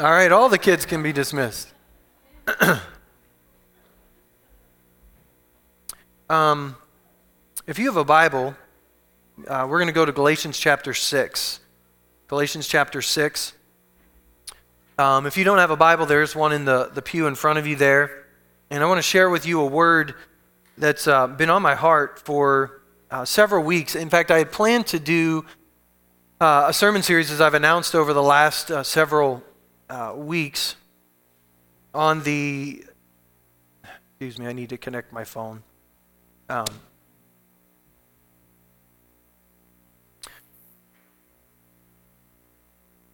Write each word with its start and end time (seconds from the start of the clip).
All 0.00 0.10
right, 0.10 0.32
all 0.32 0.48
the 0.48 0.56
kids 0.56 0.86
can 0.86 1.02
be 1.02 1.12
dismissed. 1.12 1.68
um, 6.30 6.74
if 7.66 7.78
you 7.78 7.84
have 7.84 7.98
a 7.98 8.04
Bible, 8.04 8.54
uh, 9.46 9.66
we're 9.68 9.76
going 9.76 9.88
to 9.88 9.92
go 9.92 10.06
to 10.06 10.12
Galatians 10.12 10.58
chapter 10.58 10.94
6. 10.94 11.60
Galatians 12.28 12.66
chapter 12.66 13.02
6. 13.02 13.52
Um, 14.96 15.26
if 15.26 15.36
you 15.36 15.44
don't 15.44 15.58
have 15.58 15.70
a 15.70 15.76
Bible, 15.76 16.06
there's 16.06 16.34
one 16.34 16.54
in 16.54 16.64
the, 16.64 16.90
the 16.94 17.02
pew 17.02 17.26
in 17.26 17.34
front 17.34 17.58
of 17.58 17.66
you 17.66 17.76
there. 17.76 18.24
And 18.70 18.82
I 18.82 18.86
want 18.86 18.96
to 18.96 19.02
share 19.02 19.28
with 19.28 19.44
you 19.44 19.60
a 19.60 19.66
word 19.66 20.14
that's 20.78 21.06
uh, 21.06 21.26
been 21.26 21.50
on 21.50 21.60
my 21.60 21.74
heart 21.74 22.18
for 22.20 22.80
uh, 23.10 23.26
several 23.26 23.62
weeks. 23.62 23.94
In 23.94 24.08
fact, 24.08 24.30
I 24.30 24.38
had 24.38 24.50
planned 24.50 24.86
to 24.86 24.98
do 24.98 25.44
uh, 26.40 26.64
a 26.68 26.72
sermon 26.72 27.02
series, 27.02 27.30
as 27.30 27.42
I've 27.42 27.52
announced 27.52 27.94
over 27.94 28.14
the 28.14 28.22
last 28.22 28.70
uh, 28.70 28.82
several 28.82 29.42
uh, 29.90 30.14
weeks 30.16 30.76
on 31.92 32.22
the. 32.22 32.84
Excuse 34.12 34.38
me, 34.38 34.46
I 34.46 34.52
need 34.52 34.68
to 34.68 34.78
connect 34.78 35.12
my 35.12 35.24
phone. 35.24 35.62
Um, 36.48 36.66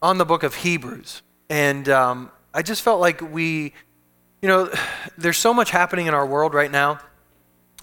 on 0.02 0.18
the 0.18 0.24
book 0.24 0.42
of 0.42 0.54
Hebrews. 0.54 1.22
And 1.48 1.88
um, 1.88 2.30
I 2.54 2.62
just 2.62 2.82
felt 2.82 3.00
like 3.00 3.20
we, 3.20 3.72
you 4.42 4.48
know, 4.48 4.70
there's 5.18 5.38
so 5.38 5.54
much 5.54 5.70
happening 5.70 6.06
in 6.06 6.14
our 6.14 6.26
world 6.26 6.54
right 6.54 6.70
now. 6.70 7.00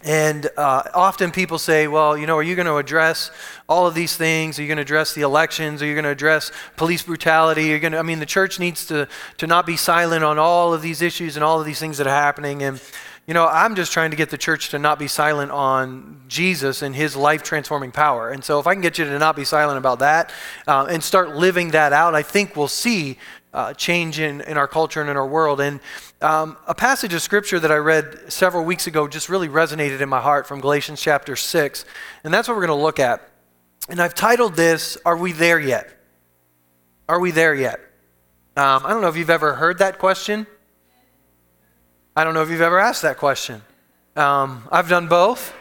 And 0.04 0.50
uh, 0.58 0.82
often 0.92 1.30
people 1.30 1.58
say, 1.58 1.88
well, 1.88 2.16
you 2.16 2.26
know, 2.26 2.36
are 2.36 2.42
you 2.42 2.54
going 2.54 2.66
to 2.66 2.76
address 2.76 3.30
all 3.70 3.86
of 3.86 3.94
these 3.94 4.18
things? 4.18 4.58
Are 4.58 4.62
you 4.62 4.68
going 4.68 4.76
to 4.76 4.82
address 4.82 5.14
the 5.14 5.22
elections? 5.22 5.80
Are 5.80 5.86
you 5.86 5.94
going 5.94 6.04
to 6.04 6.10
address 6.10 6.52
police 6.76 7.02
brutality? 7.02 7.70
Are 7.70 7.74
you 7.76 7.80
going 7.80 7.94
to, 7.94 7.98
I 7.98 8.02
mean, 8.02 8.18
the 8.18 8.26
church 8.26 8.60
needs 8.60 8.84
to, 8.86 9.08
to 9.38 9.46
not 9.46 9.64
be 9.64 9.78
silent 9.78 10.22
on 10.22 10.38
all 10.38 10.74
of 10.74 10.82
these 10.82 11.00
issues 11.00 11.36
and 11.36 11.44
all 11.44 11.58
of 11.58 11.64
these 11.64 11.78
things 11.78 11.96
that 11.96 12.06
are 12.06 12.10
happening. 12.10 12.62
And, 12.62 12.82
you 13.26 13.32
know, 13.32 13.46
I'm 13.46 13.74
just 13.74 13.92
trying 13.92 14.10
to 14.10 14.16
get 14.16 14.28
the 14.28 14.36
church 14.36 14.68
to 14.70 14.78
not 14.78 14.98
be 14.98 15.08
silent 15.08 15.50
on 15.50 16.20
Jesus 16.28 16.82
and 16.82 16.94
his 16.94 17.16
life 17.16 17.42
transforming 17.42 17.90
power. 17.90 18.28
And 18.28 18.44
so 18.44 18.60
if 18.60 18.66
I 18.66 18.74
can 18.74 18.82
get 18.82 18.98
you 18.98 19.06
to 19.06 19.18
not 19.18 19.36
be 19.36 19.44
silent 19.44 19.78
about 19.78 20.00
that 20.00 20.30
uh, 20.66 20.84
and 20.84 21.02
start 21.02 21.34
living 21.34 21.70
that 21.70 21.94
out, 21.94 22.14
I 22.14 22.22
think 22.22 22.56
we'll 22.56 22.68
see 22.68 23.16
uh, 23.54 23.72
change 23.72 24.18
in, 24.18 24.42
in 24.42 24.58
our 24.58 24.68
culture 24.68 25.00
and 25.00 25.08
in 25.08 25.16
our 25.16 25.26
world. 25.26 25.60
And 25.60 25.80
um, 26.20 26.58
a 26.66 26.74
passage 26.74 27.14
of 27.14 27.22
scripture 27.22 27.58
that 27.58 27.72
I 27.72 27.76
read 27.76 28.30
several 28.30 28.64
weeks 28.64 28.86
ago 28.86 29.08
just 29.08 29.30
really 29.30 29.48
resonated 29.48 30.02
in 30.02 30.08
my 30.10 30.20
heart 30.20 30.46
from 30.46 30.60
Galatians 30.60 31.00
chapter 31.00 31.36
6. 31.36 31.84
And 32.24 32.34
that's 32.34 32.48
what 32.48 32.56
we're 32.56 32.66
going 32.66 32.78
to 32.78 32.82
look 32.82 33.00
at. 33.00 33.26
And 33.88 34.00
I've 34.00 34.14
titled 34.14 34.56
this, 34.56 34.98
Are 35.06 35.16
We 35.16 35.32
There 35.32 35.60
Yet? 35.60 35.94
Are 37.06 37.20
we 37.20 37.32
there 37.32 37.54
yet? 37.54 37.80
Um, 38.56 38.86
I 38.86 38.90
don't 38.90 39.02
know 39.02 39.08
if 39.08 39.16
you've 39.16 39.28
ever 39.28 39.54
heard 39.54 39.78
that 39.78 39.98
question. 39.98 40.46
I 42.16 42.24
don't 42.24 42.32
know 42.32 42.42
if 42.42 42.48
you've 42.48 42.62
ever 42.62 42.78
asked 42.78 43.02
that 43.02 43.18
question. 43.18 43.60
Um, 44.16 44.66
I've 44.72 44.88
done 44.88 45.06
both. 45.06 45.54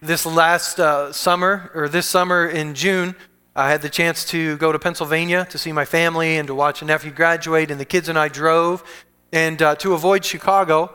This 0.00 0.24
last 0.24 0.80
uh, 0.80 1.12
summer, 1.12 1.70
or 1.74 1.90
this 1.90 2.06
summer 2.06 2.48
in 2.48 2.74
June, 2.74 3.16
I 3.58 3.70
had 3.70 3.82
the 3.82 3.88
chance 3.88 4.24
to 4.26 4.56
go 4.58 4.70
to 4.70 4.78
Pennsylvania 4.78 5.44
to 5.50 5.58
see 5.58 5.72
my 5.72 5.84
family 5.84 6.36
and 6.36 6.46
to 6.46 6.54
watch 6.54 6.80
a 6.80 6.84
nephew 6.84 7.10
graduate, 7.10 7.72
and 7.72 7.80
the 7.80 7.84
kids 7.84 8.08
and 8.08 8.16
I 8.16 8.28
drove. 8.28 8.84
And 9.32 9.60
uh, 9.60 9.74
to 9.76 9.94
avoid 9.94 10.24
Chicago, 10.24 10.94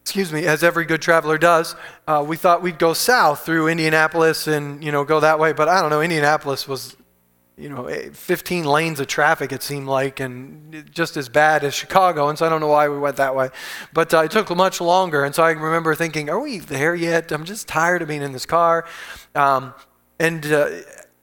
excuse 0.00 0.32
me, 0.32 0.46
as 0.46 0.64
every 0.64 0.86
good 0.86 1.02
traveler 1.02 1.36
does, 1.36 1.76
uh, 2.06 2.24
we 2.26 2.38
thought 2.38 2.62
we'd 2.62 2.78
go 2.78 2.94
south 2.94 3.44
through 3.44 3.68
Indianapolis 3.68 4.46
and 4.46 4.82
you 4.82 4.90
know 4.90 5.04
go 5.04 5.20
that 5.20 5.38
way. 5.38 5.52
But 5.52 5.68
I 5.68 5.82
don't 5.82 5.90
know, 5.90 6.00
Indianapolis 6.00 6.66
was 6.66 6.96
you 7.58 7.68
know 7.68 7.86
15 8.14 8.64
lanes 8.64 8.98
of 8.98 9.06
traffic 9.06 9.52
it 9.52 9.62
seemed 9.62 9.88
like, 9.88 10.20
and 10.20 10.90
just 10.90 11.18
as 11.18 11.28
bad 11.28 11.64
as 11.64 11.74
Chicago. 11.74 12.30
And 12.30 12.38
so 12.38 12.46
I 12.46 12.48
don't 12.48 12.62
know 12.62 12.68
why 12.68 12.88
we 12.88 12.96
went 12.96 13.16
that 13.16 13.36
way, 13.36 13.50
but 13.92 14.14
uh, 14.14 14.20
it 14.20 14.30
took 14.30 14.48
much 14.56 14.80
longer. 14.80 15.22
And 15.22 15.34
so 15.34 15.42
I 15.42 15.50
remember 15.50 15.94
thinking, 15.94 16.30
are 16.30 16.40
we 16.40 16.60
there 16.60 16.94
yet? 16.94 17.30
I'm 17.30 17.44
just 17.44 17.68
tired 17.68 18.00
of 18.00 18.08
being 18.08 18.22
in 18.22 18.32
this 18.32 18.46
car. 18.46 18.86
Um, 19.34 19.74
and 20.18 20.44
uh, 20.46 20.70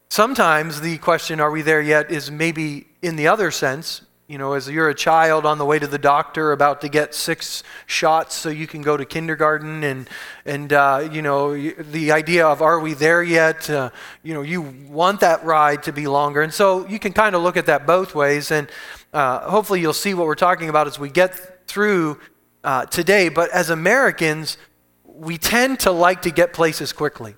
Sometimes 0.09 0.81
the 0.81 0.97
question, 0.99 1.39
are 1.39 1.51
we 1.51 1.61
there 1.61 1.81
yet, 1.81 2.11
is 2.11 2.31
maybe 2.31 2.87
in 3.01 3.15
the 3.15 3.27
other 3.27 3.51
sense. 3.51 4.01
You 4.27 4.39
know, 4.39 4.53
as 4.53 4.67
you're 4.67 4.89
a 4.89 4.95
child 4.95 5.45
on 5.45 5.59
the 5.59 5.65
way 5.65 5.77
to 5.77 5.85
the 5.85 5.99
doctor 5.99 6.51
about 6.51 6.81
to 6.81 6.89
get 6.89 7.13
six 7.13 7.61
shots 7.85 8.33
so 8.33 8.49
you 8.49 8.65
can 8.65 8.81
go 8.81 8.97
to 8.97 9.05
kindergarten, 9.05 9.83
and, 9.83 10.09
and 10.45 10.73
uh, 10.73 11.07
you 11.11 11.21
know, 11.21 11.53
the 11.55 12.11
idea 12.11 12.47
of 12.47 12.61
are 12.61 12.79
we 12.79 12.95
there 12.95 13.21
yet, 13.21 13.69
uh, 13.69 13.91
you 14.23 14.33
know, 14.33 14.41
you 14.41 14.61
want 14.89 15.19
that 15.19 15.43
ride 15.43 15.83
to 15.83 15.91
be 15.91 16.07
longer. 16.07 16.41
And 16.41 16.51
so 16.51 16.87
you 16.87 16.97
can 16.97 17.13
kind 17.13 17.35
of 17.35 17.43
look 17.43 17.55
at 17.55 17.67
that 17.67 17.85
both 17.85 18.15
ways. 18.15 18.49
And 18.49 18.67
uh, 19.13 19.47
hopefully 19.47 19.79
you'll 19.79 19.93
see 19.93 20.15
what 20.15 20.25
we're 20.25 20.33
talking 20.33 20.69
about 20.69 20.87
as 20.87 20.97
we 20.97 21.09
get 21.09 21.67
through 21.67 22.19
uh, 22.63 22.87
today. 22.87 23.29
But 23.29 23.51
as 23.51 23.69
Americans, 23.69 24.57
we 25.03 25.37
tend 25.37 25.81
to 25.81 25.91
like 25.91 26.23
to 26.23 26.31
get 26.31 26.51
places 26.51 26.93
quickly. 26.93 27.35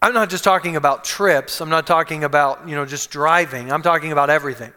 I'm 0.00 0.14
not 0.14 0.30
just 0.30 0.44
talking 0.44 0.76
about 0.76 1.04
trips. 1.04 1.60
I'm 1.60 1.70
not 1.70 1.86
talking 1.86 2.22
about, 2.22 2.68
you 2.68 2.76
know, 2.76 2.84
just 2.84 3.10
driving. 3.10 3.72
I'm 3.72 3.82
talking 3.82 4.12
about 4.12 4.30
everything. 4.30 4.72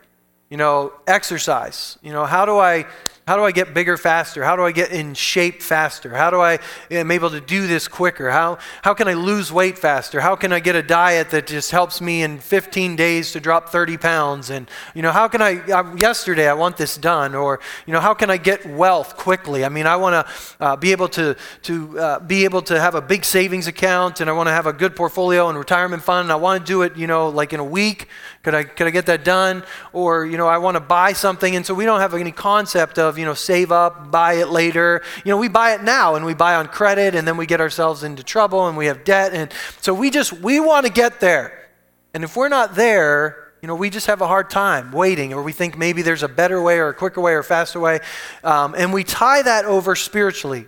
You 0.50 0.58
know, 0.58 0.94
exercise. 1.08 1.98
You 2.02 2.12
know, 2.12 2.26
how 2.26 2.46
do 2.46 2.58
I 2.58 2.86
how 3.28 3.38
do 3.38 3.44
I 3.44 3.52
get 3.52 3.74
bigger 3.74 3.98
faster? 3.98 4.44
How 4.44 4.56
do 4.56 4.64
I 4.64 4.72
get 4.72 4.92
in 4.92 5.14
shape 5.14 5.62
faster? 5.62 6.16
How 6.16 6.30
do 6.30 6.42
I 6.42 6.60
am 6.90 7.12
able 7.12 7.30
to 7.30 7.42
do 7.42 7.68
this 7.68 7.88
quicker? 7.88 8.30
How, 8.30 8.58
how 8.82 8.94
can 8.94 9.08
I 9.08 9.14
lose 9.14 9.52
weight 9.52 9.78
faster? 9.78 10.20
How 10.20 10.36
can 10.36 10.52
I 10.52 10.60
get 10.60 10.76
a 10.76 10.84
diet 10.84 11.30
that 11.30 11.48
just 11.48 11.72
helps 11.72 12.02
me 12.02 12.24
in 12.24 12.40
15 12.40 12.96
days 12.96 13.32
to 13.34 13.40
drop 13.40 13.70
30 13.70 13.98
pounds? 13.98 14.50
And, 14.50 14.70
you 14.96 15.02
know, 15.02 15.12
how 15.12 15.28
can 15.28 15.42
I, 15.42 15.60
uh, 15.72 15.96
yesterday 15.96 16.48
I 16.48 16.54
want 16.54 16.78
this 16.78 16.98
done. 16.98 17.36
Or, 17.36 17.60
you 17.86 17.94
know, 17.94 18.00
how 18.00 18.14
can 18.14 18.30
I 18.30 18.38
get 18.38 18.66
wealth 18.66 19.18
quickly? 19.18 19.64
I 19.64 19.70
mean, 19.70 19.88
I 19.88 19.96
want 19.96 20.14
to 20.14 20.34
uh, 20.60 20.76
be 20.76 20.92
able 20.92 21.10
to, 21.10 21.36
to 21.64 22.00
uh, 22.00 22.20
be 22.20 22.44
able 22.44 22.62
to 22.64 22.80
have 22.80 22.96
a 22.96 23.02
big 23.02 23.24
savings 23.24 23.68
account 23.68 24.20
and 24.20 24.30
I 24.30 24.34
want 24.34 24.48
to 24.48 24.54
have 24.54 24.66
a 24.66 24.74
good 24.74 24.96
portfolio 24.96 25.50
and 25.50 25.58
retirement 25.58 26.04
fund. 26.04 26.26
And 26.26 26.32
I 26.32 26.36
want 26.36 26.66
to 26.66 26.70
do 26.70 26.82
it, 26.82 26.98
you 26.98 27.08
know, 27.08 27.30
like 27.30 27.54
in 27.54 27.60
a 27.60 27.66
week. 27.66 28.08
Could 28.44 28.56
I, 28.56 28.64
could 28.64 28.88
I 28.88 28.90
get 28.90 29.06
that 29.06 29.24
done? 29.24 29.64
Or, 29.94 30.26
you 30.26 30.38
know, 30.38 30.48
I 30.48 30.58
want 30.58 30.76
to 30.76 30.82
buy 30.82 31.14
something. 31.14 31.56
And 31.56 31.66
so 31.66 31.74
we 31.74 31.86
don't 31.86 32.00
have 32.00 32.14
any 32.14 32.32
concept 32.32 32.98
of, 32.98 33.11
you 33.18 33.26
know, 33.26 33.34
save 33.34 33.72
up, 33.72 34.12
buy 34.12 34.34
it 34.34 34.50
later. 34.50 35.02
You 35.24 35.32
know, 35.32 35.38
we 35.38 35.48
buy 35.48 35.74
it 35.74 35.84
now 35.84 36.16
and 36.16 36.26
we 36.26 36.34
buy 36.34 36.56
on 36.56 36.68
credit 36.68 37.16
and 37.16 37.28
then 37.28 37.38
we 37.38 37.46
get 37.46 37.62
ourselves 37.62 38.04
into 38.04 38.24
trouble 38.24 38.68
and 38.68 38.78
we 38.78 38.88
have 38.88 39.04
debt. 39.04 39.34
And 39.34 39.52
so 39.82 39.94
we 39.94 40.10
just, 40.10 40.34
we 40.34 40.60
want 40.60 40.86
to 40.86 40.92
get 40.92 41.20
there. 41.20 41.70
And 42.14 42.24
if 42.24 42.36
we're 42.36 42.50
not 42.50 42.76
there, 42.76 43.54
you 43.62 43.68
know, 43.68 43.76
we 43.76 43.90
just 43.90 44.08
have 44.08 44.22
a 44.22 44.28
hard 44.28 44.50
time 44.50 44.92
waiting, 44.92 45.34
or 45.34 45.44
we 45.44 45.52
think 45.52 45.78
maybe 45.78 46.02
there's 46.02 46.24
a 46.24 46.28
better 46.28 46.62
way, 46.62 46.80
or 46.80 46.90
a 46.90 46.94
quicker 46.94 47.22
way, 47.22 47.34
or 47.34 47.44
faster 47.44 47.80
way. 47.80 48.00
Um, 48.44 48.74
and 48.76 48.92
we 48.92 49.04
tie 49.04 49.44
that 49.44 49.66
over 49.66 49.96
spiritually, 49.96 50.66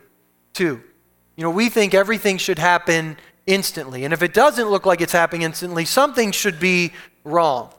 too. 0.53 0.81
You 1.35 1.43
know, 1.43 1.49
we 1.49 1.69
think 1.69 1.95
everything 1.95 2.37
should 2.37 2.59
happen 2.59 3.17
instantly. 3.47 4.05
And 4.05 4.13
if 4.13 4.21
it 4.21 4.33
doesn't 4.33 4.69
look 4.69 4.85
like 4.85 5.01
it's 5.01 5.11
happening 5.11 5.41
instantly, 5.41 5.85
something 5.85 6.31
should 6.31 6.59
be 6.59 6.93
wrong. 7.23 7.73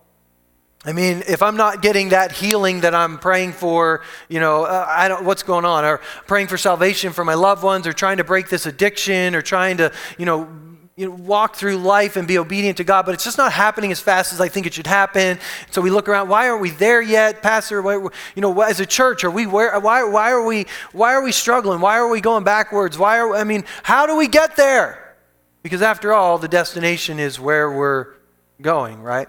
I 0.86 0.92
mean, 0.92 1.22
if 1.26 1.40
I'm 1.40 1.56
not 1.56 1.80
getting 1.80 2.10
that 2.10 2.32
healing 2.32 2.80
that 2.80 2.94
I'm 2.94 3.18
praying 3.18 3.52
for, 3.52 4.02
you 4.28 4.38
know, 4.38 4.64
uh, 4.64 4.86
I 4.86 5.08
don't, 5.08 5.24
what's 5.24 5.42
going 5.42 5.64
on? 5.64 5.84
Or 5.84 5.98
praying 6.26 6.48
for 6.48 6.58
salvation 6.58 7.12
for 7.12 7.24
my 7.24 7.34
loved 7.34 7.62
ones, 7.62 7.86
or 7.86 7.94
trying 7.94 8.18
to 8.18 8.24
break 8.24 8.50
this 8.50 8.66
addiction, 8.66 9.34
or 9.34 9.40
trying 9.40 9.78
to, 9.78 9.92
you 10.18 10.26
know, 10.26 10.48
you 10.96 11.08
know, 11.08 11.14
walk 11.14 11.56
through 11.56 11.78
life 11.78 12.16
and 12.16 12.28
be 12.28 12.38
obedient 12.38 12.76
to 12.76 12.84
God, 12.84 13.04
but 13.04 13.14
it's 13.14 13.24
just 13.24 13.38
not 13.38 13.52
happening 13.52 13.90
as 13.90 13.98
fast 13.98 14.32
as 14.32 14.40
I 14.40 14.48
think 14.48 14.66
it 14.66 14.74
should 14.74 14.86
happen. 14.86 15.40
So 15.70 15.80
we 15.80 15.90
look 15.90 16.08
around. 16.08 16.28
Why 16.28 16.48
aren't 16.48 16.62
we 16.62 16.70
there 16.70 17.02
yet, 17.02 17.42
Pastor? 17.42 17.82
Why, 17.82 17.94
you 17.94 18.42
know, 18.42 18.60
as 18.60 18.78
a 18.78 18.86
church, 18.86 19.24
are 19.24 19.30
we 19.30 19.46
where? 19.46 19.78
Why, 19.80 20.04
why 20.04 20.30
are 20.30 20.44
we? 20.44 20.66
Why 20.92 21.14
are 21.14 21.22
we 21.22 21.32
struggling? 21.32 21.80
Why 21.80 21.96
are 21.96 22.08
we 22.08 22.20
going 22.20 22.44
backwards? 22.44 22.96
Why 22.96 23.18
are? 23.18 23.34
I 23.34 23.42
mean, 23.42 23.64
how 23.82 24.06
do 24.06 24.16
we 24.16 24.28
get 24.28 24.54
there? 24.54 25.16
Because 25.64 25.82
after 25.82 26.12
all, 26.12 26.38
the 26.38 26.46
destination 26.46 27.18
is 27.18 27.40
where 27.40 27.72
we're 27.72 28.14
going, 28.60 29.02
right? 29.02 29.28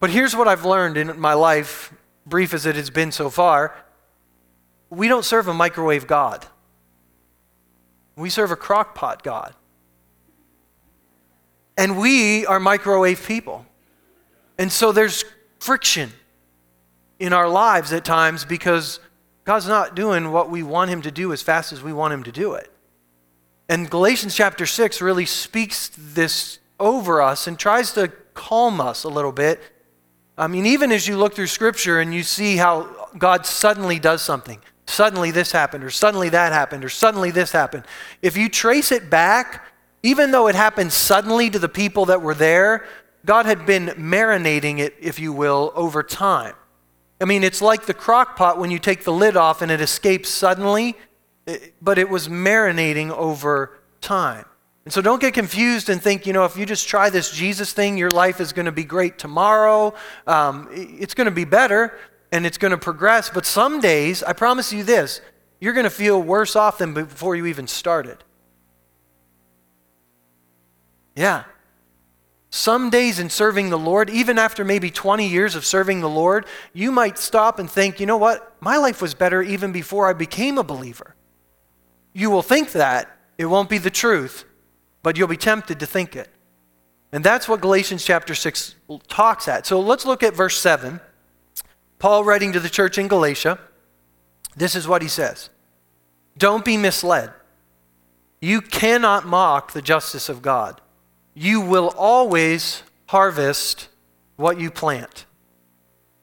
But 0.00 0.10
here's 0.10 0.36
what 0.36 0.46
I've 0.46 0.64
learned 0.64 0.96
in 0.96 1.18
my 1.18 1.34
life, 1.34 1.92
brief 2.24 2.54
as 2.54 2.66
it 2.66 2.76
has 2.76 2.90
been 2.90 3.12
so 3.12 3.30
far 3.30 3.74
we 4.90 5.06
don't 5.06 5.24
serve 5.24 5.48
a 5.48 5.54
microwave 5.54 6.06
God, 6.06 6.46
we 8.16 8.30
serve 8.30 8.50
a 8.50 8.56
crockpot 8.56 9.22
God. 9.22 9.54
And 11.76 11.96
we 11.96 12.44
are 12.46 12.58
microwave 12.58 13.24
people. 13.24 13.64
And 14.58 14.72
so 14.72 14.90
there's 14.90 15.24
friction 15.60 16.10
in 17.20 17.32
our 17.32 17.48
lives 17.48 17.92
at 17.92 18.04
times 18.04 18.44
because 18.44 18.98
God's 19.44 19.68
not 19.68 19.94
doing 19.94 20.32
what 20.32 20.50
we 20.50 20.64
want 20.64 20.90
Him 20.90 21.02
to 21.02 21.12
do 21.12 21.32
as 21.32 21.40
fast 21.40 21.72
as 21.72 21.80
we 21.80 21.92
want 21.92 22.12
Him 22.12 22.24
to 22.24 22.32
do 22.32 22.54
it. 22.54 22.72
And 23.68 23.88
Galatians 23.88 24.34
chapter 24.34 24.66
6 24.66 25.00
really 25.00 25.26
speaks 25.26 25.90
this 25.96 26.58
over 26.80 27.22
us 27.22 27.46
and 27.46 27.56
tries 27.56 27.92
to 27.92 28.08
calm 28.34 28.80
us 28.80 29.04
a 29.04 29.08
little 29.08 29.30
bit 29.30 29.60
I 30.38 30.46
mean, 30.46 30.66
even 30.66 30.92
as 30.92 31.08
you 31.08 31.16
look 31.16 31.34
through 31.34 31.48
Scripture 31.48 31.98
and 32.00 32.14
you 32.14 32.22
see 32.22 32.56
how 32.56 33.08
God 33.18 33.44
suddenly 33.44 33.98
does 33.98 34.22
something, 34.22 34.60
suddenly 34.86 35.32
this 35.32 35.50
happened, 35.50 35.82
or 35.82 35.90
suddenly 35.90 36.28
that 36.28 36.52
happened, 36.52 36.84
or 36.84 36.88
suddenly 36.88 37.32
this 37.32 37.50
happened, 37.50 37.84
if 38.22 38.36
you 38.36 38.48
trace 38.48 38.92
it 38.92 39.10
back, 39.10 39.66
even 40.04 40.30
though 40.30 40.46
it 40.46 40.54
happened 40.54 40.92
suddenly 40.92 41.50
to 41.50 41.58
the 41.58 41.68
people 41.68 42.06
that 42.06 42.22
were 42.22 42.34
there, 42.34 42.86
God 43.26 43.46
had 43.46 43.66
been 43.66 43.88
marinating 43.88 44.78
it, 44.78 44.94
if 45.00 45.18
you 45.18 45.32
will, 45.32 45.72
over 45.74 46.04
time. 46.04 46.54
I 47.20 47.24
mean, 47.24 47.42
it's 47.42 47.60
like 47.60 47.86
the 47.86 47.94
crock 47.94 48.36
pot 48.36 48.58
when 48.58 48.70
you 48.70 48.78
take 48.78 49.02
the 49.02 49.12
lid 49.12 49.36
off 49.36 49.60
and 49.60 49.72
it 49.72 49.80
escapes 49.80 50.28
suddenly, 50.28 50.96
eh, 51.48 51.58
but 51.82 51.98
it 51.98 52.08
was 52.08 52.28
marinating 52.28 53.10
over 53.10 53.76
time. 54.00 54.44
And 54.84 54.92
so 54.92 55.02
don't 55.02 55.20
get 55.20 55.34
confused 55.34 55.88
and 55.90 56.02
think, 56.02 56.26
you 56.26 56.32
know, 56.32 56.44
if 56.44 56.56
you 56.56 56.64
just 56.64 56.88
try 56.88 57.10
this 57.10 57.30
Jesus 57.30 57.72
thing, 57.72 57.98
your 57.98 58.10
life 58.10 58.40
is 58.40 58.52
going 58.52 58.66
to 58.66 58.72
be 58.72 58.84
great 58.84 59.18
tomorrow. 59.18 59.94
Um, 60.26 60.68
it's 60.72 61.14
going 61.14 61.26
to 61.26 61.30
be 61.30 61.44
better 61.44 61.98
and 62.32 62.46
it's 62.46 62.58
going 62.58 62.70
to 62.70 62.78
progress. 62.78 63.30
But 63.30 63.44
some 63.44 63.80
days, 63.80 64.22
I 64.22 64.32
promise 64.32 64.72
you 64.72 64.84
this, 64.84 65.20
you're 65.60 65.74
going 65.74 65.84
to 65.84 65.90
feel 65.90 66.22
worse 66.22 66.56
off 66.56 66.78
than 66.78 66.94
before 66.94 67.36
you 67.36 67.46
even 67.46 67.66
started. 67.66 68.24
Yeah. 71.16 71.44
Some 72.50 72.88
days 72.88 73.18
in 73.18 73.28
serving 73.28 73.68
the 73.68 73.78
Lord, 73.78 74.08
even 74.08 74.38
after 74.38 74.64
maybe 74.64 74.90
20 74.90 75.28
years 75.28 75.54
of 75.54 75.66
serving 75.66 76.00
the 76.00 76.08
Lord, 76.08 76.46
you 76.72 76.90
might 76.90 77.18
stop 77.18 77.58
and 77.58 77.70
think, 77.70 78.00
you 78.00 78.06
know 78.06 78.16
what? 78.16 78.56
My 78.60 78.78
life 78.78 79.02
was 79.02 79.14
better 79.14 79.42
even 79.42 79.70
before 79.70 80.08
I 80.08 80.14
became 80.14 80.56
a 80.56 80.64
believer. 80.64 81.14
You 82.14 82.30
will 82.30 82.42
think 82.42 82.72
that. 82.72 83.14
It 83.36 83.46
won't 83.46 83.68
be 83.68 83.78
the 83.78 83.90
truth, 83.90 84.44
but 85.08 85.16
you'll 85.16 85.26
be 85.26 85.38
tempted 85.38 85.80
to 85.80 85.86
think 85.86 86.14
it. 86.14 86.28
And 87.12 87.24
that's 87.24 87.48
what 87.48 87.62
Galatians 87.62 88.04
chapter 88.04 88.34
6 88.34 88.74
talks 89.08 89.48
at. 89.48 89.64
So 89.64 89.80
let's 89.80 90.04
look 90.04 90.22
at 90.22 90.34
verse 90.34 90.60
7. 90.60 91.00
Paul 91.98 92.24
writing 92.24 92.52
to 92.52 92.60
the 92.60 92.68
church 92.68 92.98
in 92.98 93.08
Galatia, 93.08 93.58
this 94.54 94.74
is 94.74 94.86
what 94.86 95.00
he 95.00 95.08
says 95.08 95.48
Don't 96.36 96.64
be 96.64 96.76
misled. 96.76 97.32
You 98.42 98.60
cannot 98.60 99.26
mock 99.26 99.72
the 99.72 99.80
justice 99.80 100.28
of 100.28 100.42
God 100.42 100.80
you 101.38 101.60
will 101.60 101.94
always 101.96 102.82
harvest 103.06 103.88
what 104.34 104.58
you 104.58 104.72
plant. 104.72 105.24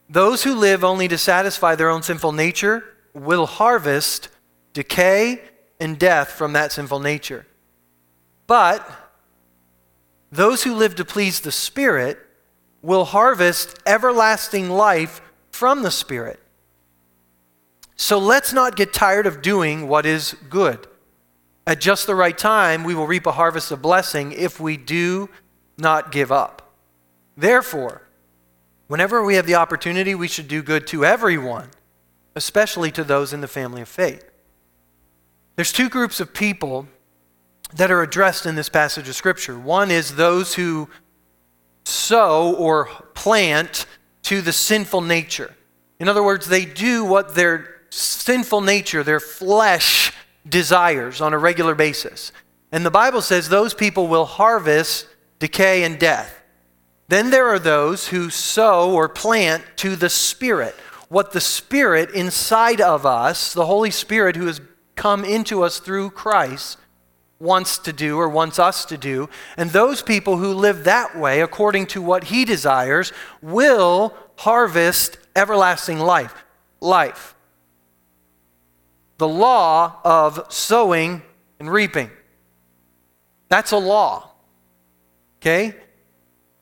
Those 0.09 0.43
who 0.43 0.53
live 0.53 0.83
only 0.83 1.07
to 1.07 1.17
satisfy 1.17 1.75
their 1.75 1.89
own 1.89 2.03
sinful 2.03 2.33
nature 2.33 2.83
will 3.13 3.45
harvest 3.45 4.27
decay 4.73 5.41
and 5.79 5.97
death 5.97 6.31
from 6.31 6.51
that 6.53 6.73
sinful 6.73 6.99
nature. 6.99 7.47
But 8.47 8.87
those 10.31 10.63
who 10.63 10.75
live 10.75 10.95
to 10.95 11.05
please 11.05 11.39
the 11.39 11.51
Spirit 11.51 12.19
will 12.81 13.05
harvest 13.05 13.79
everlasting 13.85 14.69
life 14.69 15.21
from 15.49 15.81
the 15.81 15.91
Spirit. 15.91 16.39
So 17.95 18.19
let's 18.19 18.51
not 18.51 18.75
get 18.75 18.93
tired 18.93 19.25
of 19.25 19.41
doing 19.41 19.87
what 19.87 20.05
is 20.05 20.35
good. 20.49 20.87
At 21.65 21.79
just 21.79 22.05
the 22.05 22.15
right 22.15 22.37
time, 22.37 22.83
we 22.83 22.93
will 22.93 23.07
reap 23.07 23.25
a 23.25 23.31
harvest 23.31 23.71
of 23.71 23.81
blessing 23.81 24.33
if 24.33 24.59
we 24.59 24.77
do 24.77 25.29
not 25.77 26.11
give 26.11 26.31
up. 26.31 26.73
Therefore, 27.35 28.03
whenever 28.87 29.23
we 29.23 29.35
have 29.35 29.47
the 29.47 29.55
opportunity, 29.55 30.13
we 30.13 30.27
should 30.27 30.47
do 30.47 30.61
good 30.61 30.85
to 30.87 31.03
everyone, 31.03 31.69
especially 32.35 32.91
to 32.91 33.03
those 33.03 33.33
in 33.33 33.41
the 33.41 33.47
family 33.47 33.81
of 33.81 33.87
faith. 33.87 34.29
There's 35.55 35.71
two 35.71 35.89
groups 35.89 36.19
of 36.19 36.33
people 36.33 36.87
that 37.73 37.91
are 37.91 38.01
addressed 38.01 38.45
in 38.45 38.55
this 38.55 38.69
passage 38.69 39.09
of 39.09 39.15
Scripture. 39.15 39.57
One 39.57 39.91
is 39.91 40.15
those 40.15 40.55
who 40.55 40.89
sow 41.83 42.55
or 42.55 42.85
plant 43.13 43.85
to 44.23 44.41
the 44.41 44.53
sinful 44.53 45.01
nature. 45.01 45.53
In 45.99 46.09
other 46.09 46.23
words, 46.23 46.47
they 46.47 46.65
do 46.65 47.05
what 47.05 47.35
their 47.35 47.81
sinful 47.89 48.61
nature, 48.61 49.03
their 49.03 49.19
flesh, 49.19 50.11
desires 50.47 51.21
on 51.21 51.33
a 51.33 51.37
regular 51.37 51.75
basis. 51.75 52.31
And 52.71 52.85
the 52.85 52.91
Bible 52.91 53.21
says 53.21 53.49
those 53.49 53.73
people 53.73 54.07
will 54.07 54.25
harvest 54.25 55.07
decay 55.39 55.83
and 55.83 55.99
death. 55.99 56.41
Then 57.07 57.29
there 57.29 57.47
are 57.47 57.59
those 57.59 58.07
who 58.07 58.29
sow 58.29 58.91
or 58.91 59.07
plant 59.07 59.63
to 59.77 59.95
the 59.95 60.09
Spirit. 60.09 60.75
What 61.07 61.31
the 61.31 61.41
Spirit 61.41 62.09
inside 62.11 62.81
of 62.81 63.05
us, 63.05 63.53
the 63.53 63.67
Holy 63.67 63.91
Spirit 63.91 64.35
who 64.35 64.47
has 64.47 64.61
come 64.95 65.23
into 65.23 65.63
us 65.63 65.79
through 65.79 66.11
Christ, 66.11 66.77
wants 67.39 67.77
to 67.79 67.93
do 67.93 68.17
or 68.17 68.29
wants 68.29 68.59
us 68.59 68.85
to 68.85 68.97
do. 68.97 69.29
And 69.57 69.71
those 69.71 70.01
people 70.01 70.37
who 70.37 70.53
live 70.53 70.83
that 70.85 71.17
way, 71.17 71.41
according 71.41 71.87
to 71.87 72.01
what 72.01 72.25
He 72.25 72.45
desires, 72.45 73.11
will 73.41 74.13
harvest 74.37 75.17
everlasting 75.35 75.99
life. 75.99 76.43
Life 76.81 77.35
the 79.17 79.27
law 79.27 79.99
of 80.03 80.45
sowing 80.49 81.21
and 81.59 81.71
reaping. 81.71 82.09
That's 83.47 83.71
a 83.71 83.77
law. 83.77 84.31
Okay? 85.41 85.75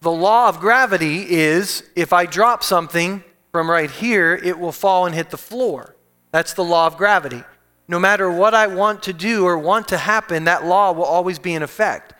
The 0.01 0.11
law 0.11 0.49
of 0.49 0.59
gravity 0.59 1.25
is 1.29 1.83
if 1.95 2.13
I 2.13 2.25
drop 2.25 2.63
something 2.63 3.23
from 3.51 3.69
right 3.69 3.89
here, 3.89 4.35
it 4.35 4.59
will 4.59 4.71
fall 4.71 5.05
and 5.05 5.15
hit 5.15 5.29
the 5.29 5.37
floor. 5.37 5.95
That's 6.31 6.53
the 6.53 6.63
law 6.63 6.87
of 6.87 6.97
gravity. 6.97 7.43
No 7.87 7.99
matter 7.99 8.31
what 8.31 8.53
I 8.53 8.67
want 8.67 9.03
to 9.03 9.13
do 9.13 9.45
or 9.45 9.57
want 9.57 9.89
to 9.89 9.97
happen, 9.97 10.45
that 10.45 10.65
law 10.65 10.91
will 10.91 11.03
always 11.03 11.39
be 11.39 11.53
in 11.53 11.63
effect. 11.63 12.13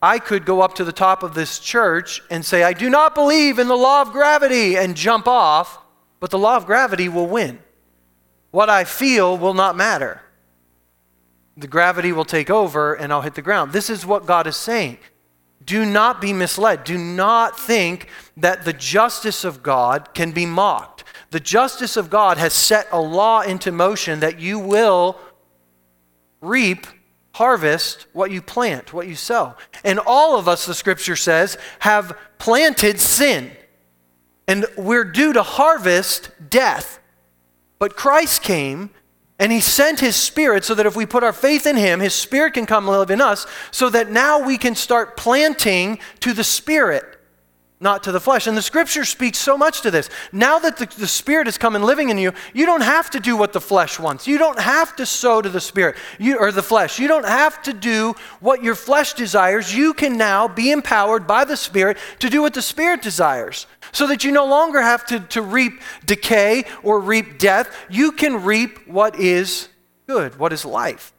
I 0.00 0.18
could 0.18 0.44
go 0.44 0.60
up 0.60 0.74
to 0.74 0.84
the 0.84 0.92
top 0.92 1.22
of 1.22 1.34
this 1.34 1.58
church 1.58 2.22
and 2.30 2.44
say, 2.44 2.62
I 2.62 2.72
do 2.72 2.88
not 2.88 3.14
believe 3.14 3.58
in 3.58 3.66
the 3.66 3.76
law 3.76 4.02
of 4.02 4.12
gravity, 4.12 4.76
and 4.76 4.96
jump 4.96 5.26
off, 5.26 5.78
but 6.20 6.30
the 6.30 6.38
law 6.38 6.56
of 6.56 6.66
gravity 6.66 7.08
will 7.08 7.26
win. 7.26 7.58
What 8.50 8.70
I 8.70 8.84
feel 8.84 9.36
will 9.36 9.54
not 9.54 9.76
matter. 9.76 10.22
The 11.56 11.66
gravity 11.66 12.12
will 12.12 12.24
take 12.24 12.50
over 12.50 12.94
and 12.94 13.12
I'll 13.12 13.22
hit 13.22 13.34
the 13.34 13.42
ground. 13.42 13.72
This 13.72 13.90
is 13.90 14.06
what 14.06 14.26
God 14.26 14.46
is 14.46 14.56
saying. 14.56 14.98
Do 15.64 15.84
not 15.84 16.20
be 16.20 16.32
misled. 16.32 16.84
Do 16.84 16.96
not 16.96 17.58
think 17.58 18.08
that 18.36 18.64
the 18.64 18.72
justice 18.72 19.44
of 19.44 19.62
God 19.62 20.14
can 20.14 20.30
be 20.30 20.46
mocked. 20.46 20.97
The 21.30 21.40
justice 21.40 21.96
of 21.96 22.08
God 22.08 22.38
has 22.38 22.54
set 22.54 22.88
a 22.90 23.00
law 23.00 23.42
into 23.42 23.70
motion 23.70 24.20
that 24.20 24.40
you 24.40 24.58
will 24.58 25.18
reap, 26.40 26.86
harvest 27.32 28.06
what 28.12 28.30
you 28.30 28.40
plant, 28.40 28.92
what 28.92 29.06
you 29.06 29.14
sow. 29.14 29.54
And 29.84 29.98
all 29.98 30.38
of 30.38 30.48
us, 30.48 30.64
the 30.64 30.74
scripture 30.74 31.16
says, 31.16 31.58
have 31.80 32.16
planted 32.38 32.98
sin. 33.00 33.50
And 34.46 34.64
we're 34.76 35.04
due 35.04 35.34
to 35.34 35.42
harvest 35.42 36.30
death. 36.48 36.98
But 37.78 37.96
Christ 37.96 38.42
came 38.42 38.90
and 39.38 39.52
he 39.52 39.60
sent 39.60 40.00
his 40.00 40.16
spirit 40.16 40.64
so 40.64 40.74
that 40.74 40.86
if 40.86 40.96
we 40.96 41.04
put 41.04 41.22
our 41.22 41.32
faith 41.32 41.66
in 41.66 41.76
him, 41.76 42.00
his 42.00 42.14
spirit 42.14 42.54
can 42.54 42.64
come 42.64 42.88
live 42.88 43.10
in 43.10 43.20
us 43.20 43.46
so 43.70 43.90
that 43.90 44.10
now 44.10 44.44
we 44.44 44.56
can 44.56 44.74
start 44.74 45.16
planting 45.16 45.98
to 46.20 46.32
the 46.32 46.42
spirit 46.42 47.17
not 47.80 48.02
to 48.02 48.12
the 48.12 48.20
flesh. 48.20 48.46
And 48.46 48.56
the 48.56 48.62
scripture 48.62 49.04
speaks 49.04 49.38
so 49.38 49.56
much 49.56 49.82
to 49.82 49.90
this. 49.90 50.10
Now 50.32 50.58
that 50.58 50.76
the, 50.76 50.86
the, 50.86 51.06
Spirit 51.06 51.46
is 51.46 51.58
come 51.58 51.76
and 51.76 51.84
living 51.84 52.08
in 52.10 52.18
you, 52.18 52.32
you 52.52 52.66
don't 52.66 52.82
have 52.82 53.10
to 53.10 53.20
do 53.20 53.36
what 53.36 53.52
the 53.52 53.60
flesh 53.60 53.98
wants. 53.98 54.26
You 54.26 54.38
don't 54.38 54.58
have 54.58 54.96
to 54.96 55.06
sow 55.06 55.40
to 55.40 55.48
the 55.48 55.60
Spirit 55.60 55.96
you, 56.18 56.38
or 56.38 56.50
the 56.50 56.62
flesh. 56.62 56.98
You 56.98 57.06
don't 57.06 57.26
have 57.26 57.62
to 57.62 57.72
do 57.72 58.14
what 58.40 58.62
your 58.62 58.74
flesh 58.74 59.14
desires. 59.14 59.74
You 59.74 59.94
can 59.94 60.16
now 60.16 60.48
be 60.48 60.70
empowered 60.70 61.26
by 61.26 61.44
the 61.44 61.56
Spirit 61.56 61.98
to 62.18 62.28
do 62.28 62.42
what 62.42 62.54
the 62.54 62.62
Spirit 62.62 63.02
desires. 63.02 63.66
So 63.92 64.06
that 64.08 64.24
you 64.24 64.32
no 64.32 64.46
longer 64.46 64.82
have 64.82 65.06
to, 65.06 65.20
to 65.20 65.42
reap 65.42 65.80
decay 66.04 66.64
or 66.82 67.00
reap 67.00 67.38
death. 67.38 67.74
You 67.88 68.12
can 68.12 68.42
reap 68.44 68.88
what 68.88 69.18
is 69.18 69.68
good, 70.06 70.38
what 70.38 70.52
is 70.52 70.64
life. 70.64 71.12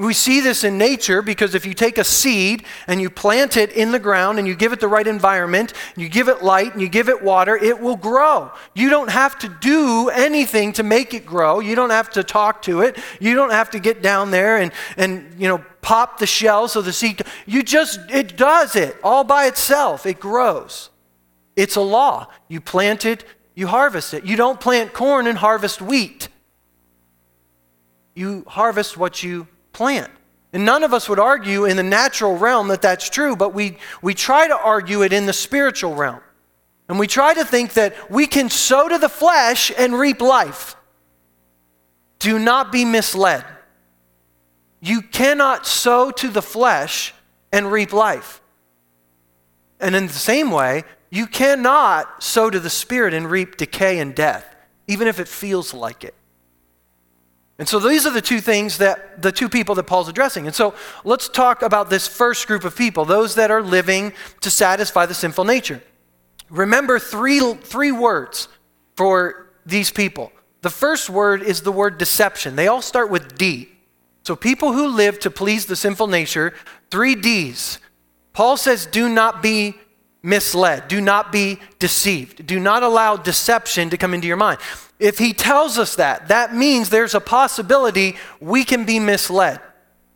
We 0.00 0.14
see 0.14 0.40
this 0.40 0.64
in 0.64 0.78
nature 0.78 1.20
because 1.20 1.54
if 1.54 1.66
you 1.66 1.74
take 1.74 1.98
a 1.98 2.04
seed 2.04 2.64
and 2.86 3.02
you 3.02 3.10
plant 3.10 3.58
it 3.58 3.70
in 3.72 3.92
the 3.92 3.98
ground 3.98 4.38
and 4.38 4.48
you 4.48 4.54
give 4.54 4.72
it 4.72 4.80
the 4.80 4.88
right 4.88 5.06
environment, 5.06 5.74
you 5.94 6.08
give 6.08 6.28
it 6.28 6.42
light 6.42 6.72
and 6.72 6.80
you 6.80 6.88
give 6.88 7.10
it 7.10 7.22
water, 7.22 7.54
it 7.54 7.78
will 7.78 7.98
grow. 7.98 8.50
You 8.74 8.88
don't 8.88 9.10
have 9.10 9.38
to 9.40 9.48
do 9.60 10.08
anything 10.08 10.72
to 10.72 10.82
make 10.82 11.12
it 11.12 11.26
grow. 11.26 11.60
You 11.60 11.74
don't 11.74 11.90
have 11.90 12.08
to 12.12 12.24
talk 12.24 12.62
to 12.62 12.80
it. 12.80 12.98
You 13.20 13.34
don't 13.34 13.50
have 13.50 13.68
to 13.72 13.78
get 13.78 14.00
down 14.00 14.30
there 14.30 14.56
and, 14.56 14.72
and 14.96 15.34
you 15.38 15.48
know, 15.48 15.62
pop 15.82 16.18
the 16.18 16.26
shell 16.26 16.66
so 16.66 16.80
the 16.80 16.94
seed. 16.94 17.20
You 17.44 17.62
just, 17.62 18.00
it 18.10 18.38
does 18.38 18.76
it 18.76 18.96
all 19.04 19.22
by 19.22 19.48
itself. 19.48 20.06
It 20.06 20.18
grows. 20.18 20.88
It's 21.56 21.76
a 21.76 21.82
law. 21.82 22.28
You 22.48 22.62
plant 22.62 23.04
it, 23.04 23.26
you 23.54 23.66
harvest 23.66 24.14
it. 24.14 24.24
You 24.24 24.36
don't 24.36 24.58
plant 24.58 24.94
corn 24.94 25.26
and 25.26 25.36
harvest 25.36 25.82
wheat. 25.82 26.28
You 28.14 28.44
harvest 28.48 28.96
what 28.96 29.22
you 29.22 29.46
plant. 29.72 30.10
And 30.52 30.64
none 30.64 30.82
of 30.82 30.92
us 30.92 31.08
would 31.08 31.18
argue 31.18 31.64
in 31.64 31.76
the 31.76 31.82
natural 31.82 32.36
realm 32.36 32.68
that 32.68 32.82
that's 32.82 33.08
true, 33.08 33.36
but 33.36 33.54
we, 33.54 33.78
we 34.02 34.14
try 34.14 34.48
to 34.48 34.58
argue 34.58 35.02
it 35.02 35.12
in 35.12 35.26
the 35.26 35.32
spiritual 35.32 35.94
realm. 35.94 36.20
And 36.88 36.98
we 36.98 37.06
try 37.06 37.34
to 37.34 37.44
think 37.44 37.74
that 37.74 38.10
we 38.10 38.26
can 38.26 38.50
sow 38.50 38.88
to 38.88 38.98
the 38.98 39.08
flesh 39.08 39.70
and 39.78 39.94
reap 39.94 40.20
life. 40.20 40.74
Do 42.18 42.38
not 42.38 42.72
be 42.72 42.84
misled. 42.84 43.44
You 44.80 45.02
cannot 45.02 45.66
sow 45.66 46.10
to 46.10 46.28
the 46.28 46.42
flesh 46.42 47.14
and 47.52 47.70
reap 47.70 47.92
life. 47.92 48.40
And 49.78 49.94
in 49.94 50.08
the 50.08 50.12
same 50.12 50.50
way, 50.50 50.82
you 51.10 51.26
cannot 51.26 52.22
sow 52.22 52.50
to 52.50 52.58
the 52.58 52.70
spirit 52.70 53.14
and 53.14 53.30
reap 53.30 53.56
decay 53.56 53.98
and 53.98 54.14
death, 54.14 54.56
even 54.88 55.06
if 55.06 55.20
it 55.20 55.28
feels 55.28 55.72
like 55.72 56.02
it. 56.02 56.14
And 57.60 57.68
so 57.68 57.78
these 57.78 58.06
are 58.06 58.10
the 58.10 58.22
two 58.22 58.40
things 58.40 58.78
that 58.78 59.20
the 59.20 59.30
two 59.30 59.50
people 59.50 59.74
that 59.74 59.82
Paul's 59.82 60.08
addressing. 60.08 60.46
And 60.46 60.56
so 60.56 60.74
let's 61.04 61.28
talk 61.28 61.60
about 61.60 61.90
this 61.90 62.08
first 62.08 62.46
group 62.46 62.64
of 62.64 62.74
people, 62.74 63.04
those 63.04 63.34
that 63.34 63.50
are 63.50 63.62
living 63.62 64.14
to 64.40 64.50
satisfy 64.50 65.04
the 65.04 65.12
sinful 65.12 65.44
nature. 65.44 65.82
Remember 66.48 66.98
three, 66.98 67.52
three 67.52 67.92
words 67.92 68.48
for 68.96 69.50
these 69.66 69.90
people. 69.92 70.32
The 70.62 70.70
first 70.70 71.10
word 71.10 71.42
is 71.42 71.60
the 71.60 71.70
word 71.70 71.98
deception. 71.98 72.56
They 72.56 72.66
all 72.66 72.80
start 72.80 73.10
with 73.10 73.36
D. 73.36 73.68
So 74.22 74.34
people 74.34 74.72
who 74.72 74.88
live 74.88 75.18
to 75.20 75.30
please 75.30 75.66
the 75.66 75.76
sinful 75.76 76.06
nature, 76.06 76.54
three 76.90 77.14
D's. 77.14 77.78
Paul 78.32 78.56
says, 78.56 78.86
do 78.86 79.06
not 79.06 79.42
be 79.42 79.74
misled, 80.22 80.88
do 80.88 81.02
not 81.02 81.30
be 81.30 81.58
deceived, 81.78 82.46
do 82.46 82.58
not 82.58 82.82
allow 82.82 83.16
deception 83.16 83.90
to 83.90 83.98
come 83.98 84.14
into 84.14 84.28
your 84.28 84.38
mind. 84.38 84.60
If 85.00 85.18
he 85.18 85.32
tells 85.32 85.78
us 85.78 85.96
that, 85.96 86.28
that 86.28 86.54
means 86.54 86.90
there's 86.90 87.14
a 87.14 87.20
possibility 87.20 88.16
we 88.38 88.64
can 88.64 88.84
be 88.84 89.00
misled. 89.00 89.60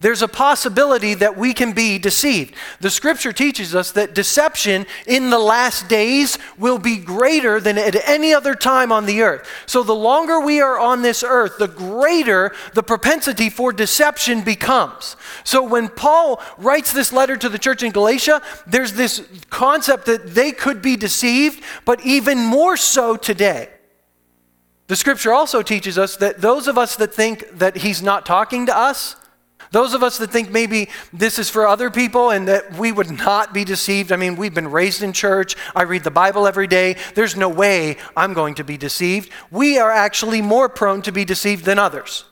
There's 0.01 0.21
a 0.21 0.29
possibility 0.29 1.15
that 1.15 1.39
we 1.39 1.55
can 1.55 1.73
be 1.73 1.99
deceived. 1.99 2.55
The 2.81 2.91
scripture 2.91 3.33
teaches 3.33 3.75
us 3.75 3.93
that 3.93 4.15
deception 4.15 4.85
in 5.07 5.31
the 5.31 5.39
last 5.39 5.89
days 5.89 6.39
will 6.59 6.77
be 6.77 6.99
greater 6.99 7.59
than 7.59 7.79
at 7.79 8.07
any 8.07 8.35
other 8.35 8.55
time 8.55 8.93
on 8.93 9.07
the 9.07 9.23
earth. 9.23 9.49
So, 9.65 9.83
the 9.83 9.95
longer 9.95 10.41
we 10.41 10.61
are 10.61 10.79
on 10.79 11.01
this 11.01 11.25
earth, 11.27 11.57
the 11.57 11.69
greater 11.69 12.53
the 12.75 12.83
propensity 12.83 13.49
for 13.49 13.73
deception 13.73 14.43
becomes. 14.43 15.17
So, 15.43 15.63
when 15.63 15.89
Paul 15.89 16.43
writes 16.59 16.93
this 16.93 17.11
letter 17.11 17.39
to 17.39 17.49
the 17.49 17.59
church 17.59 17.83
in 17.83 17.91
Galatia, 17.91 18.43
there's 18.67 18.93
this 18.93 19.27
concept 19.49 20.05
that 20.05 20.35
they 20.35 20.53
could 20.53 20.83
be 20.83 20.97
deceived, 20.97 21.65
but 21.87 22.05
even 22.05 22.45
more 22.45 22.77
so 22.77 23.17
today. 23.17 23.71
The 24.87 24.97
scripture 24.97 25.33
also 25.33 25.63
teaches 25.63 25.99
us 25.99 26.17
that 26.17 26.41
those 26.41 26.69
of 26.69 26.77
us 26.77 26.97
that 26.97 27.15
think 27.15 27.59
that 27.59 27.77
he's 27.77 28.03
not 28.03 28.27
talking 28.27 28.67
to 28.67 28.77
us, 28.77 29.17
those 29.71 29.95
of 29.95 30.03
us 30.03 30.19
that 30.19 30.31
think 30.31 30.51
maybe 30.51 30.89
this 31.13 31.39
is 31.39 31.51
for 31.51 31.67
other 31.67 31.91
people 31.91 32.31
and 32.31 32.47
that 32.49 32.75
we 32.75 32.93
would 32.93 33.11
not 33.11 33.53
be 33.53 33.65
deceived. 33.65 34.13
I 34.13 34.17
mean, 34.17 34.37
we've 34.37 34.55
been 34.55 34.71
raised 34.71 35.03
in 35.03 35.13
church. 35.13 35.57
I 35.75 35.83
read 35.83 36.05
the 36.05 36.11
Bible 36.11 36.47
every 36.47 36.67
day. 36.67 36.97
There's 37.15 37.35
no 37.35 37.49
way 37.49 37.97
I'm 38.17 38.35
going 38.35 38.55
to 38.57 38.65
be 38.65 38.77
deceived. 38.77 39.31
We 39.51 39.79
are 39.79 39.91
actually 39.91 40.43
more 40.43 40.69
prone 40.69 41.03
to 41.03 41.13
be 41.13 41.25
deceived 41.25 41.65
than 41.65 41.79
others. 41.79 42.25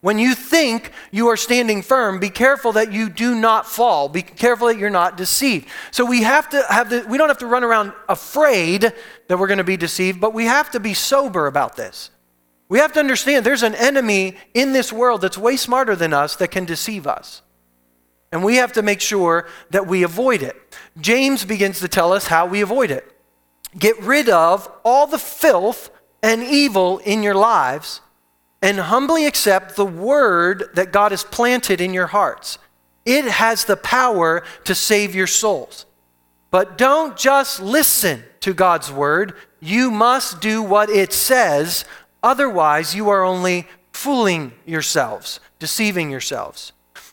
When 0.00 0.18
you 0.18 0.36
think 0.36 0.92
you 1.10 1.26
are 1.26 1.36
standing 1.36 1.82
firm, 1.82 2.20
be 2.20 2.30
careful 2.30 2.72
that 2.72 2.92
you 2.92 3.10
do 3.10 3.34
not 3.34 3.66
fall. 3.66 4.08
Be 4.08 4.22
careful 4.22 4.68
that 4.68 4.78
you're 4.78 4.90
not 4.90 5.16
deceived. 5.16 5.66
So 5.90 6.04
we 6.06 6.22
have 6.22 6.48
to 6.50 6.62
have 6.70 6.88
the, 6.88 7.04
we 7.08 7.18
don't 7.18 7.28
have 7.28 7.38
to 7.38 7.48
run 7.48 7.64
around 7.64 7.92
afraid 8.08 8.92
that 9.28 9.38
we're 9.38 9.46
going 9.46 9.58
to 9.58 9.64
be 9.64 9.76
deceived, 9.76 10.20
but 10.20 10.34
we 10.34 10.46
have 10.46 10.70
to 10.72 10.80
be 10.80 10.94
sober 10.94 11.46
about 11.46 11.76
this. 11.76 12.10
We 12.68 12.78
have 12.78 12.92
to 12.94 13.00
understand 13.00 13.46
there's 13.46 13.62
an 13.62 13.74
enemy 13.74 14.36
in 14.52 14.72
this 14.72 14.92
world 14.92 15.22
that's 15.22 15.38
way 15.38 15.56
smarter 15.56 15.96
than 15.96 16.12
us 16.12 16.36
that 16.36 16.50
can 16.50 16.64
deceive 16.64 17.06
us. 17.06 17.42
And 18.30 18.44
we 18.44 18.56
have 18.56 18.72
to 18.74 18.82
make 18.82 19.00
sure 19.00 19.46
that 19.70 19.86
we 19.86 20.02
avoid 20.02 20.42
it. 20.42 20.56
James 21.00 21.44
begins 21.44 21.80
to 21.80 21.88
tell 21.88 22.12
us 22.12 22.26
how 22.26 22.46
we 22.46 22.60
avoid 22.60 22.90
it. 22.90 23.10
Get 23.78 23.98
rid 24.02 24.28
of 24.28 24.70
all 24.84 25.06
the 25.06 25.18
filth 25.18 25.90
and 26.22 26.42
evil 26.42 26.98
in 26.98 27.22
your 27.22 27.34
lives 27.34 28.00
and 28.60 28.78
humbly 28.78 29.26
accept 29.26 29.76
the 29.76 29.86
word 29.86 30.64
that 30.74 30.92
God 30.92 31.12
has 31.12 31.24
planted 31.24 31.80
in 31.80 31.94
your 31.94 32.08
hearts. 32.08 32.58
It 33.06 33.24
has 33.24 33.64
the 33.64 33.76
power 33.76 34.42
to 34.64 34.74
save 34.74 35.14
your 35.14 35.26
souls. 35.26 35.86
But 36.50 36.78
don't 36.78 37.16
just 37.16 37.60
listen 37.60 38.24
to 38.40 38.54
God's 38.54 38.90
word, 38.90 39.34
you 39.60 39.90
must 39.90 40.40
do 40.40 40.62
what 40.62 40.88
it 40.88 41.12
says. 41.12 41.84
Otherwise, 42.22 42.94
you 42.94 43.08
are 43.10 43.22
only 43.22 43.66
fooling 43.92 44.52
yourselves, 44.64 45.40
deceiving 45.58 46.10
yourselves. 46.10 46.72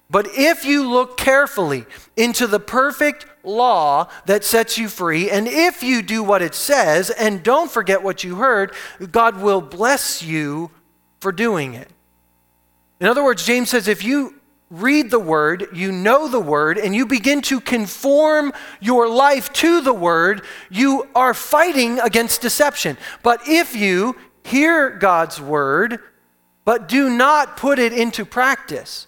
But 0.09 0.27
if 0.33 0.65
you 0.65 0.87
look 0.87 1.17
carefully 1.17 1.85
into 2.15 2.45
the 2.47 2.59
perfect 2.59 3.25
law 3.43 4.07
that 4.27 4.43
sets 4.43 4.77
you 4.77 4.87
free, 4.87 5.29
and 5.29 5.47
if 5.47 5.81
you 5.81 6.01
do 6.01 6.23
what 6.23 6.41
it 6.41 6.53
says 6.53 7.09
and 7.09 7.43
don't 7.43 7.71
forget 7.71 8.03
what 8.03 8.23
you 8.23 8.35
heard, 8.35 8.73
God 9.11 9.41
will 9.41 9.61
bless 9.61 10.21
you 10.21 10.69
for 11.19 11.31
doing 11.31 11.73
it. 11.73 11.89
In 12.99 13.07
other 13.07 13.23
words, 13.23 13.45
James 13.45 13.71
says 13.71 13.87
if 13.87 14.03
you 14.03 14.35
read 14.81 15.09
the 15.11 15.19
word, 15.19 15.67
you 15.73 15.91
know 15.91 16.27
the 16.27 16.39
word, 16.39 16.77
and 16.77 16.95
you 16.95 17.05
begin 17.05 17.41
to 17.43 17.59
conform 17.59 18.53
your 18.79 19.09
life 19.09 19.51
to 19.53 19.81
the 19.81 19.93
word, 19.93 20.43
you 20.69 21.07
are 21.15 21.33
fighting 21.33 21.99
against 21.99 22.41
deception. 22.41 22.97
But 23.23 23.41
if 23.47 23.75
you 23.75 24.15
hear 24.43 24.91
God's 24.91 25.41
word, 25.41 25.99
but 26.63 26.87
do 26.87 27.09
not 27.09 27.57
put 27.57 27.79
it 27.79 27.93
into 27.93 28.25
practice, 28.25 29.07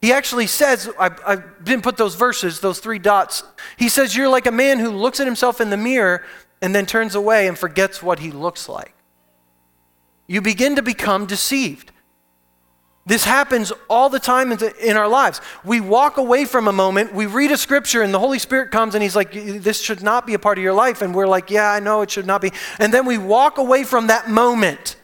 he 0.00 0.12
actually 0.12 0.46
says, 0.46 0.90
I, 0.98 1.10
I, 1.26 1.36
didn't 1.62 1.82
put 1.82 1.96
those 1.96 2.14
verses, 2.14 2.60
those 2.60 2.78
three 2.78 2.98
dots. 2.98 3.42
He 3.76 3.90
says, 3.90 4.16
You're 4.16 4.28
like 4.28 4.46
a 4.46 4.52
man 4.52 4.78
who 4.78 4.90
looks 4.90 5.20
at 5.20 5.26
himself 5.26 5.60
in 5.60 5.68
the 5.68 5.76
mirror 5.76 6.24
and 6.62 6.74
then 6.74 6.86
turns 6.86 7.14
away 7.14 7.48
and 7.48 7.58
forgets 7.58 8.02
what 8.02 8.18
he 8.18 8.30
looks 8.30 8.66
like 8.68 8.94
you 10.30 10.40
begin 10.40 10.76
to 10.76 10.82
become 10.82 11.26
deceived. 11.26 11.90
This 13.10 13.24
happens 13.24 13.72
all 13.88 14.08
the 14.08 14.20
time 14.20 14.52
in 14.52 14.96
our 14.96 15.08
lives. 15.08 15.40
We 15.64 15.80
walk 15.80 16.16
away 16.16 16.44
from 16.44 16.68
a 16.68 16.72
moment, 16.72 17.12
we 17.12 17.26
read 17.26 17.50
a 17.50 17.56
scripture, 17.56 18.02
and 18.02 18.14
the 18.14 18.20
Holy 18.20 18.38
Spirit 18.38 18.70
comes 18.70 18.94
and 18.94 19.02
He's 19.02 19.16
like, 19.16 19.32
This 19.32 19.82
should 19.82 20.00
not 20.00 20.28
be 20.28 20.34
a 20.34 20.38
part 20.38 20.58
of 20.58 20.62
your 20.62 20.74
life. 20.74 21.02
And 21.02 21.12
we're 21.12 21.26
like, 21.26 21.50
Yeah, 21.50 21.72
I 21.72 21.80
know 21.80 22.02
it 22.02 22.12
should 22.12 22.24
not 22.24 22.40
be. 22.40 22.52
And 22.78 22.94
then 22.94 23.06
we 23.06 23.18
walk 23.18 23.58
away 23.58 23.82
from 23.82 24.06
that 24.06 24.30
moment 24.30 24.94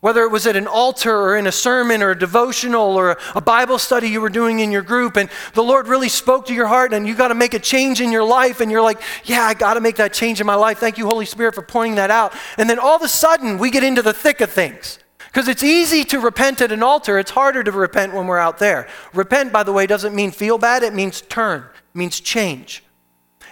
whether 0.00 0.24
it 0.24 0.32
was 0.32 0.48
at 0.48 0.56
an 0.56 0.66
altar 0.66 1.14
or 1.16 1.36
in 1.36 1.46
a 1.46 1.52
sermon 1.52 2.02
or 2.02 2.10
a 2.10 2.18
devotional 2.18 2.96
or 2.96 3.16
a 3.36 3.40
Bible 3.40 3.78
study 3.78 4.08
you 4.08 4.20
were 4.20 4.28
doing 4.28 4.58
in 4.58 4.72
your 4.72 4.82
group, 4.82 5.16
and 5.16 5.30
the 5.54 5.62
Lord 5.62 5.86
really 5.86 6.08
spoke 6.08 6.46
to 6.46 6.54
your 6.54 6.66
heart, 6.66 6.92
and 6.92 7.06
you 7.06 7.14
got 7.14 7.28
to 7.28 7.36
make 7.36 7.54
a 7.54 7.60
change 7.60 8.00
in 8.00 8.10
your 8.10 8.24
life, 8.24 8.60
and 8.60 8.68
you're 8.68 8.82
like, 8.82 9.00
Yeah, 9.22 9.42
I 9.42 9.54
got 9.54 9.74
to 9.74 9.80
make 9.80 9.94
that 9.96 10.12
change 10.12 10.40
in 10.40 10.46
my 10.48 10.56
life. 10.56 10.78
Thank 10.78 10.98
you, 10.98 11.06
Holy 11.06 11.24
Spirit, 11.24 11.54
for 11.54 11.62
pointing 11.62 11.94
that 11.94 12.10
out. 12.10 12.34
And 12.56 12.68
then 12.68 12.80
all 12.80 12.96
of 12.96 13.02
a 13.02 13.08
sudden, 13.08 13.58
we 13.58 13.70
get 13.70 13.84
into 13.84 14.02
the 14.02 14.12
thick 14.12 14.40
of 14.40 14.50
things. 14.50 14.98
Because 15.38 15.46
it's 15.46 15.62
easy 15.62 16.02
to 16.06 16.18
repent 16.18 16.60
at 16.62 16.72
an 16.72 16.82
altar, 16.82 17.16
it's 17.16 17.30
harder 17.30 17.62
to 17.62 17.70
repent 17.70 18.12
when 18.12 18.26
we're 18.26 18.38
out 18.40 18.58
there. 18.58 18.88
Repent, 19.14 19.52
by 19.52 19.62
the 19.62 19.72
way, 19.72 19.86
doesn't 19.86 20.12
mean 20.12 20.32
feel 20.32 20.58
bad, 20.58 20.82
it 20.82 20.92
means 20.92 21.20
turn, 21.20 21.64
means 21.94 22.18
change. 22.18 22.82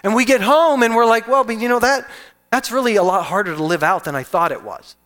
And 0.02 0.12
we 0.12 0.24
get 0.24 0.40
home 0.40 0.82
and 0.82 0.96
we're 0.96 1.06
like, 1.06 1.28
well, 1.28 1.44
but 1.44 1.60
you 1.60 1.68
know, 1.68 1.78
that, 1.78 2.10
that's 2.50 2.72
really 2.72 2.96
a 2.96 3.04
lot 3.04 3.26
harder 3.26 3.54
to 3.54 3.62
live 3.62 3.84
out 3.84 4.02
than 4.02 4.16
I 4.16 4.24
thought 4.24 4.50
it 4.50 4.64
was. 4.64 4.96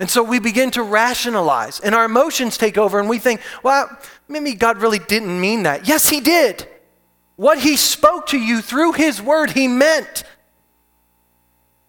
And 0.00 0.08
so 0.08 0.22
we 0.22 0.38
begin 0.38 0.70
to 0.70 0.82
rationalize, 0.82 1.80
and 1.80 1.94
our 1.94 2.06
emotions 2.06 2.56
take 2.56 2.78
over, 2.78 2.98
and 2.98 3.06
we 3.06 3.18
think, 3.18 3.42
well, 3.62 3.86
maybe 4.26 4.54
God 4.54 4.78
really 4.78 5.00
didn't 5.00 5.38
mean 5.38 5.64
that. 5.64 5.86
Yes, 5.86 6.08
He 6.08 6.20
did. 6.20 6.66
What 7.36 7.58
He 7.58 7.76
spoke 7.76 8.28
to 8.28 8.38
you 8.38 8.62
through 8.62 8.92
His 8.92 9.20
word, 9.20 9.50
He 9.50 9.68
meant. 9.68 10.24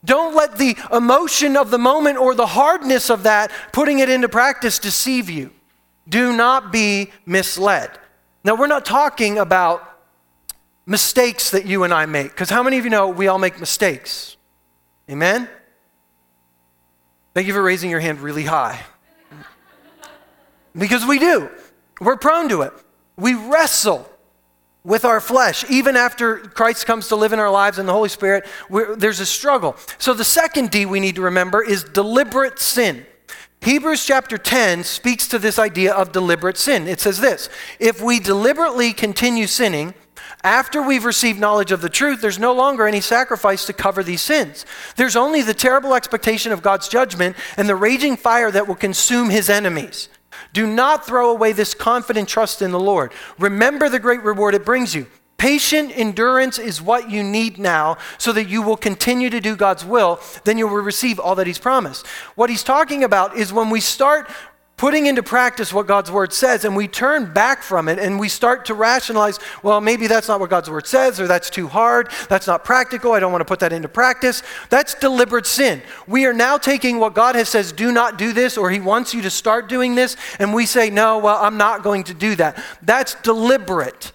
Don't 0.05 0.35
let 0.35 0.57
the 0.57 0.77
emotion 0.93 1.57
of 1.57 1.71
the 1.71 1.77
moment 1.77 2.17
or 2.17 2.35
the 2.35 2.45
hardness 2.45 3.09
of 3.09 3.23
that, 3.23 3.51
putting 3.73 3.99
it 3.99 4.09
into 4.09 4.29
practice, 4.29 4.79
deceive 4.79 5.29
you. 5.29 5.51
Do 6.07 6.31
not 6.35 6.71
be 6.71 7.11
misled. 7.25 7.89
Now, 8.43 8.55
we're 8.55 8.67
not 8.67 8.85
talking 8.85 9.39
about 9.39 9.81
mistakes 10.85 11.49
that 11.49 11.65
you 11.65 11.83
and 11.83 11.93
I 11.93 12.05
make, 12.05 12.29
because 12.29 12.49
how 12.49 12.61
many 12.61 12.77
of 12.77 12.83
you 12.83 12.91
know 12.91 13.09
we 13.09 13.27
all 13.27 13.39
make 13.39 13.59
mistakes? 13.59 14.37
Amen? 15.09 15.49
Thank 17.33 17.47
you 17.47 17.53
for 17.53 17.61
raising 17.61 17.89
your 17.89 17.99
hand 17.99 18.21
really 18.21 18.43
high. 18.43 18.81
Because 20.77 21.05
we 21.05 21.19
do. 21.19 21.49
We're 21.99 22.17
prone 22.17 22.49
to 22.49 22.61
it. 22.61 22.73
We 23.17 23.33
wrestle 23.33 24.09
with 24.85 25.03
our 25.03 25.19
flesh. 25.19 25.65
Even 25.69 25.97
after 25.97 26.37
Christ 26.37 26.85
comes 26.85 27.09
to 27.09 27.15
live 27.17 27.33
in 27.33 27.39
our 27.39 27.51
lives 27.51 27.79
and 27.79 27.89
the 27.89 27.93
Holy 27.93 28.07
Spirit, 28.07 28.45
there's 28.69 29.19
a 29.19 29.25
struggle. 29.25 29.75
So 29.97 30.13
the 30.13 30.23
second 30.23 30.71
D 30.71 30.85
we 30.85 31.01
need 31.01 31.15
to 31.15 31.21
remember 31.21 31.61
is 31.61 31.83
deliberate 31.83 32.59
sin. 32.59 33.05
Hebrews 33.61 34.05
chapter 34.05 34.37
10 34.37 34.83
speaks 34.83 35.27
to 35.29 35.39
this 35.39 35.57
idea 35.57 35.91
of 35.91 36.11
deliberate 36.11 36.55
sin. 36.55 36.87
It 36.87 37.01
says 37.01 37.19
this 37.19 37.49
If 37.79 37.99
we 37.99 38.19
deliberately 38.19 38.93
continue 38.93 39.47
sinning, 39.47 39.95
after 40.43 40.83
we've 40.83 41.05
received 41.05 41.39
knowledge 41.39 41.71
of 41.71 41.81
the 41.81 41.89
truth, 41.89 42.21
there's 42.21 42.37
no 42.37 42.53
longer 42.53 42.85
any 42.85 43.01
sacrifice 43.01 43.65
to 43.65 43.73
cover 43.73 44.03
these 44.03 44.21
sins. 44.21 44.67
There's 44.95 45.15
only 45.15 45.41
the 45.41 45.55
terrible 45.55 45.95
expectation 45.95 46.51
of 46.51 46.61
God's 46.61 46.87
judgment 46.87 47.35
and 47.57 47.67
the 47.67 47.75
raging 47.75 48.15
fire 48.15 48.51
that 48.51 48.67
will 48.67 48.75
consume 48.75 49.31
his 49.31 49.49
enemies. 49.49 50.09
Do 50.53 50.67
not 50.67 51.05
throw 51.05 51.29
away 51.29 51.51
this 51.51 51.73
confident 51.73 52.29
trust 52.29 52.61
in 52.61 52.71
the 52.71 52.79
Lord. 52.79 53.11
Remember 53.39 53.89
the 53.89 53.99
great 53.99 54.23
reward 54.23 54.55
it 54.55 54.65
brings 54.65 54.95
you. 54.95 55.07
Patient 55.37 55.91
endurance 55.93 56.57
is 56.57 56.81
what 56.81 57.09
you 57.09 57.21
need 57.21 57.59
now 57.59 57.97
so 58.17 58.31
that 58.31 58.47
you 58.47 58.61
will 58.61 58.77
continue 58.77 59.29
to 59.29 59.41
do 59.41 59.55
God's 59.55 59.83
will. 59.83 60.19
Then 60.45 60.57
you 60.57 60.67
will 60.67 60.77
receive 60.77 61.19
all 61.19 61.35
that 61.35 61.45
He's 61.45 61.59
promised. 61.59 62.07
What 62.35 62.49
He's 62.49 62.63
talking 62.63 63.03
about 63.03 63.35
is 63.35 63.51
when 63.51 63.69
we 63.69 63.81
start 63.81 64.29
putting 64.77 65.05
into 65.05 65.23
practice 65.23 65.73
what 65.73 65.87
God's 65.87 66.11
word 66.11 66.33
says, 66.33 66.65
and 66.65 66.75
we 66.75 66.87
turn 66.87 67.33
back 67.33 67.63
from 67.63 67.87
it 67.87 67.97
and 67.97 68.19
we 68.19 68.27
start 68.27 68.65
to 68.65 68.73
rationalize, 68.73 69.39
well, 69.63 69.79
maybe 69.79 70.07
that's 70.07 70.27
not 70.27 70.39
what 70.39 70.49
God's 70.49 70.69
word 70.69 70.85
says, 70.85 71.19
or 71.19 71.27
that's 71.27 71.49
too 71.49 71.67
hard, 71.67 72.09
that's 72.27 72.47
not 72.47 72.65
practical, 72.65 73.13
I 73.13 73.19
don't 73.19 73.31
want 73.31 73.41
to 73.41 73.45
put 73.45 73.59
that 73.59 73.71
into 73.71 73.87
practice. 73.87 74.43
That's 74.69 74.93
deliberate 74.95 75.45
sin. 75.45 75.81
We 76.07 76.25
are 76.25 76.33
now 76.33 76.57
taking 76.57 76.99
what 76.99 77.13
God 77.13 77.35
has 77.35 77.47
says, 77.47 77.71
do 77.71 77.91
not 77.91 78.17
do 78.17 78.33
this, 78.33 78.57
or 78.57 78.69
He 78.69 78.79
wants 78.79 79.13
you 79.13 79.21
to 79.21 79.29
start 79.29 79.69
doing 79.69 79.95
this, 79.95 80.17
and 80.39 80.53
we 80.53 80.65
say, 80.65 80.89
no, 80.89 81.19
well, 81.19 81.37
I'm 81.41 81.57
not 81.57 81.83
going 81.83 82.03
to 82.05 82.13
do 82.13 82.35
that. 82.35 82.61
That's 82.81 83.15
deliberate. 83.15 84.11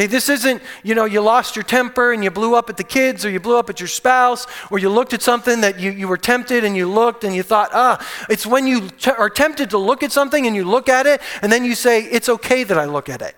Okay, 0.00 0.06
this 0.06 0.30
isn't, 0.30 0.62
you 0.82 0.94
know, 0.94 1.04
you 1.04 1.20
lost 1.20 1.56
your 1.56 1.62
temper 1.62 2.14
and 2.14 2.24
you 2.24 2.30
blew 2.30 2.54
up 2.54 2.70
at 2.70 2.78
the 2.78 2.84
kids 2.84 3.22
or 3.26 3.28
you 3.28 3.38
blew 3.38 3.58
up 3.58 3.68
at 3.68 3.80
your 3.80 3.86
spouse 3.86 4.46
or 4.70 4.78
you 4.78 4.88
looked 4.88 5.12
at 5.12 5.20
something 5.20 5.60
that 5.60 5.78
you, 5.78 5.90
you 5.90 6.08
were 6.08 6.16
tempted 6.16 6.64
and 6.64 6.74
you 6.74 6.90
looked 6.90 7.22
and 7.22 7.34
you 7.34 7.42
thought, 7.42 7.68
ah, 7.74 8.02
it's 8.30 8.46
when 8.46 8.66
you 8.66 8.88
t- 8.88 9.10
are 9.10 9.28
tempted 9.28 9.68
to 9.68 9.76
look 9.76 10.02
at 10.02 10.10
something 10.10 10.46
and 10.46 10.56
you 10.56 10.64
look 10.64 10.88
at 10.88 11.06
it 11.06 11.20
and 11.42 11.52
then 11.52 11.66
you 11.66 11.74
say, 11.74 12.04
it's 12.04 12.30
okay 12.30 12.64
that 12.64 12.78
I 12.78 12.86
look 12.86 13.10
at 13.10 13.20
it. 13.20 13.36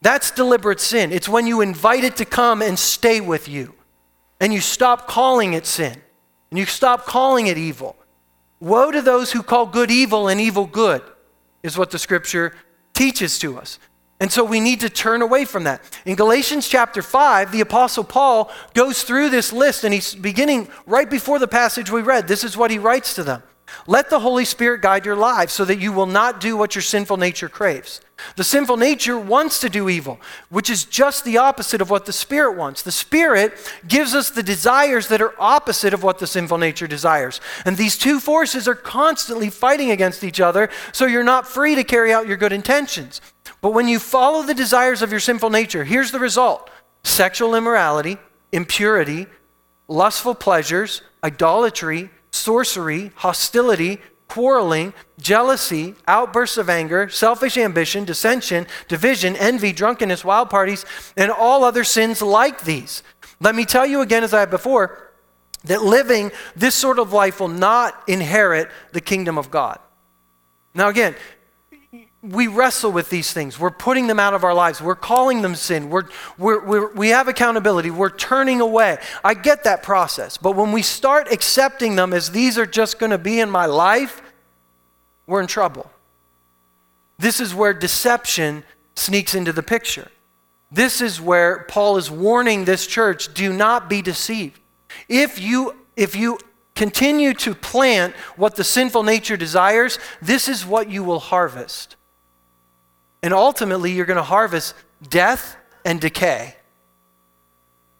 That's 0.00 0.32
deliberate 0.32 0.80
sin. 0.80 1.12
It's 1.12 1.28
when 1.28 1.46
you 1.46 1.60
invite 1.60 2.02
it 2.02 2.16
to 2.16 2.24
come 2.24 2.60
and 2.60 2.76
stay 2.76 3.20
with 3.20 3.48
you 3.48 3.72
and 4.40 4.52
you 4.52 4.60
stop 4.60 5.06
calling 5.06 5.52
it 5.52 5.64
sin 5.64 6.02
and 6.50 6.58
you 6.58 6.66
stop 6.66 7.06
calling 7.06 7.46
it 7.46 7.56
evil. 7.56 7.94
Woe 8.58 8.90
to 8.90 9.00
those 9.00 9.30
who 9.30 9.44
call 9.44 9.66
good 9.66 9.92
evil 9.92 10.26
and 10.26 10.40
evil 10.40 10.66
good, 10.66 11.02
is 11.62 11.78
what 11.78 11.92
the 11.92 12.00
scripture 12.00 12.52
teaches 12.94 13.38
to 13.38 13.56
us. 13.56 13.78
And 14.22 14.30
so 14.30 14.44
we 14.44 14.60
need 14.60 14.78
to 14.80 14.88
turn 14.88 15.20
away 15.20 15.44
from 15.44 15.64
that. 15.64 15.82
In 16.06 16.14
Galatians 16.14 16.68
chapter 16.68 17.02
5, 17.02 17.50
the 17.50 17.60
Apostle 17.60 18.04
Paul 18.04 18.52
goes 18.72 19.02
through 19.02 19.30
this 19.30 19.52
list, 19.52 19.82
and 19.82 19.92
he's 19.92 20.14
beginning 20.14 20.68
right 20.86 21.10
before 21.10 21.40
the 21.40 21.48
passage 21.48 21.90
we 21.90 22.02
read. 22.02 22.28
This 22.28 22.44
is 22.44 22.56
what 22.56 22.70
he 22.70 22.78
writes 22.78 23.14
to 23.14 23.24
them 23.24 23.42
Let 23.88 24.10
the 24.10 24.20
Holy 24.20 24.44
Spirit 24.44 24.80
guide 24.80 25.04
your 25.04 25.16
lives 25.16 25.52
so 25.52 25.64
that 25.64 25.80
you 25.80 25.90
will 25.90 26.06
not 26.06 26.40
do 26.40 26.56
what 26.56 26.76
your 26.76 26.82
sinful 26.82 27.16
nature 27.16 27.48
craves. 27.48 28.00
The 28.36 28.44
sinful 28.44 28.76
nature 28.76 29.18
wants 29.18 29.58
to 29.58 29.68
do 29.68 29.88
evil, 29.88 30.20
which 30.50 30.70
is 30.70 30.84
just 30.84 31.24
the 31.24 31.38
opposite 31.38 31.80
of 31.80 31.90
what 31.90 32.06
the 32.06 32.12
Spirit 32.12 32.56
wants. 32.56 32.82
The 32.82 32.92
Spirit 32.92 33.54
gives 33.88 34.14
us 34.14 34.30
the 34.30 34.44
desires 34.44 35.08
that 35.08 35.20
are 35.20 35.34
opposite 35.36 35.92
of 35.92 36.04
what 36.04 36.20
the 36.20 36.28
sinful 36.28 36.58
nature 36.58 36.86
desires. 36.86 37.40
And 37.64 37.76
these 37.76 37.98
two 37.98 38.20
forces 38.20 38.68
are 38.68 38.76
constantly 38.76 39.50
fighting 39.50 39.90
against 39.90 40.22
each 40.22 40.38
other, 40.38 40.70
so 40.92 41.06
you're 41.06 41.24
not 41.24 41.48
free 41.48 41.74
to 41.74 41.82
carry 41.82 42.12
out 42.12 42.28
your 42.28 42.36
good 42.36 42.52
intentions. 42.52 43.20
But 43.62 43.72
when 43.72 43.88
you 43.88 43.98
follow 43.98 44.42
the 44.42 44.54
desires 44.54 45.00
of 45.00 45.10
your 45.10 45.20
sinful 45.20 45.48
nature, 45.48 45.84
here's 45.84 46.10
the 46.10 46.18
result 46.18 46.68
sexual 47.04 47.54
immorality, 47.54 48.18
impurity, 48.52 49.26
lustful 49.88 50.34
pleasures, 50.34 51.00
idolatry, 51.24 52.10
sorcery, 52.30 53.12
hostility, 53.14 53.98
quarreling, 54.28 54.94
jealousy, 55.20 55.94
outbursts 56.08 56.56
of 56.56 56.68
anger, 56.70 57.08
selfish 57.08 57.56
ambition, 57.56 58.04
dissension, 58.04 58.66
division, 58.88 59.36
envy, 59.36 59.72
drunkenness, 59.72 60.24
wild 60.24 60.50
parties, 60.50 60.84
and 61.16 61.30
all 61.30 61.64
other 61.64 61.84
sins 61.84 62.20
like 62.22 62.64
these. 62.64 63.02
Let 63.40 63.54
me 63.54 63.64
tell 63.64 63.86
you 63.86 64.00
again, 64.00 64.24
as 64.24 64.34
I 64.34 64.40
have 64.40 64.50
before, 64.50 65.10
that 65.64 65.82
living 65.82 66.32
this 66.56 66.74
sort 66.74 66.98
of 66.98 67.12
life 67.12 67.40
will 67.40 67.48
not 67.48 68.02
inherit 68.08 68.68
the 68.92 69.00
kingdom 69.00 69.38
of 69.38 69.50
God. 69.50 69.78
Now, 70.74 70.88
again, 70.88 71.14
we 72.22 72.46
wrestle 72.46 72.92
with 72.92 73.10
these 73.10 73.32
things. 73.32 73.58
We're 73.58 73.70
putting 73.70 74.06
them 74.06 74.20
out 74.20 74.32
of 74.32 74.44
our 74.44 74.54
lives. 74.54 74.80
We're 74.80 74.94
calling 74.94 75.42
them 75.42 75.56
sin. 75.56 75.90
We're, 75.90 76.04
we're, 76.38 76.64
we're, 76.64 76.92
we 76.94 77.08
have 77.08 77.26
accountability. 77.26 77.90
We're 77.90 78.10
turning 78.10 78.60
away. 78.60 78.98
I 79.24 79.34
get 79.34 79.64
that 79.64 79.82
process. 79.82 80.36
But 80.36 80.54
when 80.54 80.70
we 80.70 80.82
start 80.82 81.32
accepting 81.32 81.96
them 81.96 82.12
as 82.12 82.30
these 82.30 82.56
are 82.58 82.66
just 82.66 83.00
going 83.00 83.10
to 83.10 83.18
be 83.18 83.40
in 83.40 83.50
my 83.50 83.66
life, 83.66 84.22
we're 85.26 85.40
in 85.40 85.48
trouble. 85.48 85.90
This 87.18 87.40
is 87.40 87.54
where 87.54 87.74
deception 87.74 88.62
sneaks 88.94 89.34
into 89.34 89.52
the 89.52 89.62
picture. 89.62 90.08
This 90.70 91.00
is 91.00 91.20
where 91.20 91.64
Paul 91.68 91.96
is 91.96 92.08
warning 92.08 92.64
this 92.64 92.86
church 92.86 93.34
do 93.34 93.52
not 93.52 93.90
be 93.90 94.00
deceived. 94.00 94.60
If 95.08 95.40
you, 95.40 95.74
if 95.96 96.14
you 96.14 96.38
continue 96.76 97.34
to 97.34 97.54
plant 97.54 98.14
what 98.36 98.54
the 98.54 98.64
sinful 98.64 99.02
nature 99.02 99.36
desires, 99.36 99.98
this 100.20 100.48
is 100.48 100.64
what 100.64 100.88
you 100.88 101.02
will 101.02 101.18
harvest. 101.18 101.96
And 103.22 103.32
ultimately, 103.32 103.92
you're 103.92 104.06
going 104.06 104.16
to 104.16 104.22
harvest 104.22 104.74
death 105.08 105.56
and 105.84 106.00
decay. 106.00 106.56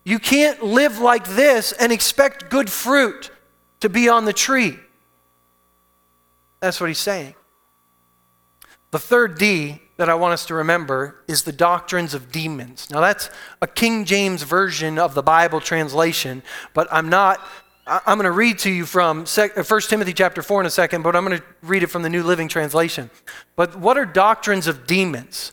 You 0.05 0.19
can't 0.19 0.63
live 0.63 0.99
like 0.99 1.29
this 1.29 1.73
and 1.73 1.93
expect 1.93 2.51
good 2.51 2.71
fruit 2.71 3.31
to 3.81 3.89
be 3.89 4.09
on 4.09 4.25
the 4.25 4.33
tree. 4.33 4.79
That's 6.61 6.81
what 6.81 6.89
he's 6.89 6.99
saying. 6.99 7.35
The 8.91 8.99
third 8.99 9.39
D 9.39 9.81
that 9.97 10.09
I 10.09 10.15
want 10.15 10.33
us 10.33 10.47
to 10.47 10.55
remember 10.55 11.23
is 11.29 11.43
the 11.45 11.53
doctrines 11.53 12.15
of 12.15 12.33
demons. 12.33 12.91
Now, 12.91 13.01
that's 13.01 13.31
a 13.61 13.67
King 13.67 14.05
James 14.05 14.43
version 14.43 14.99
of 14.99 15.15
the 15.15 15.23
Bible 15.23 15.61
translation, 15.61 16.43
but 16.75 16.89
I'm 16.91 17.09
not 17.09 17.41
I'm 17.87 18.17
going 18.17 18.25
to 18.25 18.31
read 18.31 18.61
to 18.61 18.71
you 18.71 18.87
from 18.87 19.25
1 19.25 19.51
uh, 19.57 19.81
Timothy 19.81 20.13
chapter 20.13 20.41
4 20.41 20.61
in 20.61 20.67
a 20.67 20.71
second, 20.71 21.03
but 21.03 21.17
I'm 21.17 21.25
going 21.25 21.39
to 21.39 21.45
read 21.63 21.83
it 21.83 21.89
from 21.89 22.03
the 22.03 22.09
New 22.09 22.23
Living 22.23 22.47
Translation. 22.47 23.11
But 23.57 23.77
what 23.77 23.99
are 23.99 24.07
doctrines 24.07 24.69
of 24.69 24.87
demons? 24.87 25.53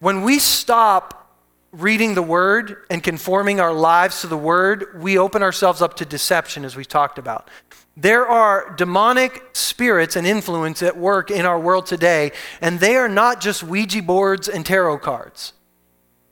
When 0.00 0.22
we 0.22 0.38
stop 0.38 1.38
reading 1.70 2.14
the 2.14 2.22
Word 2.22 2.84
and 2.90 3.02
conforming 3.02 3.60
our 3.60 3.74
lives 3.74 4.22
to 4.22 4.26
the 4.26 4.38
Word, 4.38 5.02
we 5.02 5.18
open 5.18 5.42
ourselves 5.42 5.82
up 5.82 5.96
to 5.96 6.04
deception, 6.04 6.64
as 6.64 6.76
we 6.76 6.84
talked 6.84 7.18
about. 7.18 7.50
There 7.96 8.26
are 8.26 8.74
demonic 8.76 9.42
spirits 9.52 10.16
and 10.16 10.26
influence 10.26 10.82
at 10.82 10.96
work 10.96 11.30
in 11.30 11.46
our 11.46 11.58
world 11.58 11.86
today, 11.86 12.32
and 12.60 12.80
they 12.80 12.96
are 12.96 13.08
not 13.08 13.40
just 13.40 13.62
Ouija 13.62 14.02
boards 14.02 14.48
and 14.48 14.64
tarot 14.64 14.98
cards. 14.98 15.53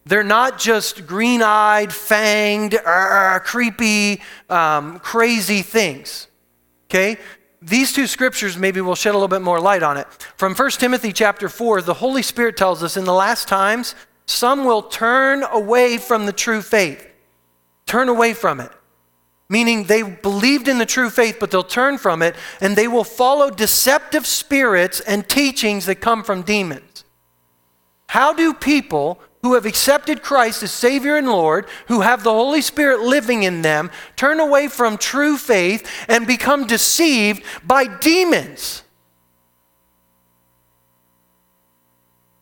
They're 0.04 0.24
not 0.24 0.58
just 0.58 1.06
green 1.06 1.42
eyed, 1.42 1.90
fanged, 1.90 2.74
uh, 2.84 3.38
creepy, 3.40 4.20
um, 4.50 4.98
crazy 4.98 5.62
things. 5.62 6.26
Okay? 6.90 7.18
These 7.60 7.92
two 7.92 8.08
scriptures 8.08 8.56
maybe 8.56 8.80
will 8.80 8.96
shed 8.96 9.10
a 9.10 9.12
little 9.12 9.28
bit 9.28 9.42
more 9.42 9.60
light 9.60 9.84
on 9.84 9.96
it. 9.96 10.08
From 10.36 10.54
1 10.54 10.70
Timothy 10.72 11.12
chapter 11.12 11.48
4, 11.48 11.82
the 11.82 11.94
Holy 11.94 12.22
Spirit 12.22 12.56
tells 12.56 12.82
us 12.82 12.96
in 12.96 13.04
the 13.04 13.12
last 13.12 13.46
times, 13.46 13.94
some 14.26 14.64
will 14.64 14.82
turn 14.82 15.44
away 15.44 15.98
from 15.98 16.26
the 16.26 16.32
true 16.32 16.62
faith. 16.62 17.06
Turn 17.86 18.08
away 18.08 18.34
from 18.34 18.58
it. 18.58 18.72
Meaning 19.48 19.84
they 19.84 20.02
believed 20.02 20.66
in 20.66 20.78
the 20.78 20.86
true 20.86 21.10
faith, 21.10 21.36
but 21.38 21.50
they'll 21.50 21.62
turn 21.62 21.98
from 21.98 22.22
it 22.22 22.34
and 22.60 22.74
they 22.74 22.88
will 22.88 23.04
follow 23.04 23.50
deceptive 23.50 24.26
spirits 24.26 25.00
and 25.00 25.28
teachings 25.28 25.86
that 25.86 25.96
come 25.96 26.24
from 26.24 26.42
demons. 26.42 27.04
How 28.08 28.32
do 28.32 28.54
people 28.54 29.20
who 29.42 29.54
have 29.54 29.66
accepted 29.66 30.22
Christ 30.22 30.62
as 30.62 30.70
Savior 30.70 31.16
and 31.16 31.26
Lord, 31.26 31.66
who 31.88 32.00
have 32.00 32.22
the 32.22 32.32
Holy 32.32 32.60
Spirit 32.60 33.00
living 33.00 33.42
in 33.42 33.62
them, 33.62 33.90
turn 34.14 34.38
away 34.38 34.68
from 34.68 34.96
true 34.96 35.36
faith 35.36 35.88
and 36.08 36.26
become 36.26 36.66
deceived 36.66 37.42
by 37.64 37.86
demons. 37.86 38.84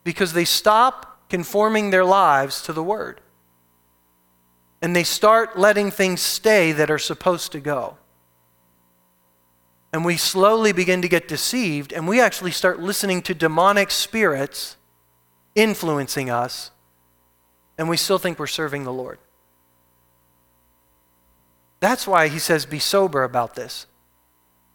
Because 0.03 0.33
they 0.33 0.45
stop 0.45 1.27
conforming 1.27 1.89
their 1.89 2.05
lives 2.05 2.61
to 2.63 2.73
the 2.73 2.83
Word. 2.83 3.19
And 4.81 4.95
they 4.95 5.03
start 5.03 5.57
letting 5.57 5.89
things 5.89 6.21
stay 6.21 6.71
that 6.71 6.91
are 6.91 6.99
supposed 6.99 7.51
to 7.53 7.59
go. 7.59 7.97
And 9.93 10.05
we 10.05 10.17
slowly 10.17 10.71
begin 10.71 11.01
to 11.01 11.09
get 11.09 11.27
deceived, 11.27 11.91
and 11.91 12.07
we 12.07 12.21
actually 12.21 12.51
start 12.51 12.79
listening 12.79 13.21
to 13.23 13.33
demonic 13.33 13.91
spirits 13.91 14.77
influencing 15.55 16.29
us 16.29 16.70
and 17.77 17.89
we 17.89 17.97
still 17.97 18.17
think 18.17 18.39
we're 18.39 18.47
serving 18.47 18.83
the 18.83 18.93
Lord. 18.93 19.19
That's 21.79 22.07
why 22.07 22.27
he 22.27 22.39
says, 22.39 22.65
be 22.65 22.79
sober 22.79 23.23
about 23.23 23.55
this. 23.55 23.87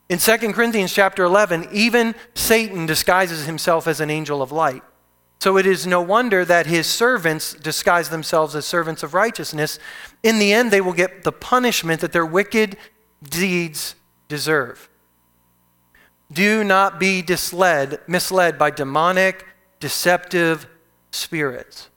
In 0.08 0.18
2 0.18 0.52
Corinthians 0.52 0.92
chapter 0.92 1.24
11, 1.24 1.68
even 1.72 2.14
Satan 2.34 2.86
disguises 2.86 3.46
himself 3.46 3.86
as 3.86 4.00
an 4.00 4.10
angel 4.10 4.42
of 4.42 4.52
light. 4.52 4.82
So 5.40 5.56
it 5.58 5.66
is 5.66 5.86
no 5.86 6.00
wonder 6.00 6.44
that 6.44 6.66
his 6.66 6.86
servants 6.86 7.54
disguise 7.54 8.08
themselves 8.08 8.56
as 8.56 8.66
servants 8.66 9.02
of 9.02 9.14
righteousness. 9.14 9.78
In 10.22 10.38
the 10.38 10.52
end, 10.52 10.70
they 10.70 10.80
will 10.80 10.92
get 10.92 11.24
the 11.24 11.32
punishment 11.32 12.00
that 12.00 12.12
their 12.12 12.26
wicked 12.26 12.76
deeds 13.22 13.94
deserve. 14.28 14.88
Do 16.32 16.64
not 16.64 16.98
be 16.98 17.22
misled, 17.26 18.00
misled 18.06 18.58
by 18.58 18.70
demonic, 18.70 19.44
deceptive 19.78 20.66
spirits. 21.10 21.90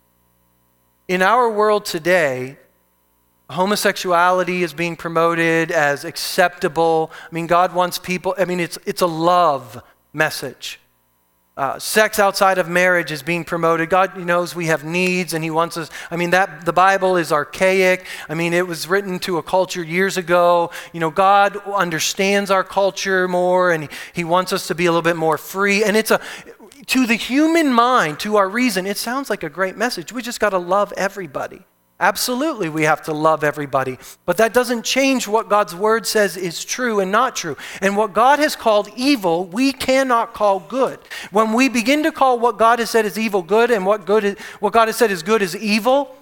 In 1.10 1.22
our 1.22 1.50
world 1.50 1.86
today, 1.86 2.56
homosexuality 3.48 4.62
is 4.62 4.72
being 4.72 4.94
promoted 4.94 5.72
as 5.72 6.04
acceptable. 6.04 7.10
I 7.28 7.34
mean, 7.34 7.48
God 7.48 7.74
wants 7.74 7.98
people, 7.98 8.36
I 8.38 8.44
mean, 8.44 8.60
it's, 8.60 8.78
it's 8.86 9.02
a 9.02 9.08
love 9.08 9.82
message. 10.12 10.78
uh, 11.60 11.78
sex 11.78 12.18
outside 12.18 12.56
of 12.56 12.70
marriage 12.70 13.12
is 13.12 13.22
being 13.22 13.44
promoted. 13.44 13.90
God 13.90 14.16
knows 14.16 14.54
we 14.54 14.68
have 14.68 14.82
needs 14.82 15.34
and 15.34 15.44
He 15.44 15.50
wants 15.50 15.76
us. 15.76 15.90
I 16.10 16.16
mean, 16.16 16.30
that 16.30 16.64
the 16.64 16.72
Bible 16.72 17.18
is 17.18 17.32
archaic. 17.32 18.06
I 18.30 18.34
mean, 18.34 18.54
it 18.54 18.66
was 18.66 18.88
written 18.88 19.18
to 19.20 19.36
a 19.36 19.42
culture 19.42 19.82
years 19.82 20.16
ago. 20.16 20.70
You 20.94 21.00
know, 21.00 21.10
God 21.10 21.58
understands 21.66 22.50
our 22.50 22.64
culture 22.64 23.28
more 23.28 23.72
and 23.72 23.90
He 24.14 24.24
wants 24.24 24.54
us 24.54 24.68
to 24.68 24.74
be 24.74 24.86
a 24.86 24.90
little 24.90 25.02
bit 25.02 25.16
more 25.16 25.36
free. 25.36 25.84
And 25.84 25.98
it's 25.98 26.10
a, 26.10 26.20
to 26.90 27.06
the 27.06 27.14
human 27.14 27.72
mind, 27.72 28.18
to 28.18 28.34
our 28.34 28.48
reason, 28.48 28.84
it 28.84 28.96
sounds 28.96 29.30
like 29.30 29.44
a 29.44 29.48
great 29.48 29.76
message. 29.76 30.12
We 30.12 30.22
just 30.22 30.40
got 30.40 30.50
to 30.50 30.58
love 30.58 30.92
everybody. 30.96 31.64
Absolutely, 32.00 32.68
we 32.68 32.82
have 32.82 33.02
to 33.02 33.12
love 33.12 33.44
everybody. 33.44 33.96
But 34.26 34.38
that 34.38 34.52
doesn't 34.52 34.84
change 34.84 35.28
what 35.28 35.48
God's 35.48 35.72
word 35.72 36.04
says 36.04 36.36
is 36.36 36.64
true 36.64 36.98
and 36.98 37.12
not 37.12 37.36
true. 37.36 37.56
And 37.80 37.96
what 37.96 38.12
God 38.12 38.40
has 38.40 38.56
called 38.56 38.88
evil, 38.96 39.44
we 39.44 39.70
cannot 39.70 40.34
call 40.34 40.58
good. 40.58 40.98
When 41.30 41.52
we 41.52 41.68
begin 41.68 42.02
to 42.02 42.10
call 42.10 42.40
what 42.40 42.58
God 42.58 42.80
has 42.80 42.90
said 42.90 43.04
is 43.04 43.16
evil 43.16 43.42
good 43.42 43.70
and 43.70 43.86
what, 43.86 44.04
good 44.04 44.24
is, 44.24 44.38
what 44.58 44.72
God 44.72 44.88
has 44.88 44.96
said 44.96 45.12
is 45.12 45.22
good 45.22 45.42
is 45.42 45.54
evil, 45.54 46.16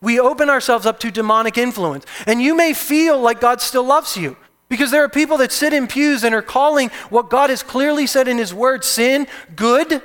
we 0.00 0.18
open 0.18 0.50
ourselves 0.50 0.84
up 0.84 0.98
to 1.00 1.12
demonic 1.12 1.56
influence. 1.56 2.06
And 2.26 2.42
you 2.42 2.56
may 2.56 2.72
feel 2.72 3.20
like 3.20 3.40
God 3.40 3.60
still 3.60 3.84
loves 3.84 4.16
you. 4.16 4.36
Because 4.68 4.90
there 4.90 5.04
are 5.04 5.08
people 5.08 5.36
that 5.38 5.52
sit 5.52 5.72
in 5.72 5.86
pews 5.86 6.24
and 6.24 6.34
are 6.34 6.42
calling 6.42 6.90
what 7.10 7.30
God 7.30 7.50
has 7.50 7.62
clearly 7.62 8.06
said 8.06 8.28
in 8.28 8.38
His 8.38 8.52
Word 8.52 8.84
sin 8.84 9.26
good 9.54 10.02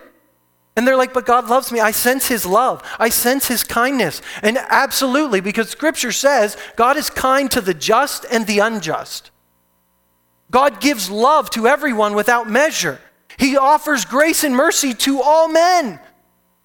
and 0.76 0.88
they're 0.88 0.97
like, 0.97 1.13
but 1.13 1.26
God 1.26 1.47
loves 1.47 1.71
me. 1.71 1.80
I 1.80 1.91
sense 1.91 2.28
His 2.28 2.45
love. 2.45 2.82
I 2.97 3.10
sense 3.10 3.47
His 3.47 3.63
kindness. 3.63 4.21
And 4.41 4.58
absolutely, 4.58 5.41
because 5.41 5.69
Scripture 5.69 6.12
says 6.12 6.56
God 6.76 6.97
is 6.97 7.10
kind 7.10 7.52
to 7.52 7.62
the 7.62 7.74
just 7.74 8.26
and 8.32 8.47
the 8.47 8.60
unjust. 8.60 9.32
God 10.50 10.82
gives 10.82 11.10
love 11.10 11.50
to 11.52 11.67
everyone 11.67 12.13
without 12.13 12.50
measure. 12.50 13.00
He 13.38 13.58
offers 13.58 14.06
grace 14.06 14.43
and 14.43 14.56
mercy 14.56 14.93
to 14.93 15.21
all 15.21 15.47
men. 15.47 16.00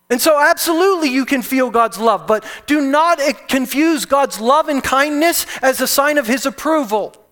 And 0.09 0.21
so, 0.21 0.41
absolutely, 0.41 1.09
you 1.09 1.25
can 1.25 1.43
feel 1.43 1.71
God's 1.71 1.99
love, 1.99 2.29
but 2.29 2.45
do 2.67 2.81
not 2.81 3.19
eh, 3.19 3.33
confuse 3.33 4.05
God's 4.05 4.41
love 4.41 4.69
and 4.69 4.83
kindness 4.83 5.47
as 5.63 5.81
a 5.81 5.89
sign 5.89 6.17
of 6.17 6.29
His 6.29 6.47
approval. 6.47 7.26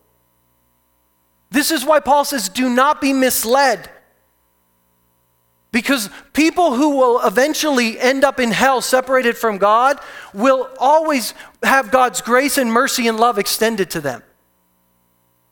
This 1.55 1.71
is 1.71 1.85
why 1.85 2.01
Paul 2.01 2.25
says, 2.25 2.49
do 2.49 2.69
not 2.69 3.01
be 3.01 3.12
misled. 3.12 3.88
Because 5.71 6.11
people 6.33 6.75
who 6.75 6.97
will 6.97 7.25
eventually 7.25 7.97
end 7.97 8.25
up 8.25 8.40
in 8.40 8.51
hell 8.51 8.81
separated 8.81 9.37
from 9.37 9.59
God 9.59 10.01
will 10.33 10.69
always 10.81 11.33
have 11.62 11.93
God's 11.93 12.21
grace 12.21 12.59
and 12.59 12.73
mercy 12.73 13.07
and 13.07 13.21
love 13.21 13.38
extended 13.38 13.88
to 13.90 14.01
them. 14.01 14.25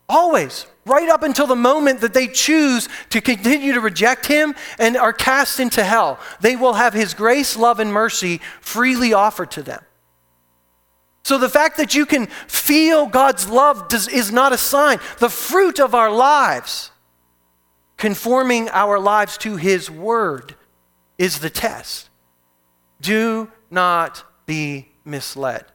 Always. 0.09 0.67
Right 0.85 1.09
up 1.09 1.23
until 1.23 1.47
the 1.47 1.55
moment 1.55 2.01
that 2.01 2.15
they 2.15 2.27
choose 2.27 2.89
to 3.11 3.21
continue 3.21 3.73
to 3.73 3.81
reject 3.81 4.27
Him 4.27 4.57
and 4.81 4.97
are 4.97 5.13
cast 5.13 5.61
into 5.61 5.85
hell, 5.85 6.19
they 6.41 6.57
will 6.57 6.73
have 6.73 6.95
His 6.95 7.15
grace, 7.15 7.57
love, 7.57 7.79
and 7.79 7.93
mercy 7.93 8.41
freely 8.61 9.13
offered 9.13 9.53
to 9.53 9.63
them. 9.63 9.85
So 11.25 11.39
the 11.39 11.49
fact 11.49 11.77
that 11.77 11.95
you 11.95 12.05
can 12.05 12.27
feel 12.27 13.07
God's 13.07 13.49
love 13.49 13.89
does, 13.89 14.09
is 14.09 14.33
not 14.33 14.53
a 14.53 14.59
sign. 14.59 14.99
The 15.19 15.29
fruit 15.29 15.79
of 15.79 15.95
our 15.95 16.11
lives 16.11 16.93
Conforming 18.03 18.69
our 18.71 18.99
lives 18.99 19.39
to 19.39 19.55
His 19.55 19.89
Word 19.89 20.57
is 21.19 21.39
the 21.39 21.49
test. 21.49 22.11
Do 23.01 23.49
not 23.71 24.25
be 24.45 24.89
misled. 25.05 25.67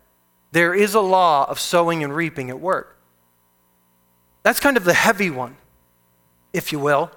There 0.51 0.73
is 0.73 0.93
a 0.93 0.99
law 0.99 1.49
of 1.49 1.57
sowing 1.57 2.03
and 2.03 2.13
reaping 2.13 2.49
at 2.49 2.59
work. 2.59 2.99
That's 4.43 4.59
kind 4.59 4.75
of 4.75 4.83
the 4.83 4.93
heavy 4.93 5.29
one, 5.29 5.55
if 6.51 6.73
you 6.73 6.79
will. 6.79 7.11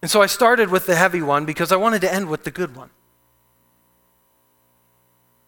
And 0.00 0.10
so 0.10 0.22
I 0.22 0.26
started 0.26 0.70
with 0.70 0.86
the 0.86 0.96
heavy 0.96 1.20
one 1.20 1.44
because 1.44 1.70
I 1.70 1.76
wanted 1.76 2.00
to 2.00 2.10
end 2.10 2.30
with 2.30 2.44
the 2.44 2.50
good 2.50 2.74
one. 2.74 2.88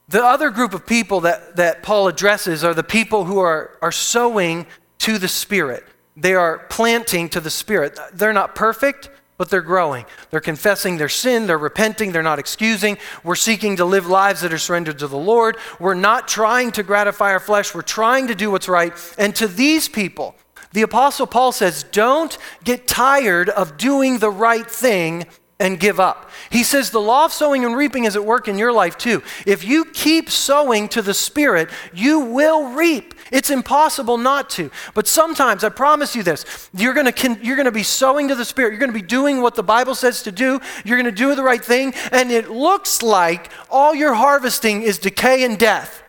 The 0.09 0.23
other 0.23 0.51
group 0.51 0.75
of 0.75 0.87
people 0.87 1.21
that, 1.21 1.57
that 1.57 1.83
Paul 1.83 2.09
addresses 2.09 2.65
are 2.65 2.75
the 2.75 2.83
people 2.83 3.25
who 3.25 3.39
are, 3.39 3.79
are 3.81 3.93
sowing 3.93 4.67
to 4.99 5.19
the 5.19 5.29
Spirit. 5.29 5.85
They 6.17 6.35
are 6.35 6.59
planting 6.71 7.29
to 7.31 7.41
the 7.41 7.51
Spirit. 7.51 7.99
They're 8.13 8.33
not 8.33 8.55
perfect, 8.55 9.09
but 9.39 9.51
they're 9.51 9.63
growing. 9.63 10.05
They're 10.31 10.41
confessing 10.41 10.99
their 10.99 11.09
sin, 11.09 11.47
they're 11.47 11.59
repenting, 11.59 12.13
they're 12.13 12.23
not 12.23 12.39
excusing. 12.39 12.99
We're 13.25 13.35
seeking 13.35 13.77
to 13.77 13.85
live 13.85 14.07
lives 14.07 14.43
that 14.43 14.53
are 14.53 14.59
surrendered 14.59 14.99
to 15.01 15.09
the 15.09 15.17
Lord. 15.17 15.57
We're 15.81 15.95
not 15.95 16.29
trying 16.29 16.73
to 16.73 16.83
gratify 16.83 17.33
our 17.33 17.41
flesh, 17.41 17.75
we're 17.75 17.83
trying 17.83 18.29
to 18.29 18.35
do 18.35 18.51
what's 18.51 18.69
right. 18.69 18.93
And 19.19 19.35
to 19.37 19.49
these 19.49 19.89
people, 19.89 20.37
the 20.73 20.83
Apostle 20.83 21.27
Paul 21.27 21.53
says, 21.53 21.83
don't 21.83 22.37
get 22.65 22.87
tired 22.87 23.49
of 23.49 23.77
doing 23.77 24.19
the 24.19 24.31
right 24.31 24.71
thing 24.71 25.27
and 25.59 25.79
give 25.79 26.01
up. 26.01 26.31
He 26.51 26.65
says 26.65 26.91
the 26.91 27.01
law 27.01 27.25
of 27.25 27.33
sowing 27.33 27.65
and 27.65 27.77
reaping 27.77 28.05
is 28.05 28.17
at 28.17 28.25
work 28.25 28.49
in 28.49 28.59
your 28.59 28.73
life 28.73 28.99
too. 28.99 29.23
If 29.47 29.65
you 29.65 29.85
keep 29.85 30.29
sowing 30.29 30.89
to 30.89 31.03
the 31.03 31.15
Spirit, 31.15 31.71
you 31.93 32.21
will 32.21 32.73
reap. 32.75 33.15
It's 33.31 33.49
impossible 33.49 34.19
not 34.19 34.51
to. 34.51 34.71
But 34.95 35.07
sometimes, 35.07 35.63
I 35.65 35.69
promise 35.69 36.17
you 36.17 36.23
this, 36.23 36.69
you're 36.75 36.95
going 36.95 37.11
to 37.11 37.39
you're 37.43 37.57
going 37.57 37.67
to 37.67 37.73
be 37.73 37.85
sowing 37.85 38.29
to 38.29 38.35
the 38.35 38.45
Spirit. 38.45 38.71
You're 38.71 38.81
going 38.81 38.93
to 38.93 38.99
be 38.99 39.07
doing 39.07 39.41
what 39.41 39.55
the 39.55 39.63
Bible 39.63 39.95
says 39.95 40.23
to 40.25 40.33
do. 40.33 40.61
You're 40.85 41.01
going 41.01 41.13
to 41.13 41.17
do 41.17 41.35
the 41.35 41.45
right 41.45 41.65
thing. 41.65 41.95
And 42.11 42.31
it 42.33 42.51
looks 42.51 43.03
like 43.03 43.51
all 43.71 43.95
you're 43.95 44.15
harvesting 44.15 44.83
is 44.83 44.99
decay 44.99 45.45
and 45.45 45.59
death. 45.59 46.03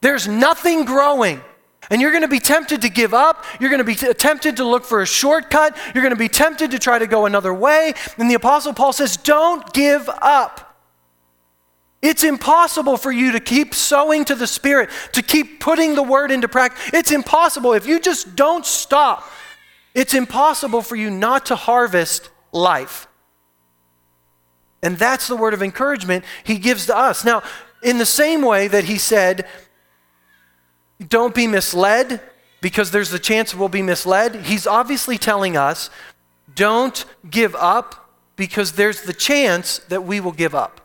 There's 0.00 0.28
nothing 0.28 0.84
growing. 0.84 1.40
And 1.90 2.00
you're 2.00 2.12
going 2.12 2.22
to 2.22 2.28
be 2.28 2.38
tempted 2.38 2.82
to 2.82 2.88
give 2.88 3.12
up. 3.12 3.44
You're 3.58 3.68
going 3.68 3.78
to 3.78 3.84
be 3.84 3.96
t- 3.96 4.12
tempted 4.14 4.56
to 4.58 4.64
look 4.64 4.84
for 4.84 5.02
a 5.02 5.06
shortcut. 5.06 5.76
You're 5.92 6.02
going 6.02 6.14
to 6.14 6.18
be 6.18 6.28
tempted 6.28 6.70
to 6.70 6.78
try 6.78 7.00
to 7.00 7.08
go 7.08 7.26
another 7.26 7.52
way. 7.52 7.94
And 8.16 8.30
the 8.30 8.34
Apostle 8.34 8.72
Paul 8.72 8.92
says, 8.92 9.16
Don't 9.16 9.72
give 9.72 10.08
up. 10.08 10.70
It's 12.00 12.24
impossible 12.24 12.96
for 12.96 13.12
you 13.12 13.32
to 13.32 13.40
keep 13.40 13.74
sowing 13.74 14.24
to 14.26 14.34
the 14.34 14.46
Spirit, 14.46 14.88
to 15.12 15.22
keep 15.22 15.60
putting 15.60 15.94
the 15.94 16.02
word 16.02 16.30
into 16.30 16.48
practice. 16.48 16.90
It's 16.94 17.10
impossible. 17.10 17.74
If 17.74 17.86
you 17.86 18.00
just 18.00 18.36
don't 18.36 18.64
stop, 18.64 19.28
it's 19.94 20.14
impossible 20.14 20.82
for 20.82 20.96
you 20.96 21.10
not 21.10 21.46
to 21.46 21.56
harvest 21.56 22.30
life. 22.52 23.06
And 24.82 24.96
that's 24.96 25.28
the 25.28 25.36
word 25.36 25.52
of 25.52 25.62
encouragement 25.62 26.24
he 26.42 26.56
gives 26.56 26.86
to 26.86 26.96
us. 26.96 27.24
Now, 27.24 27.42
in 27.82 27.98
the 27.98 28.06
same 28.06 28.42
way 28.42 28.66
that 28.68 28.84
he 28.84 28.96
said, 28.96 29.46
don't 31.08 31.34
be 31.34 31.46
misled, 31.46 32.20
because 32.60 32.90
there's 32.90 33.10
the 33.10 33.18
chance 33.18 33.54
we'll 33.54 33.68
be 33.68 33.82
misled, 33.82 34.34
he's 34.34 34.66
obviously 34.66 35.16
telling 35.16 35.56
us, 35.56 35.90
don't 36.54 37.04
give 37.28 37.54
up, 37.54 38.10
because 38.36 38.72
there's 38.72 39.02
the 39.02 39.12
chance 39.12 39.78
that 39.88 40.04
we 40.04 40.20
will 40.20 40.32
give 40.32 40.54
up. 40.54 40.80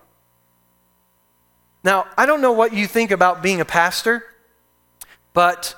Now, 1.84 2.08
I 2.18 2.26
don't 2.26 2.42
know 2.42 2.52
what 2.52 2.74
you 2.74 2.88
think 2.88 3.12
about 3.12 3.44
being 3.44 3.62
a 3.62 3.66
pastor, 3.66 4.24
but 5.34 5.76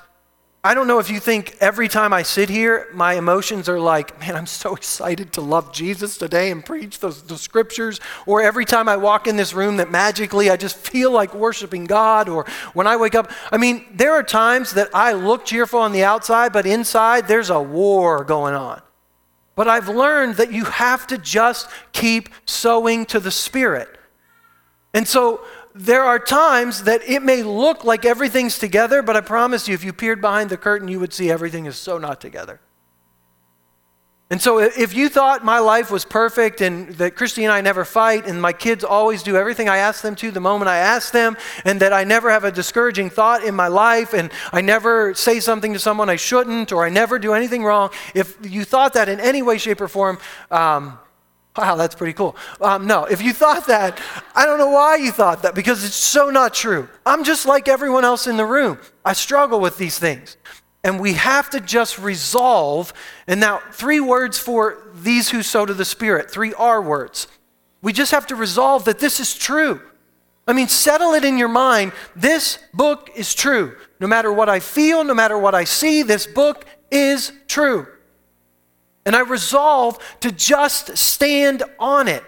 I 0.68 0.74
don't 0.74 0.86
know 0.86 0.98
if 0.98 1.08
you 1.08 1.18
think 1.18 1.56
every 1.60 1.88
time 1.88 2.12
I 2.12 2.22
sit 2.22 2.50
here, 2.50 2.88
my 2.92 3.14
emotions 3.14 3.70
are 3.70 3.80
like, 3.80 4.20
man, 4.20 4.36
I'm 4.36 4.44
so 4.44 4.74
excited 4.76 5.32
to 5.32 5.40
love 5.40 5.72
Jesus 5.72 6.18
today 6.18 6.50
and 6.50 6.62
preach 6.62 6.98
the, 6.98 7.08
the 7.08 7.38
scriptures. 7.38 8.00
Or 8.26 8.42
every 8.42 8.66
time 8.66 8.86
I 8.86 8.98
walk 8.98 9.26
in 9.26 9.38
this 9.38 9.54
room, 9.54 9.78
that 9.78 9.90
magically 9.90 10.50
I 10.50 10.58
just 10.58 10.76
feel 10.76 11.10
like 11.10 11.32
worshiping 11.32 11.86
God. 11.86 12.28
Or 12.28 12.44
when 12.74 12.86
I 12.86 12.98
wake 12.98 13.14
up, 13.14 13.32
I 13.50 13.56
mean, 13.56 13.86
there 13.94 14.12
are 14.12 14.22
times 14.22 14.74
that 14.74 14.90
I 14.92 15.14
look 15.14 15.46
cheerful 15.46 15.80
on 15.80 15.92
the 15.92 16.04
outside, 16.04 16.52
but 16.52 16.66
inside 16.66 17.28
there's 17.28 17.48
a 17.48 17.62
war 17.62 18.22
going 18.22 18.52
on. 18.52 18.82
But 19.54 19.68
I've 19.68 19.88
learned 19.88 20.34
that 20.34 20.52
you 20.52 20.66
have 20.66 21.06
to 21.06 21.16
just 21.16 21.70
keep 21.92 22.28
sowing 22.44 23.06
to 23.06 23.20
the 23.20 23.30
Spirit. 23.30 23.88
And 24.92 25.08
so 25.08 25.46
there 25.78 26.02
are 26.02 26.18
times 26.18 26.82
that 26.84 27.02
it 27.08 27.22
may 27.22 27.42
look 27.44 27.84
like 27.84 28.04
everything's 28.04 28.58
together, 28.58 29.00
but 29.00 29.16
I 29.16 29.20
promise 29.20 29.68
you, 29.68 29.74
if 29.74 29.84
you 29.84 29.92
peered 29.92 30.20
behind 30.20 30.50
the 30.50 30.56
curtain, 30.56 30.88
you 30.88 30.98
would 30.98 31.12
see 31.12 31.30
everything 31.30 31.66
is 31.66 31.76
so 31.76 31.98
not 31.98 32.20
together. 32.20 32.60
And 34.30 34.42
so, 34.42 34.58
if 34.58 34.92
you 34.92 35.08
thought 35.08 35.42
my 35.42 35.58
life 35.58 35.90
was 35.90 36.04
perfect 36.04 36.60
and 36.60 36.90
that 36.96 37.16
Christy 37.16 37.44
and 37.44 37.52
I 37.52 37.62
never 37.62 37.86
fight 37.86 38.26
and 38.26 38.42
my 38.42 38.52
kids 38.52 38.84
always 38.84 39.22
do 39.22 39.36
everything 39.36 39.70
I 39.70 39.78
ask 39.78 40.02
them 40.02 40.16
to 40.16 40.30
the 40.30 40.40
moment 40.40 40.68
I 40.68 40.78
ask 40.78 41.12
them, 41.12 41.36
and 41.64 41.80
that 41.80 41.94
I 41.94 42.04
never 42.04 42.30
have 42.30 42.44
a 42.44 42.52
discouraging 42.52 43.08
thought 43.08 43.42
in 43.42 43.54
my 43.54 43.68
life 43.68 44.12
and 44.12 44.30
I 44.52 44.60
never 44.60 45.14
say 45.14 45.40
something 45.40 45.72
to 45.72 45.78
someone 45.78 46.10
I 46.10 46.16
shouldn't 46.16 46.72
or 46.72 46.84
I 46.84 46.90
never 46.90 47.18
do 47.18 47.32
anything 47.32 47.64
wrong, 47.64 47.90
if 48.14 48.36
you 48.42 48.64
thought 48.64 48.94
that 48.94 49.08
in 49.08 49.18
any 49.20 49.40
way, 49.40 49.56
shape, 49.56 49.80
or 49.80 49.88
form, 49.88 50.18
um, 50.50 50.98
Wow, 51.58 51.74
that's 51.74 51.96
pretty 51.96 52.12
cool. 52.12 52.36
Um, 52.60 52.86
no, 52.86 53.06
if 53.06 53.20
you 53.20 53.32
thought 53.32 53.66
that, 53.66 54.00
I 54.32 54.46
don't 54.46 54.58
know 54.58 54.70
why 54.70 54.94
you 54.94 55.10
thought 55.10 55.42
that 55.42 55.56
because 55.56 55.82
it's 55.82 55.96
so 55.96 56.30
not 56.30 56.54
true. 56.54 56.88
I'm 57.04 57.24
just 57.24 57.46
like 57.46 57.66
everyone 57.66 58.04
else 58.04 58.28
in 58.28 58.36
the 58.36 58.44
room. 58.44 58.78
I 59.04 59.12
struggle 59.12 59.58
with 59.58 59.76
these 59.76 59.98
things. 59.98 60.36
And 60.84 61.00
we 61.00 61.14
have 61.14 61.50
to 61.50 61.58
just 61.58 61.98
resolve. 61.98 62.92
And 63.26 63.40
now, 63.40 63.60
three 63.72 63.98
words 63.98 64.38
for 64.38 64.88
these 64.94 65.30
who 65.30 65.42
sow 65.42 65.66
to 65.66 65.74
the 65.74 65.84
Spirit, 65.84 66.30
three 66.30 66.54
R 66.54 66.80
words. 66.80 67.26
We 67.82 67.92
just 67.92 68.12
have 68.12 68.28
to 68.28 68.36
resolve 68.36 68.84
that 68.84 69.00
this 69.00 69.18
is 69.18 69.34
true. 69.34 69.82
I 70.46 70.52
mean, 70.52 70.68
settle 70.68 71.14
it 71.14 71.24
in 71.24 71.38
your 71.38 71.48
mind. 71.48 71.90
This 72.14 72.60
book 72.72 73.10
is 73.16 73.34
true. 73.34 73.76
No 73.98 74.06
matter 74.06 74.32
what 74.32 74.48
I 74.48 74.60
feel, 74.60 75.02
no 75.02 75.12
matter 75.12 75.36
what 75.36 75.56
I 75.56 75.64
see, 75.64 76.04
this 76.04 76.24
book 76.24 76.66
is 76.92 77.32
true. 77.48 77.88
And 79.08 79.16
I 79.16 79.20
resolve 79.20 79.98
to 80.20 80.30
just 80.30 80.98
stand 80.98 81.62
on 81.78 82.08
it. 82.08 82.22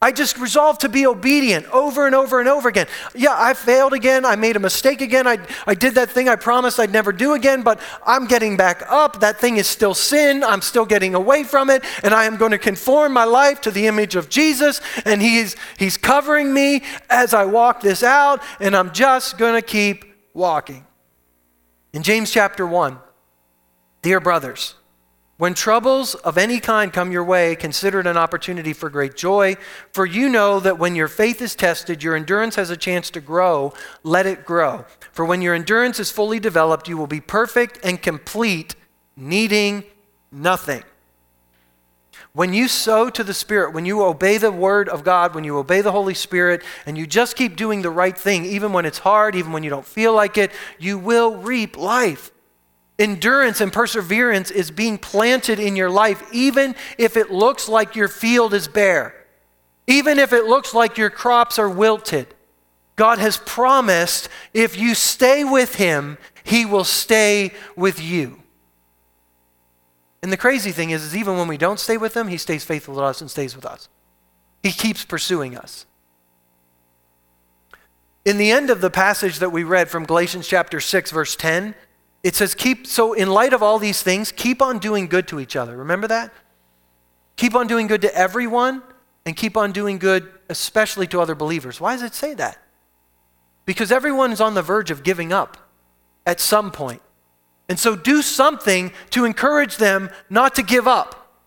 I 0.00 0.12
just 0.12 0.38
resolved 0.38 0.82
to 0.82 0.88
be 0.88 1.08
obedient 1.08 1.66
over 1.72 2.06
and 2.06 2.14
over 2.14 2.38
and 2.38 2.48
over 2.48 2.68
again. 2.68 2.86
Yeah, 3.16 3.34
I 3.36 3.52
failed 3.52 3.92
again. 3.92 4.24
I 4.24 4.36
made 4.36 4.54
a 4.54 4.60
mistake 4.60 5.00
again. 5.00 5.26
I, 5.26 5.44
I 5.66 5.74
did 5.74 5.96
that 5.96 6.08
thing 6.08 6.28
I 6.28 6.36
promised 6.36 6.78
I'd 6.78 6.92
never 6.92 7.10
do 7.10 7.32
again, 7.32 7.62
but 7.62 7.80
I'm 8.06 8.28
getting 8.28 8.56
back 8.56 8.84
up. 8.88 9.18
That 9.18 9.40
thing 9.40 9.56
is 9.56 9.66
still 9.66 9.92
sin. 9.92 10.44
I'm 10.44 10.62
still 10.62 10.86
getting 10.86 11.16
away 11.16 11.42
from 11.42 11.68
it. 11.68 11.82
And 12.04 12.14
I 12.14 12.26
am 12.26 12.36
going 12.36 12.52
to 12.52 12.58
conform 12.58 13.12
my 13.12 13.24
life 13.24 13.60
to 13.62 13.72
the 13.72 13.88
image 13.88 14.14
of 14.14 14.28
Jesus. 14.28 14.80
And 15.04 15.20
he's, 15.20 15.56
he's 15.80 15.96
covering 15.96 16.54
me 16.54 16.84
as 17.10 17.34
I 17.34 17.44
walk 17.44 17.80
this 17.80 18.04
out. 18.04 18.40
And 18.60 18.76
I'm 18.76 18.92
just 18.92 19.36
going 19.36 19.60
to 19.60 19.66
keep 19.66 20.04
walking. 20.32 20.86
In 21.92 22.04
James 22.04 22.30
chapter 22.30 22.64
1, 22.64 23.00
dear 24.02 24.20
brothers, 24.20 24.76
when 25.36 25.54
troubles 25.54 26.14
of 26.14 26.38
any 26.38 26.60
kind 26.60 26.92
come 26.92 27.10
your 27.10 27.24
way, 27.24 27.56
consider 27.56 27.98
it 27.98 28.06
an 28.06 28.16
opportunity 28.16 28.72
for 28.72 28.88
great 28.88 29.16
joy, 29.16 29.56
for 29.92 30.06
you 30.06 30.28
know 30.28 30.60
that 30.60 30.78
when 30.78 30.94
your 30.94 31.08
faith 31.08 31.42
is 31.42 31.56
tested, 31.56 32.04
your 32.04 32.14
endurance 32.14 32.54
has 32.54 32.70
a 32.70 32.76
chance 32.76 33.10
to 33.10 33.20
grow. 33.20 33.72
Let 34.04 34.26
it 34.26 34.44
grow. 34.44 34.84
For 35.10 35.24
when 35.24 35.42
your 35.42 35.54
endurance 35.54 35.98
is 35.98 36.12
fully 36.12 36.38
developed, 36.38 36.88
you 36.88 36.96
will 36.96 37.08
be 37.08 37.20
perfect 37.20 37.80
and 37.82 38.00
complete, 38.00 38.76
needing 39.16 39.82
nothing. 40.30 40.84
When 42.32 42.52
you 42.52 42.68
sow 42.68 43.10
to 43.10 43.24
the 43.24 43.34
Spirit, 43.34 43.74
when 43.74 43.86
you 43.86 44.02
obey 44.02 44.38
the 44.38 44.52
Word 44.52 44.88
of 44.88 45.04
God, 45.04 45.34
when 45.34 45.44
you 45.44 45.58
obey 45.58 45.80
the 45.80 45.92
Holy 45.92 46.14
Spirit, 46.14 46.62
and 46.86 46.98
you 46.98 47.06
just 47.06 47.36
keep 47.36 47.56
doing 47.56 47.82
the 47.82 47.90
right 47.90 48.16
thing, 48.16 48.44
even 48.44 48.72
when 48.72 48.84
it's 48.84 48.98
hard, 48.98 49.34
even 49.34 49.52
when 49.52 49.62
you 49.64 49.70
don't 49.70 49.86
feel 49.86 50.12
like 50.14 50.38
it, 50.38 50.52
you 50.78 50.98
will 50.98 51.36
reap 51.36 51.76
life. 51.76 52.30
Endurance 52.98 53.60
and 53.60 53.72
perseverance 53.72 54.50
is 54.50 54.70
being 54.70 54.98
planted 54.98 55.58
in 55.58 55.74
your 55.74 55.90
life, 55.90 56.22
even 56.32 56.76
if 56.96 57.16
it 57.16 57.30
looks 57.30 57.68
like 57.68 57.96
your 57.96 58.08
field 58.08 58.54
is 58.54 58.68
bare, 58.68 59.14
even 59.86 60.18
if 60.18 60.32
it 60.32 60.44
looks 60.44 60.72
like 60.72 60.96
your 60.96 61.10
crops 61.10 61.58
are 61.58 61.68
wilted. 61.68 62.34
God 62.96 63.18
has 63.18 63.36
promised 63.38 64.28
if 64.52 64.78
you 64.78 64.94
stay 64.94 65.42
with 65.42 65.74
Him, 65.74 66.18
He 66.44 66.64
will 66.64 66.84
stay 66.84 67.52
with 67.74 68.00
you. 68.00 68.40
And 70.22 70.32
the 70.32 70.36
crazy 70.36 70.70
thing 70.70 70.90
is, 70.90 71.02
is 71.02 71.16
even 71.16 71.36
when 71.36 71.48
we 71.48 71.58
don't 71.58 71.80
stay 71.80 71.96
with 71.96 72.16
Him, 72.16 72.28
He 72.28 72.38
stays 72.38 72.64
faithful 72.64 72.94
to 72.94 73.02
us 73.02 73.20
and 73.20 73.28
stays 73.28 73.56
with 73.56 73.66
us. 73.66 73.88
He 74.62 74.70
keeps 74.70 75.04
pursuing 75.04 75.58
us. 75.58 75.84
In 78.24 78.38
the 78.38 78.50
end 78.50 78.70
of 78.70 78.80
the 78.80 78.88
passage 78.88 79.40
that 79.40 79.50
we 79.50 79.64
read 79.64 79.90
from 79.90 80.06
Galatians 80.06 80.48
chapter 80.48 80.80
6, 80.80 81.10
verse 81.10 81.36
10, 81.36 81.74
it 82.24 82.34
says, 82.34 82.54
keep, 82.54 82.86
so 82.86 83.12
in 83.12 83.28
light 83.28 83.52
of 83.52 83.62
all 83.62 83.78
these 83.78 84.02
things, 84.02 84.32
keep 84.32 84.62
on 84.62 84.78
doing 84.78 85.06
good 85.06 85.28
to 85.28 85.38
each 85.38 85.54
other. 85.54 85.76
Remember 85.76 86.08
that? 86.08 86.32
Keep 87.36 87.54
on 87.54 87.66
doing 87.66 87.86
good 87.86 88.00
to 88.00 88.16
everyone 88.16 88.82
and 89.26 89.36
keep 89.36 89.58
on 89.58 89.72
doing 89.72 89.98
good, 89.98 90.28
especially 90.48 91.06
to 91.08 91.20
other 91.20 91.34
believers. 91.34 91.80
Why 91.80 91.92
does 91.92 92.02
it 92.02 92.14
say 92.14 92.32
that? 92.34 92.58
Because 93.66 93.92
everyone 93.92 94.32
is 94.32 94.40
on 94.40 94.54
the 94.54 94.62
verge 94.62 94.90
of 94.90 95.02
giving 95.02 95.34
up 95.34 95.58
at 96.26 96.40
some 96.40 96.70
point. 96.70 97.02
And 97.68 97.78
so 97.78 97.94
do 97.94 98.22
something 98.22 98.92
to 99.10 99.26
encourage 99.26 99.76
them 99.76 100.08
not 100.30 100.54
to 100.54 100.62
give 100.62 100.88
up. 100.88 101.38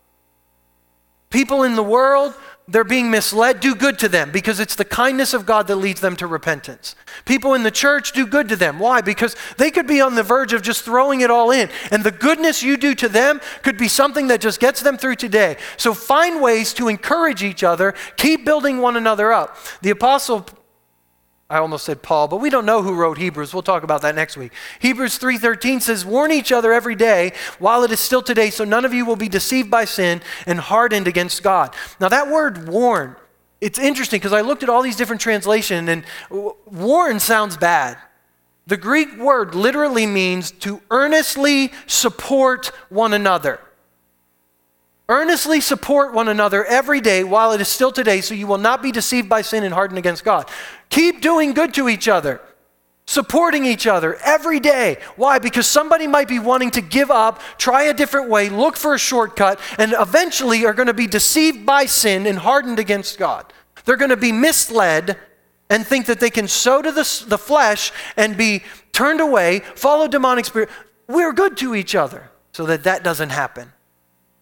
People 1.31 1.63
in 1.63 1.75
the 1.75 1.83
world 1.83 2.35
they're 2.69 2.84
being 2.84 3.10
misled, 3.10 3.62
do 3.62 3.73
good 3.73 3.97
to 3.99 4.10
them 4.10 4.30
because 4.30 4.60
it's 4.60 4.75
the 4.75 4.84
kindness 4.84 5.34
of 5.34 5.45
God 5.45 5.67
that 5.67 5.77
leads 5.77 6.01
them 6.01 6.17
to 6.17 6.27
repentance. 6.27 6.95
People 7.23 7.53
in 7.53 7.63
the 7.63 7.71
church 7.71 8.12
do 8.12 8.27
good 8.27 8.49
to 8.49 8.58
them. 8.58 8.77
Why? 8.77 8.99
Because 8.99 9.38
they 9.58 9.71
could 9.71 9.88
be 9.88 10.01
on 10.01 10.15
the 10.15 10.23
verge 10.23 10.51
of 10.51 10.62
just 10.62 10.84
throwing 10.84 11.21
it 11.21 11.32
all 11.32 11.51
in. 11.51 11.69
And 11.91 12.03
the 12.03 12.12
goodness 12.12 12.63
you 12.63 12.75
do 12.75 12.93
to 12.95 13.08
them 13.08 13.39
could 13.63 13.77
be 13.77 13.88
something 13.88 14.27
that 14.27 14.41
just 14.41 14.60
gets 14.60 14.82
them 14.82 14.97
through 14.97 15.15
today. 15.15 15.56
So 15.77 15.93
find 15.93 16.41
ways 16.41 16.73
to 16.73 16.89
encourage 16.89 17.41
each 17.41 17.63
other, 17.63 17.93
keep 18.17 18.43
building 18.43 18.80
one 18.80 18.97
another 18.97 19.32
up. 19.32 19.58
The 19.82 19.91
apostle 19.91 20.45
I 21.49 21.60
almost 21.60 21.86
said 21.86 22.01
Paul, 22.01 22.27
but 22.27 22.38
we 22.38 22.49
don't 22.49 22.65
know 22.65 22.81
who 22.81 22.93
wrote 22.93 23.17
Hebrews. 23.17 23.53
We'll 23.53 23.63
talk 23.63 23.83
about 23.83 24.01
that 24.01 24.15
next 24.15 24.36
week. 24.36 24.51
Hebrews 24.79 25.17
3:13 25.17 25.79
says, 25.79 26.05
"Warn 26.05 26.31
each 26.31 26.51
other 26.51 26.73
every 26.73 26.95
day 26.95 27.31
while 27.57 27.83
it 27.86 27.91
is 27.91 28.01
still 28.01 28.21
today, 28.21 28.49
so 28.49 28.65
none 28.65 28.83
of 28.83 28.93
you 28.93 29.05
will 29.05 29.15
be 29.15 29.29
deceived 29.29 29.71
by 29.71 29.86
sin 29.86 30.21
and 30.45 30.60
hardened 30.60 31.07
against 31.07 31.43
God." 31.43 31.73
Now 32.01 32.10
that 32.10 32.27
word 32.27 32.67
warn, 32.67 33.15
it's 33.62 33.79
interesting 33.79 34.19
because 34.19 34.33
I 34.33 34.41
looked 34.41 34.62
at 34.62 34.69
all 34.69 34.81
these 34.81 34.97
different 34.97 35.21
translations 35.21 35.88
and 35.88 36.03
warn 36.29 37.19
sounds 37.21 37.55
bad. 37.55 37.97
The 38.67 38.75
Greek 38.75 39.17
word 39.17 39.55
literally 39.55 40.05
means 40.05 40.51
to 40.51 40.81
earnestly 40.91 41.71
support 41.86 42.71
one 42.89 43.13
another. 43.13 43.62
Earnestly 45.10 45.62
support 45.62 46.13
one 46.13 46.28
another 46.28 46.65
every 46.65 47.00
day 47.00 47.24
while 47.24 47.54
it 47.54 47.62
is 47.62 47.70
still 47.70 47.91
today, 47.91 48.20
so 48.20 48.34
you 48.34 48.46
will 48.46 48.58
not 48.58 48.84
be 48.84 48.91
deceived 48.91 49.30
by 49.30 49.41
sin 49.41 49.63
and 49.63 49.74
hardened 49.74 49.98
against 49.98 50.26
God. 50.26 50.50
Keep 50.89 51.22
doing 51.22 51.54
good 51.54 51.74
to 51.76 51.88
each 51.88 52.10
other, 52.10 52.41
supporting 53.06 53.65
each 53.65 53.88
other 53.88 54.15
every 54.15 54.60
day. 54.60 54.98
Why? 55.15 55.39
Because 55.39 55.65
somebody 55.65 56.08
might 56.08 56.28
be 56.28 56.39
wanting 56.39 56.72
to 56.72 56.82
give 56.82 57.10
up, 57.10 57.41
try 57.58 57.84
a 57.84 57.93
different 57.93 58.30
way, 58.30 58.50
look 58.50 58.76
for 58.76 58.93
a 58.93 59.00
shortcut, 59.00 59.62
and 59.78 59.96
eventually 59.98 60.65
are 60.65 60.74
going 60.74 60.88
to 60.88 60.93
be 60.93 61.08
deceived 61.08 61.65
by 61.65 61.86
sin 61.86 62.26
and 62.26 62.39
hardened 62.39 62.80
against 62.80 63.17
God. 63.17 63.54
They're 63.86 63.96
going 63.96 64.10
to 64.10 64.17
be 64.17 64.34
misled 64.34 65.17
and 65.70 65.88
think 65.88 66.08
that 66.08 66.20
they 66.20 66.30
can 66.30 66.50
sow 66.50 66.82
to 66.82 66.91
the, 66.91 67.24
the 67.28 67.38
flesh 67.38 67.93
and 68.17 68.36
be 68.36 68.63
turned 68.91 69.22
away, 69.22 69.62
follow 69.76 70.10
demonic 70.10 70.43
spirit. 70.43 70.70
We're 71.08 71.32
good 71.32 71.56
to 71.58 71.76
each 71.76 71.96
other 71.96 72.30
so 72.52 72.65
that 72.65 72.84
that 72.84 73.06
doesn't 73.06 73.30
happen 73.30 73.72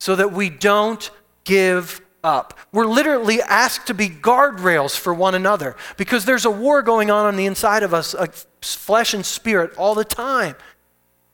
so 0.05 0.15
that 0.15 0.31
we 0.31 0.51
don't 0.51 1.09
give 1.45 1.99
up. 2.23 2.59
We're 2.71 2.85
literally 2.85 3.41
asked 3.41 3.87
to 3.87 3.95
be 3.95 4.07
guardrails 4.07 4.95
for 4.95 5.15
one 5.15 5.33
another 5.33 5.75
because 5.97 6.25
there's 6.25 6.45
a 6.45 6.51
war 6.51 6.83
going 6.83 7.09
on 7.09 7.25
on 7.25 7.35
the 7.35 7.47
inside 7.47 7.81
of 7.81 7.91
us, 7.91 8.13
flesh 8.61 9.15
and 9.15 9.25
spirit, 9.25 9.73
all 9.77 9.95
the 9.95 10.05
time. 10.05 10.55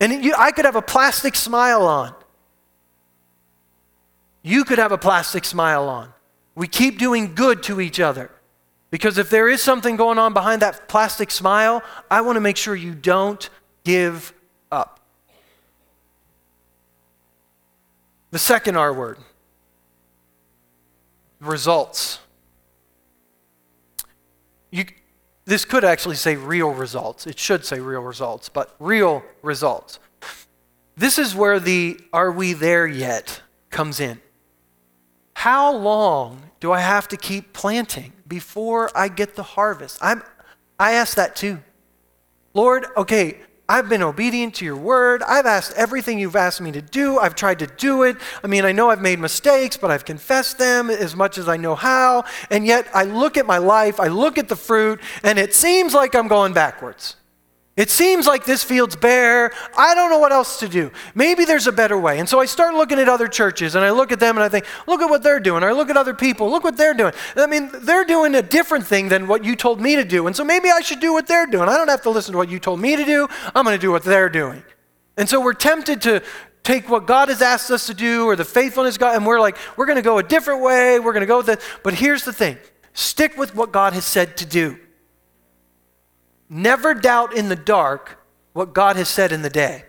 And 0.00 0.24
you, 0.24 0.34
I 0.38 0.52
could 0.52 0.64
have 0.64 0.74
a 0.74 0.80
plastic 0.80 1.36
smile 1.36 1.82
on. 1.82 2.14
You 4.40 4.64
could 4.64 4.78
have 4.78 4.90
a 4.90 4.96
plastic 4.96 5.44
smile 5.44 5.86
on. 5.86 6.08
We 6.54 6.66
keep 6.66 6.98
doing 6.98 7.34
good 7.34 7.62
to 7.64 7.78
each 7.78 8.00
other. 8.00 8.30
Because 8.90 9.18
if 9.18 9.28
there 9.28 9.50
is 9.50 9.62
something 9.62 9.96
going 9.96 10.18
on 10.18 10.32
behind 10.32 10.62
that 10.62 10.88
plastic 10.88 11.30
smile, 11.30 11.82
I 12.10 12.22
want 12.22 12.36
to 12.36 12.40
make 12.40 12.56
sure 12.56 12.74
you 12.74 12.94
don't 12.94 13.50
give 13.84 14.32
up. 14.70 15.01
The 18.32 18.38
second 18.38 18.76
R 18.76 18.92
word 18.92 19.18
results. 21.38 22.18
You, 24.70 24.86
this 25.44 25.66
could 25.66 25.84
actually 25.84 26.16
say 26.16 26.36
real 26.36 26.70
results. 26.70 27.26
It 27.26 27.38
should 27.38 27.66
say 27.66 27.78
real 27.78 28.00
results, 28.00 28.48
but 28.48 28.74
real 28.78 29.22
results. 29.42 29.98
This 30.96 31.18
is 31.18 31.34
where 31.34 31.60
the 31.60 32.00
are 32.12 32.32
we 32.32 32.54
there 32.54 32.86
yet 32.86 33.42
comes 33.68 34.00
in. 34.00 34.20
How 35.34 35.74
long 35.74 36.50
do 36.58 36.72
I 36.72 36.80
have 36.80 37.08
to 37.08 37.18
keep 37.18 37.52
planting 37.52 38.14
before 38.26 38.90
I 38.96 39.08
get 39.08 39.36
the 39.36 39.42
harvest? 39.42 39.98
I'm, 40.00 40.22
I 40.78 40.92
ask 40.92 41.16
that 41.16 41.36
too. 41.36 41.58
Lord, 42.54 42.86
okay, 42.96 43.40
I've 43.68 43.88
been 43.88 44.02
obedient 44.02 44.54
to 44.56 44.64
your 44.64 44.76
word. 44.76 45.22
I've 45.22 45.46
asked 45.46 45.72
everything 45.76 46.18
you've 46.18 46.36
asked 46.36 46.60
me 46.60 46.72
to 46.72 46.82
do. 46.82 47.18
I've 47.18 47.34
tried 47.34 47.60
to 47.60 47.66
do 47.66 48.02
it. 48.02 48.16
I 48.42 48.46
mean, 48.46 48.64
I 48.64 48.72
know 48.72 48.90
I've 48.90 49.00
made 49.00 49.18
mistakes, 49.18 49.76
but 49.76 49.90
I've 49.90 50.04
confessed 50.04 50.58
them 50.58 50.90
as 50.90 51.14
much 51.16 51.38
as 51.38 51.48
I 51.48 51.56
know 51.56 51.74
how. 51.74 52.24
And 52.50 52.66
yet 52.66 52.86
I 52.92 53.04
look 53.04 53.36
at 53.36 53.46
my 53.46 53.58
life, 53.58 54.00
I 54.00 54.08
look 54.08 54.36
at 54.36 54.48
the 54.48 54.56
fruit, 54.56 55.00
and 55.22 55.38
it 55.38 55.54
seems 55.54 55.94
like 55.94 56.14
I'm 56.14 56.28
going 56.28 56.52
backwards. 56.52 57.16
It 57.74 57.88
seems 57.88 58.26
like 58.26 58.44
this 58.44 58.62
field's 58.62 58.96
bare. 58.96 59.50
I 59.78 59.94
don't 59.94 60.10
know 60.10 60.18
what 60.18 60.30
else 60.30 60.58
to 60.60 60.68
do. 60.68 60.92
Maybe 61.14 61.46
there's 61.46 61.66
a 61.66 61.72
better 61.72 61.98
way. 61.98 62.18
And 62.18 62.28
so 62.28 62.38
I 62.38 62.44
start 62.44 62.74
looking 62.74 62.98
at 62.98 63.08
other 63.08 63.28
churches 63.28 63.74
and 63.74 63.82
I 63.82 63.90
look 63.90 64.12
at 64.12 64.20
them 64.20 64.36
and 64.36 64.44
I 64.44 64.50
think, 64.50 64.66
look 64.86 65.00
at 65.00 65.08
what 65.08 65.22
they're 65.22 65.40
doing. 65.40 65.62
Or 65.62 65.70
I 65.70 65.72
look 65.72 65.88
at 65.88 65.96
other 65.96 66.12
people, 66.12 66.50
look 66.50 66.64
what 66.64 66.76
they're 66.76 66.92
doing. 66.92 67.14
I 67.34 67.46
mean, 67.46 67.70
they're 67.72 68.04
doing 68.04 68.34
a 68.34 68.42
different 68.42 68.86
thing 68.86 69.08
than 69.08 69.26
what 69.26 69.42
you 69.42 69.56
told 69.56 69.80
me 69.80 69.96
to 69.96 70.04
do. 70.04 70.26
And 70.26 70.36
so 70.36 70.44
maybe 70.44 70.70
I 70.70 70.80
should 70.80 71.00
do 71.00 71.14
what 71.14 71.26
they're 71.26 71.46
doing. 71.46 71.70
I 71.70 71.78
don't 71.78 71.88
have 71.88 72.02
to 72.02 72.10
listen 72.10 72.32
to 72.32 72.38
what 72.38 72.50
you 72.50 72.58
told 72.58 72.78
me 72.78 72.94
to 72.94 73.06
do. 73.06 73.26
I'm 73.54 73.64
going 73.64 73.76
to 73.76 73.80
do 73.80 73.90
what 73.90 74.04
they're 74.04 74.28
doing. 74.28 74.62
And 75.16 75.26
so 75.26 75.40
we're 75.40 75.54
tempted 75.54 76.02
to 76.02 76.22
take 76.62 76.90
what 76.90 77.06
God 77.06 77.28
has 77.30 77.40
asked 77.40 77.70
us 77.70 77.86
to 77.86 77.94
do 77.94 78.26
or 78.26 78.36
the 78.36 78.44
faithfulness 78.44 78.98
God, 78.98 79.16
and 79.16 79.26
we're 79.26 79.40
like, 79.40 79.56
we're 79.76 79.86
going 79.86 79.96
to 79.96 80.02
go 80.02 80.18
a 80.18 80.22
different 80.22 80.62
way. 80.62 80.98
We're 81.00 81.12
going 81.12 81.22
to 81.22 81.26
go 81.26 81.38
with 81.38 81.48
it. 81.48 81.60
But 81.82 81.94
here's 81.94 82.24
the 82.24 82.32
thing 82.32 82.58
stick 82.92 83.38
with 83.38 83.54
what 83.54 83.72
God 83.72 83.94
has 83.94 84.04
said 84.04 84.36
to 84.36 84.46
do. 84.46 84.78
Never 86.54 86.92
doubt 86.92 87.34
in 87.34 87.48
the 87.48 87.56
dark 87.56 88.18
what 88.52 88.74
God 88.74 88.96
has 88.96 89.08
said 89.08 89.32
in 89.32 89.40
the 89.40 89.48
day. 89.48 89.86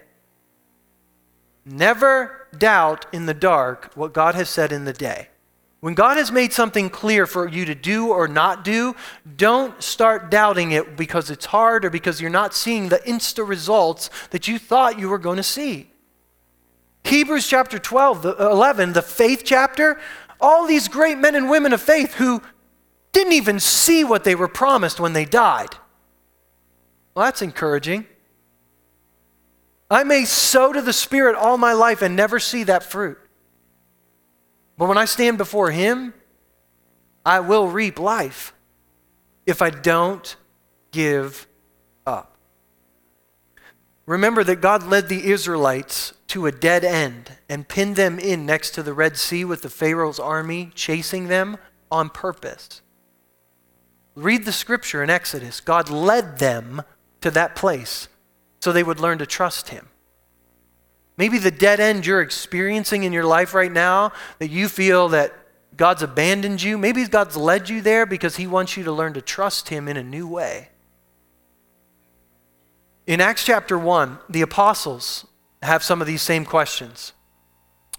Never 1.65 2.47
doubt 2.58 3.06
in 3.12 3.26
the 3.26 3.34
dark 3.34 3.91
what 3.95 4.13
God 4.13 4.34
has 4.36 4.49
said 4.49 4.71
in 4.71 4.86
the 4.86 4.93
day. 4.93 5.28
When 5.82 5.93
God 5.93 6.15
has 6.15 6.32
made 6.32 6.54
something 6.54 6.89
clear 6.89 7.28
for 7.28 7.49
you 7.49 7.65
to 7.65 7.76
do 7.76 8.08
or 8.08 8.30
not 8.30 8.63
do, 8.63 8.95
don't 9.36 9.84
start 9.84 10.32
doubting 10.32 10.71
it 10.71 10.95
because 10.95 11.30
it's 11.30 11.47
hard 11.47 11.84
or 11.84 11.89
because 11.89 12.21
you're 12.21 12.30
not 12.30 12.54
seeing 12.54 12.88
the 12.88 12.99
insta 12.99 13.45
results 13.45 14.10
that 14.30 14.47
you 14.47 14.58
thought 14.58 14.97
you 14.97 15.10
were 15.10 15.17
going 15.17 15.36
to 15.36 15.43
see. 15.43 15.89
Hebrews 17.04 17.45
chapter 17.45 17.78
12, 17.78 18.21
the, 18.21 18.41
uh, 18.41 18.52
11, 18.52 18.93
the 18.93 19.02
faith 19.02 19.41
chapter, 19.43 19.99
all 20.39 20.65
these 20.65 20.88
great 20.88 21.17
men 21.17 21.36
and 21.36 21.49
women 21.49 21.73
of 21.73 21.82
faith 21.82 22.13
who 22.13 22.41
didn't 23.12 23.34
even 23.34 23.60
see 23.60 24.06
what 24.06 24.23
they 24.23 24.36
were 24.36 24.47
promised 24.47 25.02
when 25.02 25.12
they 25.12 25.26
died. 25.26 25.76
Well, 27.13 27.26
that's 27.26 27.41
encouraging. 27.41 28.06
I 29.89 30.04
may 30.04 30.26
sow 30.26 30.73
to 30.73 30.82
the 30.82 30.93
Spirit 30.93 31.36
all 31.36 31.58
my 31.58 31.73
life 31.73 32.02
and 32.02 32.15
never 32.15 32.39
see 32.39 32.63
that 32.63 32.84
fruit. 32.84 33.17
But 34.78 34.88
when 34.88 34.97
I 34.97 35.06
stand 35.06 35.38
before 35.38 35.71
Him, 35.71 36.13
I 37.26 37.39
will 37.39 37.67
reap 37.67 37.99
life 37.99 38.54
if 39.45 39.62
I 39.62 39.69
don't 39.69 40.36
give 40.91 41.47
up. 42.08 42.38
Remember 44.06 44.43
that 44.43 44.62
God 44.62 44.84
led 44.84 45.08
the 45.08 45.30
Israelites 45.32 46.13
to 46.28 46.45
a 46.47 46.52
dead 46.52 46.84
end 46.84 47.38
and 47.47 47.67
pinned 47.67 47.95
them 47.95 48.19
in 48.19 48.45
next 48.45 48.71
to 48.71 48.84
the 48.84 48.93
Red 48.93 49.17
Sea 49.17 49.45
with 49.45 49.62
the 49.62 49.69
Pharaoh's 49.69 50.19
army 50.19 50.71
chasing 50.73 51.28
them 51.28 51.58
on 51.91 52.10
purpose. 52.10 52.82
Read 54.15 54.45
the 54.45 54.52
scripture 54.52 55.04
in 55.04 55.10
Exodus. 55.10 55.60
God 55.60 55.89
led 55.89 56.39
them 56.39 56.82
to 57.24 57.32
that 57.32 57.56
place 57.56 58.08
so 58.62 58.72
they 58.72 58.84
would 58.84 59.00
learn 59.00 59.18
to 59.18 59.26
trust 59.26 59.70
Him. 59.70 59.90
Maybe 61.18 61.38
the 61.38 61.52
dead 61.52 61.80
end 61.80 62.06
you're 62.06 62.22
experiencing 62.22 63.04
in 63.04 63.14
your 63.14 63.26
life 63.26 63.54
right 63.54 63.72
now, 63.72 64.14
that 64.40 64.50
you 64.50 64.68
feel 64.68 65.10
that 65.10 65.34
God's 65.76 66.04
abandoned 66.04 66.62
you, 66.62 66.78
maybe 66.78 67.06
God's 67.06 67.36
led 67.36 67.70
you 67.70 67.82
there 67.82 68.06
because 68.06 68.36
He 68.36 68.48
wants 68.48 68.78
you 68.78 68.84
to 68.84 68.92
learn 68.92 69.14
to 69.14 69.22
trust 69.22 69.70
Him 69.70 69.88
in 69.88 69.98
a 69.98 70.04
new 70.04 70.28
way. 70.28 70.70
In 73.06 73.20
Acts 73.20 73.46
chapter 73.46 73.78
1, 73.78 74.20
the 74.30 74.42
apostles 74.42 75.26
have 75.62 75.84
some 75.84 76.00
of 76.00 76.08
these 76.08 76.22
same 76.22 76.46
questions. 76.46 77.14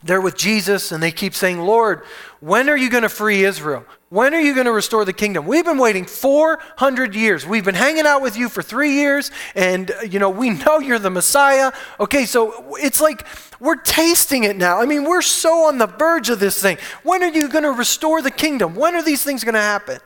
They're 0.03 0.21
with 0.21 0.37
Jesus 0.37 0.93
and 0.93 1.03
they 1.03 1.11
keep 1.11 1.35
saying, 1.35 1.61
Lord, 1.61 2.05
when 2.41 2.69
are 2.69 2.77
you 2.77 2.91
going 2.91 3.03
to 3.03 3.09
free 3.09 3.45
Israel? 3.45 3.85
When 4.15 4.33
are 4.33 4.41
you 4.41 4.55
going 4.55 4.67
to 4.67 4.73
restore 4.73 5.05
the 5.05 5.13
kingdom? 5.13 5.45
We've 5.45 5.65
been 5.65 5.77
waiting 5.77 6.05
400 6.05 7.17
years. 7.17 7.45
We've 7.45 7.65
been 7.65 7.75
hanging 7.75 8.07
out 8.07 8.23
with 8.23 8.37
you 8.37 8.49
for 8.49 8.63
three 8.63 8.93
years, 8.93 9.33
and, 9.57 9.91
uh, 9.91 10.03
you 10.03 10.21
know, 10.21 10.31
we 10.31 10.51
know 10.51 10.79
you're 10.79 11.01
the 11.01 11.11
Messiah. 11.11 11.73
Okay, 11.99 12.25
so 12.25 12.77
it's 12.77 13.01
like 13.01 13.27
we're 13.59 13.75
tasting 13.75 14.45
it 14.45 14.55
now. 14.55 14.81
I 14.81 14.87
mean, 14.87 15.03
we're 15.03 15.21
so 15.21 15.65
on 15.67 15.79
the 15.79 15.89
verge 15.89 16.31
of 16.31 16.39
this 16.39 16.63
thing. 16.63 16.79
When 17.03 17.25
are 17.25 17.29
you 17.29 17.49
going 17.49 17.65
to 17.65 17.73
restore 17.73 18.23
the 18.23 18.31
kingdom? 18.31 18.77
When 18.77 18.95
are 18.95 19.03
these 19.03 19.25
things 19.25 19.43
going 19.43 19.55
to 19.55 19.61
happen? 19.61 19.99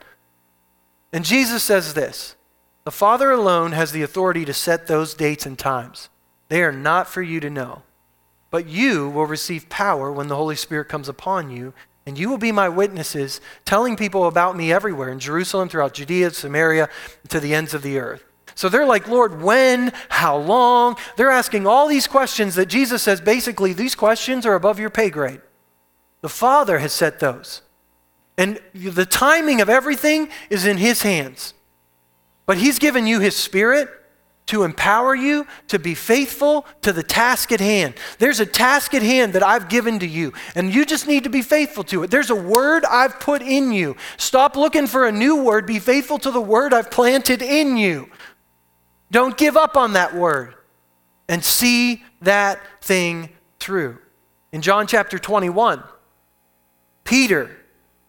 And 1.13 1.23
Jesus 1.23 1.63
says 1.63 1.93
this 1.93 2.35
The 2.85 2.91
Father 2.91 3.31
alone 3.31 3.73
has 3.73 3.93
the 3.93 4.01
authority 4.01 4.47
to 4.47 4.55
set 4.55 4.87
those 4.87 5.13
dates 5.13 5.45
and 5.45 5.59
times. 5.59 6.09
They 6.49 6.63
are 6.63 6.73
not 6.73 7.09
for 7.09 7.21
you 7.21 7.41
to 7.41 7.51
know. 7.51 7.83
But 8.51 8.67
you 8.67 9.11
will 9.11 9.27
receive 9.27 9.69
power 9.69 10.11
when 10.11 10.29
the 10.29 10.37
Holy 10.37 10.57
Spirit 10.57 10.89
comes 10.89 11.11
upon 11.11 11.51
you, 11.51 11.75
and 12.09 12.19
you 12.19 12.31
will 12.31 12.39
be 12.39 12.53
my 12.53 12.71
witnesses, 12.71 13.39
telling 13.67 13.95
people 13.95 14.27
about 14.27 14.57
me 14.57 14.73
everywhere 14.73 15.11
in 15.11 15.21
Jerusalem, 15.21 15.69
throughout 15.69 15.93
Judea, 15.93 16.31
Samaria, 16.31 16.89
to 17.29 17.39
the 17.39 17.55
ends 17.55 17.75
of 17.75 17.83
the 17.83 17.99
earth. 17.99 18.25
So 18.55 18.71
they're 18.71 18.87
like, 18.87 19.07
Lord, 19.07 19.43
when? 19.43 19.93
How 20.09 20.39
long? 20.39 20.97
They're 21.19 21.31
asking 21.31 21.67
all 21.67 21.87
these 21.87 22.07
questions 22.07 22.55
that 22.55 22.67
Jesus 22.67 23.03
says 23.03 23.21
basically, 23.21 23.75
these 23.75 23.95
questions 23.95 24.47
are 24.47 24.55
above 24.55 24.81
your 24.81 24.89
pay 24.89 25.11
grade. 25.11 25.43
The 26.23 26.31
Father 26.31 26.79
has 26.79 26.95
set 26.95 27.21
those. 27.21 27.61
And 28.39 28.59
the 28.73 29.05
timing 29.05 29.61
of 29.61 29.69
everything 29.69 30.31
is 30.49 30.65
in 30.65 30.79
His 30.79 31.03
hands. 31.03 31.53
But 32.47 32.57
He's 32.57 32.79
given 32.79 33.07
you 33.07 33.21
His 33.21 33.37
Spirit 33.37 33.91
to 34.49 34.65
empower 34.65 35.15
you 35.15 35.47
to 35.69 35.79
be 35.79 35.95
faithful 35.95 36.67
to 36.81 36.93
the 36.93 37.03
task 37.03 37.53
at 37.53 37.61
hand. 37.61 37.95
There's 38.19 38.41
a 38.41 38.47
task 38.47 38.95
at 38.95 39.03
hand 39.03 39.35
that 39.35 39.43
I've 39.43 39.69
given 39.69 39.99
to 40.01 40.07
you, 40.07 40.33
and 40.55 40.75
you 40.75 40.87
just 40.87 41.07
need 41.07 41.25
to 41.25 41.31
be 41.31 41.43
faithful 41.43 41.85
to 41.85 42.03
it. 42.03 42.11
There's 42.11 42.31
a 42.31 42.35
word 42.35 42.85
I've 42.87 43.21
put 43.21 43.43
in 43.43 43.73
you. 43.73 43.97
Stop 44.17 44.57
looking 44.57 44.87
for 44.87 45.07
a 45.07 45.13
new 45.13 45.43
word. 45.43 45.67
Be 45.67 45.79
faithful 45.79 46.19
to 46.21 46.31
the 46.31 46.41
word 46.41 46.73
I've 46.73 46.91
planted 46.91 47.43
in 47.43 47.77
you. 47.77 48.11
Don't 49.11 49.37
give 49.37 49.57
up 49.57 49.77
on 49.77 49.93
that 49.93 50.15
word 50.15 50.55
and 51.29 51.45
see 51.45 52.03
that 52.23 52.61
thing 52.81 53.29
through. 53.61 53.99
In 54.53 54.63
John 54.63 54.87
chapter 54.87 55.19
21, 55.19 55.83
Peter, 57.05 57.55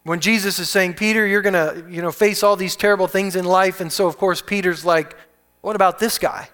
when 0.04 0.21
Jesus 0.21 0.58
is 0.58 0.69
saying, 0.69 0.93
Peter, 0.93 1.28
you're 1.28 1.41
going 1.41 1.54
to 1.54 1.86
you 1.89 2.02
know, 2.02 2.13
face 2.13 2.43
all 2.43 2.56
these 2.56 2.78
terrible 2.78 3.08
things 3.08 3.36
in 3.36 3.43
life. 3.43 3.82
And 3.82 3.91
so, 3.91 4.08
of 4.08 4.17
course, 4.17 4.41
Peter's 4.41 4.86
like, 4.86 5.15
what 5.62 5.76
about 5.76 6.00
this 6.00 6.17
guy? 6.17 6.50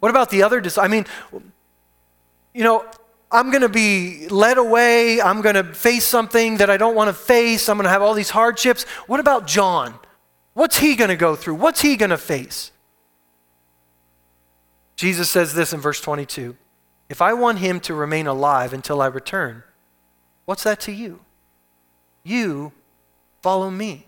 What 0.00 0.10
about 0.10 0.30
the 0.30 0.42
other? 0.42 0.62
I 0.78 0.88
mean, 0.88 1.06
you 2.52 2.62
know, 2.64 2.86
I'm 3.32 3.50
going 3.50 3.62
to 3.62 3.68
be 3.68 4.28
led 4.28 4.58
away. 4.58 5.20
I'm 5.20 5.40
going 5.40 5.56
to 5.56 5.64
face 5.64 6.04
something 6.04 6.58
that 6.58 6.70
I 6.70 6.76
don't 6.76 6.94
want 6.94 7.08
to 7.08 7.14
face. 7.14 7.68
I'm 7.68 7.76
going 7.76 7.84
to 7.84 7.90
have 7.90 8.02
all 8.02 8.14
these 8.14 8.30
hardships. 8.30 8.84
What 9.06 9.18
about 9.18 9.46
John? 9.46 9.94
What's 10.52 10.78
he 10.78 10.94
going 10.94 11.08
to 11.08 11.16
go 11.16 11.34
through? 11.34 11.56
What's 11.56 11.80
he 11.80 11.96
going 11.96 12.10
to 12.10 12.18
face? 12.18 12.70
Jesus 14.94 15.28
says 15.28 15.54
this 15.54 15.72
in 15.72 15.80
verse 15.80 16.00
22 16.00 16.56
If 17.08 17.20
I 17.20 17.32
want 17.32 17.58
him 17.58 17.80
to 17.80 17.94
remain 17.94 18.26
alive 18.26 18.72
until 18.72 19.02
I 19.02 19.06
return, 19.06 19.64
what's 20.44 20.62
that 20.62 20.80
to 20.80 20.92
you? 20.92 21.20
You 22.22 22.72
follow 23.42 23.70
me. 23.70 24.06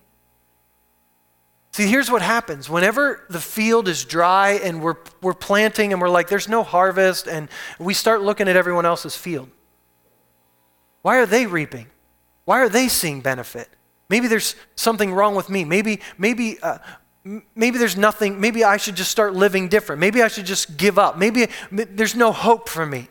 See, 1.77 1.89
here's 1.89 2.11
what 2.11 2.23
happens. 2.23 2.71
Whenever 2.71 3.27
the 3.29 3.39
field 3.39 3.87
is 3.87 4.07
dry 4.07 4.53
and 4.53 4.81
we're, 4.81 4.97
we're 5.21 5.35
planting 5.35 5.93
and 5.93 6.01
we're 6.01 6.09
like, 6.09 6.27
there's 6.27 6.49
no 6.49 6.63
harvest, 6.63 7.29
and 7.29 7.51
we 7.79 7.93
start 7.93 8.23
looking 8.23 8.49
at 8.49 8.57
everyone 8.57 8.87
else's 8.87 9.15
field. 9.15 9.51
Why 11.03 11.19
are 11.19 11.27
they 11.27 11.45
reaping? 11.45 11.89
Why 12.47 12.61
are 12.61 12.71
they 12.71 12.89
seeing 12.89 13.21
benefit? 13.21 13.69
Maybe 14.09 14.27
there's 14.27 14.57
something 14.75 15.13
wrong 15.13 15.35
with 15.35 15.51
me. 15.51 15.67
Maybe, 15.67 16.01
maybe, 16.17 16.59
uh, 16.63 16.79
maybe 17.55 17.77
there's 17.77 17.99
nothing. 17.99 18.41
Maybe 18.41 18.65
I 18.65 18.79
should 18.79 18.97
just 18.97 19.11
start 19.11 19.35
living 19.35 19.69
different. 19.69 20.01
Maybe 20.01 20.23
I 20.23 20.29
should 20.29 20.47
just 20.47 20.79
give 20.79 20.99
up. 20.99 21.19
Maybe 21.19 21.49
there's 21.71 22.15
no 22.15 22.33
hope 22.33 22.71
for 22.71 22.87
me 22.87 23.09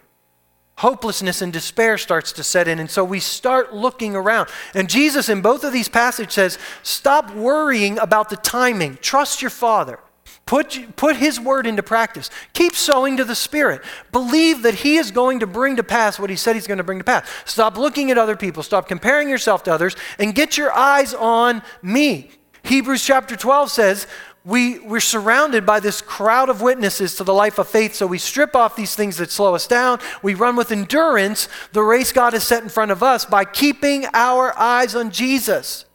hopelessness 0.78 1.42
and 1.42 1.54
despair 1.54 1.98
starts 1.98 2.32
to 2.34 2.44
set 2.44 2.68
in. 2.68 2.80
And 2.80 2.90
so 2.90 3.04
we 3.04 3.20
start 3.20 3.74
looking 3.74 4.16
around. 4.16 4.50
And 4.74 4.90
Jesus, 4.90 5.30
in 5.30 5.42
both 5.42 5.64
of 5.64 5.74
these 5.74 5.90
passages, 5.90 6.34
says, 6.34 6.60
Stop 6.84 7.34
worrying 7.34 7.98
about 8.00 8.30
the 8.30 8.38
timing. 8.38 8.98
Trust 9.02 9.42
your 9.42 9.52
Father. 9.52 10.00
Put, 10.46 10.96
put 10.96 11.16
His 11.16 11.40
word 11.40 11.66
into 11.66 11.82
practice. 11.82 12.30
Keep 12.54 12.76
sowing 12.76 13.18
to 13.18 13.24
the 13.24 13.36
Spirit. 13.36 13.82
Believe 14.12 14.62
that 14.62 14.76
He 14.76 14.98
is 14.98 15.12
going 15.12 15.40
to 15.40 15.48
bring 15.48 15.78
to 15.78 15.84
pass 15.84 16.20
what 16.20 16.30
He 16.30 16.36
said 16.36 16.56
He's 16.56 16.68
going 16.68 16.78
to 16.78 16.84
bring 16.84 17.00
to 17.00 17.06
pass. 17.06 17.28
Stop 17.46 17.78
looking 17.78 18.12
at 18.12 18.18
other 18.18 18.36
people. 18.36 18.62
Stop 18.62 18.88
comparing 18.88 19.30
yourself 19.30 19.64
to 19.64 19.74
others 19.74 19.96
and 20.20 20.36
get 20.36 20.58
your 20.58 20.72
eyes 20.72 21.14
on 21.14 21.64
me. 21.82 22.32
Hebrews 22.64 23.04
chapter 23.04 23.36
12 23.36 23.72
says, 23.72 24.08
we, 24.46 24.78
we're 24.78 25.00
surrounded 25.00 25.66
by 25.66 25.80
this 25.80 26.02
crowd 26.02 26.50
of 26.50 26.62
witnesses 26.62 27.16
to 27.16 27.24
the 27.24 27.34
life 27.34 27.58
of 27.58 27.68
faith, 27.68 27.96
so 27.96 28.06
we 28.06 28.20
strip 28.20 28.56
off 28.56 28.76
these 28.76 28.94
things 28.94 29.18
that 29.18 29.32
slow 29.32 29.56
us 29.56 29.66
down. 29.66 30.00
We 30.22 30.36
run 30.36 30.56
with 30.56 30.72
endurance 30.72 31.50
the 31.72 31.82
race 31.82 32.12
God 32.12 32.34
has 32.34 32.44
set 32.44 32.62
in 32.62 32.70
front 32.70 32.92
of 32.92 33.02
us 33.02 33.26
by 33.26 33.44
keeping 33.44 34.06
our 34.14 34.56
eyes 34.56 34.96
on 34.96 35.10
Jesus. 35.10 35.86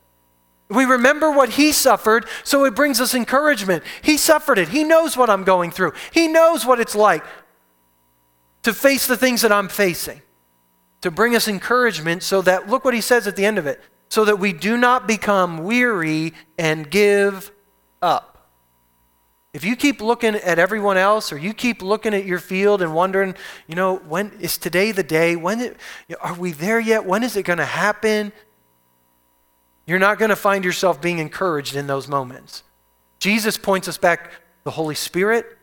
We 0.69 0.85
remember 0.85 1.31
what 1.31 1.51
he 1.51 1.71
suffered, 1.71 2.27
so 2.43 2.65
it 2.65 2.75
brings 2.75 3.01
us 3.01 3.15
encouragement. 3.15 3.85
He 4.03 4.17
suffered 4.17 4.59
it. 4.59 4.69
He 4.69 4.83
knows 4.83 5.17
what 5.17 5.31
I'm 5.31 5.45
going 5.45 5.71
through. 5.71 5.93
He 6.13 6.27
knows 6.27 6.67
what 6.67 6.81
it's 6.81 6.97
like 6.97 7.25
to 8.63 8.75
face 8.75 9.07
the 9.07 9.17
things 9.17 9.43
that 9.43 9.53
I'm 9.53 9.69
facing, 9.69 10.23
to 11.03 11.11
bring 11.13 11.37
us 11.37 11.47
encouragement 11.47 12.25
so 12.25 12.43
that, 12.43 12.69
look 12.69 12.85
what 12.85 12.95
he 12.95 13.01
says 13.01 13.29
at 13.29 13.37
the 13.37 13.45
end 13.45 13.59
of 13.59 13.67
it, 13.67 13.81
so 14.09 14.25
that 14.25 14.41
we 14.41 14.53
do 14.53 14.77
not 14.77 15.07
become 15.07 15.59
weary 15.59 16.35
and 16.59 16.91
give 16.91 17.53
up. 18.03 18.30
If 19.53 19.65
you 19.65 19.75
keep 19.75 20.01
looking 20.01 20.37
at 20.37 20.59
everyone 20.61 20.97
else 20.97 21.33
or 21.33 21.39
you 21.39 21.53
keep 21.53 21.83
looking 21.83 22.15
at 22.15 22.25
your 22.25 22.39
field 22.39 22.83
and 22.83 22.95
wondering, 22.95 23.35
you 23.67 23.75
know, 23.75 23.97
when 23.97 24.31
is 24.41 24.57
today 24.57 24.93
the 24.93 25.03
day? 25.03 25.35
When 25.35 25.61
it, 25.61 25.77
are 26.21 26.35
we 26.35 26.53
there 26.53 26.79
yet? 26.79 27.05
When 27.05 27.25
is 27.25 27.37
it 27.37 27.43
going 27.43 27.59
to 27.59 27.65
happen? 27.65 28.33
You're 29.87 29.99
not 29.99 30.21
going 30.21 30.29
to 30.29 30.37
find 30.37 30.65
yourself 30.65 31.03
being 31.03 31.19
encouraged 31.19 31.75
in 31.75 31.89
those 31.89 32.07
moments. 32.07 32.63
Jesus 33.19 33.57
points 33.57 33.89
us 33.89 33.99
back 33.99 34.31
the 34.63 34.71
Holy 34.71 34.95
Spirit. 34.95 35.59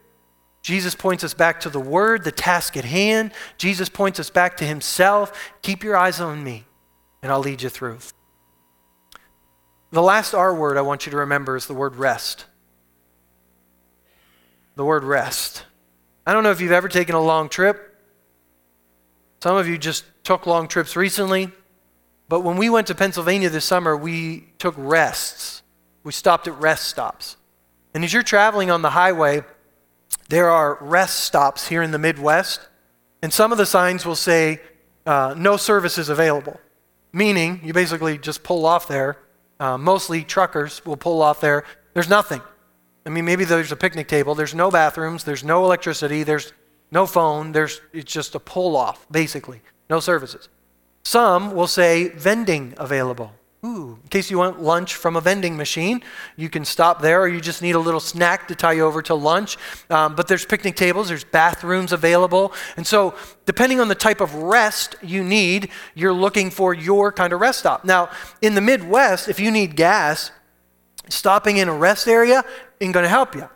Jesus 0.62 0.94
points 0.94 1.24
us 1.24 1.34
back 1.34 1.62
to 1.62 1.70
the 1.70 1.80
word, 1.80 2.26
the 2.26 2.32
task 2.32 2.76
at 2.76 2.84
hand. 2.84 3.32
Jesus 3.58 3.88
points 3.88 4.20
us 4.20 4.30
back 4.30 4.58
to 4.58 4.66
himself. 4.66 5.54
Keep 5.62 5.82
your 5.86 5.96
eyes 5.96 6.20
on 6.20 6.44
me 6.44 6.66
and 7.22 7.32
I'll 7.32 7.40
lead 7.40 7.62
you 7.62 7.70
through. 7.70 8.00
The 9.92 10.02
last 10.02 10.34
R 10.34 10.54
word 10.54 10.76
I 10.76 10.82
want 10.82 11.06
you 11.06 11.12
to 11.12 11.18
remember 11.18 11.56
is 11.56 11.68
the 11.68 11.74
word 11.74 11.96
rest 11.96 12.48
the 14.78 14.86
word 14.86 15.04
rest. 15.04 15.66
I 16.26 16.34
don't 16.34 16.44
know 16.44 16.52
if 16.52 16.62
you've 16.62 16.72
ever 16.72 16.88
taken 16.88 17.16
a 17.16 17.22
long 17.22 17.50
trip. 17.50 17.96
Some 19.42 19.58
of 19.58 19.68
you 19.68 19.78
just 19.78 20.06
took 20.24 20.46
long 20.46 20.68
trips 20.68 20.96
recently. 20.96 21.52
But 22.30 22.42
when 22.42 22.58
we 22.58 22.70
went 22.70 22.88
to 22.88 22.96
Pennsylvania 22.96 23.50
this 23.50 23.66
summer, 23.66 23.98
we 23.98 24.50
took 24.60 24.76
rests. 24.78 25.64
We 26.04 26.12
stopped 26.12 26.48
at 26.48 26.60
rest 26.60 26.88
stops. 26.88 27.38
And 27.94 28.04
as 28.04 28.14
you're 28.14 28.24
traveling 28.24 28.70
on 28.70 28.84
the 28.84 28.92
highway, 28.92 29.44
there 30.30 30.50
are 30.50 30.78
rest 30.80 31.22
stops 31.22 31.68
here 31.68 31.82
in 31.82 31.92
the 31.92 32.00
Midwest. 32.00 32.60
And 33.24 33.34
some 33.34 33.52
of 33.52 33.58
the 33.58 33.66
signs 33.66 34.06
will 34.06 34.16
say, 34.16 34.62
uh, 35.08 35.34
no 35.36 35.58
services 35.58 36.10
available, 36.10 36.60
meaning 37.12 37.62
you 37.64 37.74
basically 37.74 38.18
just 38.18 38.44
pull 38.44 38.66
off 38.66 38.88
there. 38.88 39.18
Uh, 39.60 39.78
mostly 39.78 40.24
truckers 40.24 40.86
will 40.86 40.98
pull 40.98 41.22
off 41.24 41.42
there. 41.42 41.64
There's 41.94 42.10
nothing. 42.10 42.42
I 43.08 43.10
mean, 43.10 43.24
maybe 43.24 43.46
there's 43.46 43.72
a 43.72 43.78
picnic 43.78 44.10
table. 44.10 44.36
There's 44.36 44.54
no 44.54 44.70
bathrooms. 44.70 45.24
There's 45.24 45.42
no 45.42 45.64
electricity. 45.64 46.24
There's 46.24 46.52
no 46.92 47.06
phone. 47.06 47.54
There's, 47.54 47.80
it's 47.94 48.12
just 48.12 48.36
a 48.36 48.40
pull 48.40 48.76
off, 48.76 49.08
basically. 49.10 49.62
No 49.90 50.02
services. 50.02 50.50
Some 51.04 51.56
will 51.56 51.68
say 51.68 52.10
vending 52.10 52.74
available. 52.76 53.32
Ooh, 53.64 53.98
in 54.04 54.10
case 54.10 54.30
you 54.30 54.40
want 54.40 54.62
lunch 54.62 54.96
from 54.96 55.16
a 55.16 55.22
vending 55.22 55.56
machine, 55.56 56.04
you 56.36 56.50
can 56.50 56.66
stop 56.66 57.02
there, 57.02 57.22
or 57.22 57.30
you 57.30 57.40
just 57.40 57.62
need 57.62 57.76
a 57.76 57.80
little 57.80 58.02
snack 58.02 58.50
to 58.50 58.56
tie 58.56 58.74
you 58.74 58.86
over 58.86 59.02
to 59.04 59.16
lunch. 59.16 59.58
Um, 59.90 60.14
but 60.14 60.28
there's 60.28 60.46
picnic 60.46 60.76
tables, 60.76 61.08
there's 61.08 61.24
bathrooms 61.24 61.94
available. 61.94 62.52
And 62.76 62.86
so, 62.86 63.16
depending 63.46 63.80
on 63.80 63.88
the 63.88 63.96
type 63.96 64.20
of 64.20 64.36
rest 64.36 64.98
you 65.02 65.24
need, 65.24 65.70
you're 65.96 66.14
looking 66.14 66.52
for 66.52 66.74
your 66.74 67.14
kind 67.14 67.32
of 67.32 67.40
rest 67.40 67.60
stop. 67.60 67.86
Now, 67.86 68.10
in 68.42 68.54
the 68.54 68.62
Midwest, 68.62 69.30
if 69.30 69.40
you 69.40 69.50
need 69.50 69.78
gas, 69.78 70.32
stopping 71.10 71.58
in 71.58 71.68
a 71.68 71.74
rest 71.74 72.08
area 72.08 72.44
ain't 72.82 72.94
going 72.94 73.04
to 73.04 73.10
help 73.10 73.36
you. 73.36 73.48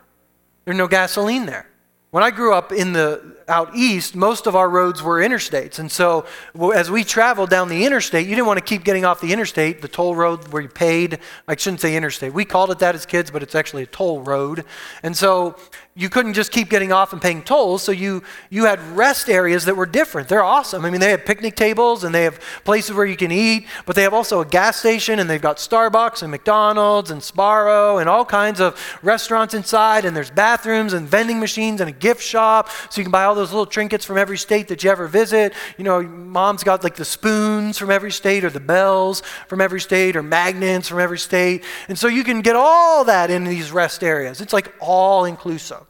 There's 0.64 0.76
no 0.76 0.88
gasoline 0.88 1.46
there. 1.46 1.68
When 2.10 2.22
I 2.22 2.30
grew 2.30 2.52
up 2.52 2.72
in 2.72 2.92
the 2.92 3.38
out 3.48 3.74
east, 3.74 4.14
most 4.14 4.46
of 4.46 4.54
our 4.54 4.68
roads 4.68 5.02
were 5.02 5.20
interstates. 5.20 5.78
And 5.78 5.90
so 5.90 6.26
as 6.74 6.90
we 6.90 7.04
traveled 7.04 7.48
down 7.48 7.68
the 7.68 7.86
interstate, 7.86 8.26
you 8.26 8.34
didn't 8.34 8.46
want 8.46 8.58
to 8.58 8.64
keep 8.64 8.84
getting 8.84 9.06
off 9.06 9.22
the 9.22 9.32
interstate, 9.32 9.80
the 9.80 9.88
toll 9.88 10.14
road 10.14 10.46
where 10.48 10.60
you 10.60 10.68
paid. 10.68 11.20
I 11.48 11.56
shouldn't 11.56 11.80
say 11.80 11.96
interstate. 11.96 12.34
We 12.34 12.44
called 12.44 12.70
it 12.70 12.80
that 12.80 12.94
as 12.94 13.06
kids, 13.06 13.30
but 13.30 13.42
it's 13.42 13.54
actually 13.54 13.84
a 13.84 13.86
toll 13.86 14.20
road. 14.20 14.66
And 15.02 15.16
so 15.16 15.56
you 15.94 16.08
couldn't 16.08 16.32
just 16.32 16.52
keep 16.52 16.70
getting 16.70 16.90
off 16.90 17.12
and 17.12 17.20
paying 17.20 17.42
tolls, 17.42 17.82
so 17.82 17.92
you, 17.92 18.22
you 18.48 18.64
had 18.64 18.80
rest 18.96 19.28
areas 19.28 19.66
that 19.66 19.76
were 19.76 19.84
different. 19.84 20.26
They're 20.26 20.42
awesome. 20.42 20.86
I 20.86 20.90
mean, 20.90 21.00
they 21.00 21.10
have 21.10 21.26
picnic 21.26 21.54
tables 21.54 22.02
and 22.02 22.14
they 22.14 22.24
have 22.24 22.40
places 22.64 22.96
where 22.96 23.04
you 23.04 23.16
can 23.16 23.30
eat, 23.30 23.66
but 23.84 23.94
they 23.94 24.02
have 24.02 24.14
also 24.14 24.40
a 24.40 24.46
gas 24.46 24.78
station 24.78 25.18
and 25.18 25.28
they've 25.28 25.42
got 25.42 25.58
Starbucks 25.58 26.22
and 26.22 26.30
McDonald's 26.30 27.10
and 27.10 27.20
Sbarro 27.20 28.00
and 28.00 28.08
all 28.08 28.24
kinds 28.24 28.58
of 28.58 28.80
restaurants 29.02 29.52
inside, 29.52 30.06
and 30.06 30.16
there's 30.16 30.30
bathrooms 30.30 30.94
and 30.94 31.06
vending 31.06 31.38
machines 31.38 31.82
and 31.82 31.90
a 31.90 31.92
gift 31.92 32.22
shop, 32.22 32.70
so 32.88 32.98
you 32.98 33.04
can 33.04 33.12
buy 33.12 33.24
all 33.24 33.34
those 33.34 33.52
little 33.52 33.66
trinkets 33.66 34.06
from 34.06 34.16
every 34.16 34.38
state 34.38 34.68
that 34.68 34.82
you 34.82 34.90
ever 34.90 35.06
visit. 35.06 35.52
You 35.76 35.84
know, 35.84 36.00
mom's 36.02 36.64
got 36.64 36.82
like 36.82 36.96
the 36.96 37.04
spoons 37.04 37.76
from 37.76 37.90
every 37.90 38.12
state 38.12 38.44
or 38.44 38.50
the 38.50 38.60
bells 38.60 39.20
from 39.46 39.60
every 39.60 39.80
state 39.80 40.16
or 40.16 40.22
magnets 40.22 40.88
from 40.88 41.00
every 41.00 41.18
state. 41.18 41.64
And 41.88 41.98
so 41.98 42.08
you 42.08 42.24
can 42.24 42.40
get 42.40 42.56
all 42.56 43.04
that 43.04 43.30
in 43.30 43.44
these 43.44 43.70
rest 43.70 44.02
areas. 44.02 44.40
It's 44.40 44.54
like 44.54 44.72
all 44.80 45.26
inclusive. 45.26 45.81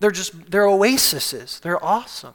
They're 0.00 0.10
just, 0.10 0.50
they're 0.50 0.66
oases. 0.66 1.60
They're 1.60 1.82
awesome. 1.84 2.34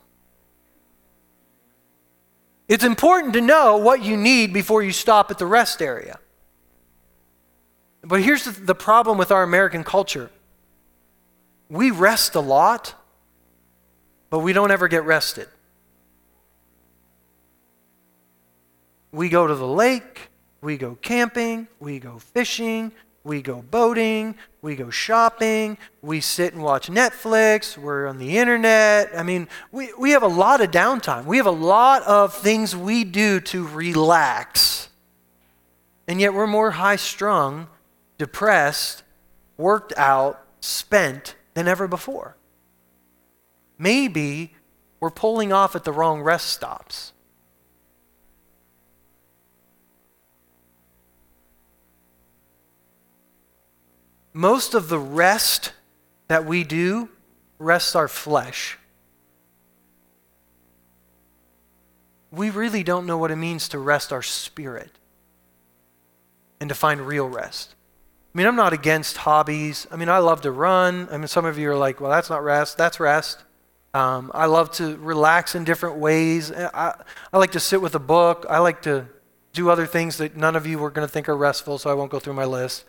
It's 2.67 2.83
important 2.83 3.33
to 3.33 3.41
know 3.41 3.77
what 3.77 4.03
you 4.03 4.17
need 4.17 4.53
before 4.53 4.81
you 4.83 4.91
stop 4.91 5.31
at 5.31 5.37
the 5.37 5.45
rest 5.45 5.81
area. 5.81 6.19
But 8.01 8.21
here's 8.21 8.43
the, 8.43 8.51
the 8.51 8.75
problem 8.75 9.17
with 9.17 9.31
our 9.31 9.43
American 9.43 9.83
culture 9.83 10.29
we 11.69 11.89
rest 11.89 12.35
a 12.35 12.39
lot, 12.39 12.93
but 14.29 14.39
we 14.39 14.53
don't 14.53 14.71
ever 14.71 14.87
get 14.87 15.05
rested. 15.05 15.47
We 19.11 19.29
go 19.29 19.47
to 19.47 19.55
the 19.55 19.67
lake, 19.67 20.29
we 20.61 20.77
go 20.77 20.97
camping, 21.01 21.67
we 21.79 21.99
go 21.99 22.19
fishing, 22.19 22.91
we 23.23 23.41
go 23.41 23.61
boating, 23.61 24.35
we 24.61 24.75
go 24.75 24.89
shopping, 24.89 25.77
we 26.01 26.19
sit 26.19 26.53
and 26.53 26.61
watch 26.61 26.89
Netflix, 26.89 27.77
we're 27.77 28.07
on 28.07 28.17
the 28.17 28.37
internet. 28.37 29.11
I 29.17 29.23
mean, 29.23 29.47
we, 29.71 29.93
we 29.97 30.11
have 30.11 30.23
a 30.23 30.27
lot 30.27 30.59
of 30.61 30.71
downtime. 30.71 31.25
We 31.25 31.37
have 31.37 31.45
a 31.45 31.51
lot 31.51 32.01
of 32.03 32.33
things 32.33 32.75
we 32.75 33.05
do 33.05 33.39
to 33.39 33.65
relax. 33.67 34.89
And 36.07 36.19
yet 36.19 36.33
we're 36.33 36.47
more 36.47 36.71
high 36.71 36.97
strung, 36.97 37.67
depressed, 38.17 39.03
worked 39.57 39.93
out, 39.95 40.45
spent 40.59 41.35
than 41.53 41.67
ever 41.67 41.87
before. 41.87 42.35
Maybe 43.77 44.53
we're 44.99 45.09
pulling 45.09 45.53
off 45.53 45.75
at 45.75 45.85
the 45.85 45.93
wrong 45.93 46.21
rest 46.21 46.49
stops. 46.49 47.12
Most 54.33 54.73
of 54.73 54.89
the 54.89 54.99
rest 54.99 55.71
that 56.27 56.45
we 56.45 56.63
do 56.63 57.09
rests 57.59 57.95
our 57.95 58.07
flesh. 58.07 58.77
We 62.31 62.49
really 62.49 62.83
don't 62.83 63.05
know 63.05 63.17
what 63.17 63.29
it 63.29 63.35
means 63.35 63.69
to 63.69 63.79
rest 63.79 64.11
our 64.11 64.23
spirit 64.23 64.89
and 66.59 66.67
to 66.69 66.75
find 66.75 67.01
real 67.01 67.29
rest. 67.29 67.75
I 68.33 68.37
mean, 68.37 68.47
I'm 68.47 68.55
not 68.55 68.73
against 68.73 69.17
hobbies. 69.17 69.85
I 69.91 69.95
mean, 69.95 70.09
I 70.09 70.17
love 70.17 70.41
to 70.41 70.51
run. 70.51 71.07
I 71.11 71.17
mean, 71.17 71.27
some 71.27 71.45
of 71.45 71.59
you 71.59 71.69
are 71.69 71.77
like, 71.77 72.01
well, 72.01 72.09
that's 72.09 72.31
not 72.31 72.43
rest, 72.43 72.77
that's 72.77 72.99
rest. 72.99 73.43
Um, 73.93 74.31
I 74.33 74.47
love 74.47 74.71
to 74.73 74.97
relax 74.97 75.53
in 75.53 75.65
different 75.65 75.97
ways. 75.97 76.51
I, 76.51 76.95
I 77.31 77.37
like 77.37 77.51
to 77.51 77.59
sit 77.59 77.79
with 77.79 77.93
a 77.93 77.99
book. 77.99 78.47
I 78.49 78.57
like 78.57 78.81
to 78.83 79.05
do 79.53 79.69
other 79.69 79.85
things 79.85 80.17
that 80.17 80.35
none 80.35 80.55
of 80.55 80.65
you 80.65 80.79
were 80.79 80.89
going 80.89 81.07
to 81.07 81.11
think 81.11 81.29
are 81.29 81.37
restful, 81.37 81.77
so 81.77 81.91
I 81.91 81.93
won't 81.93 82.09
go 82.09 82.19
through 82.19 82.33
my 82.33 82.45
list. 82.45 82.85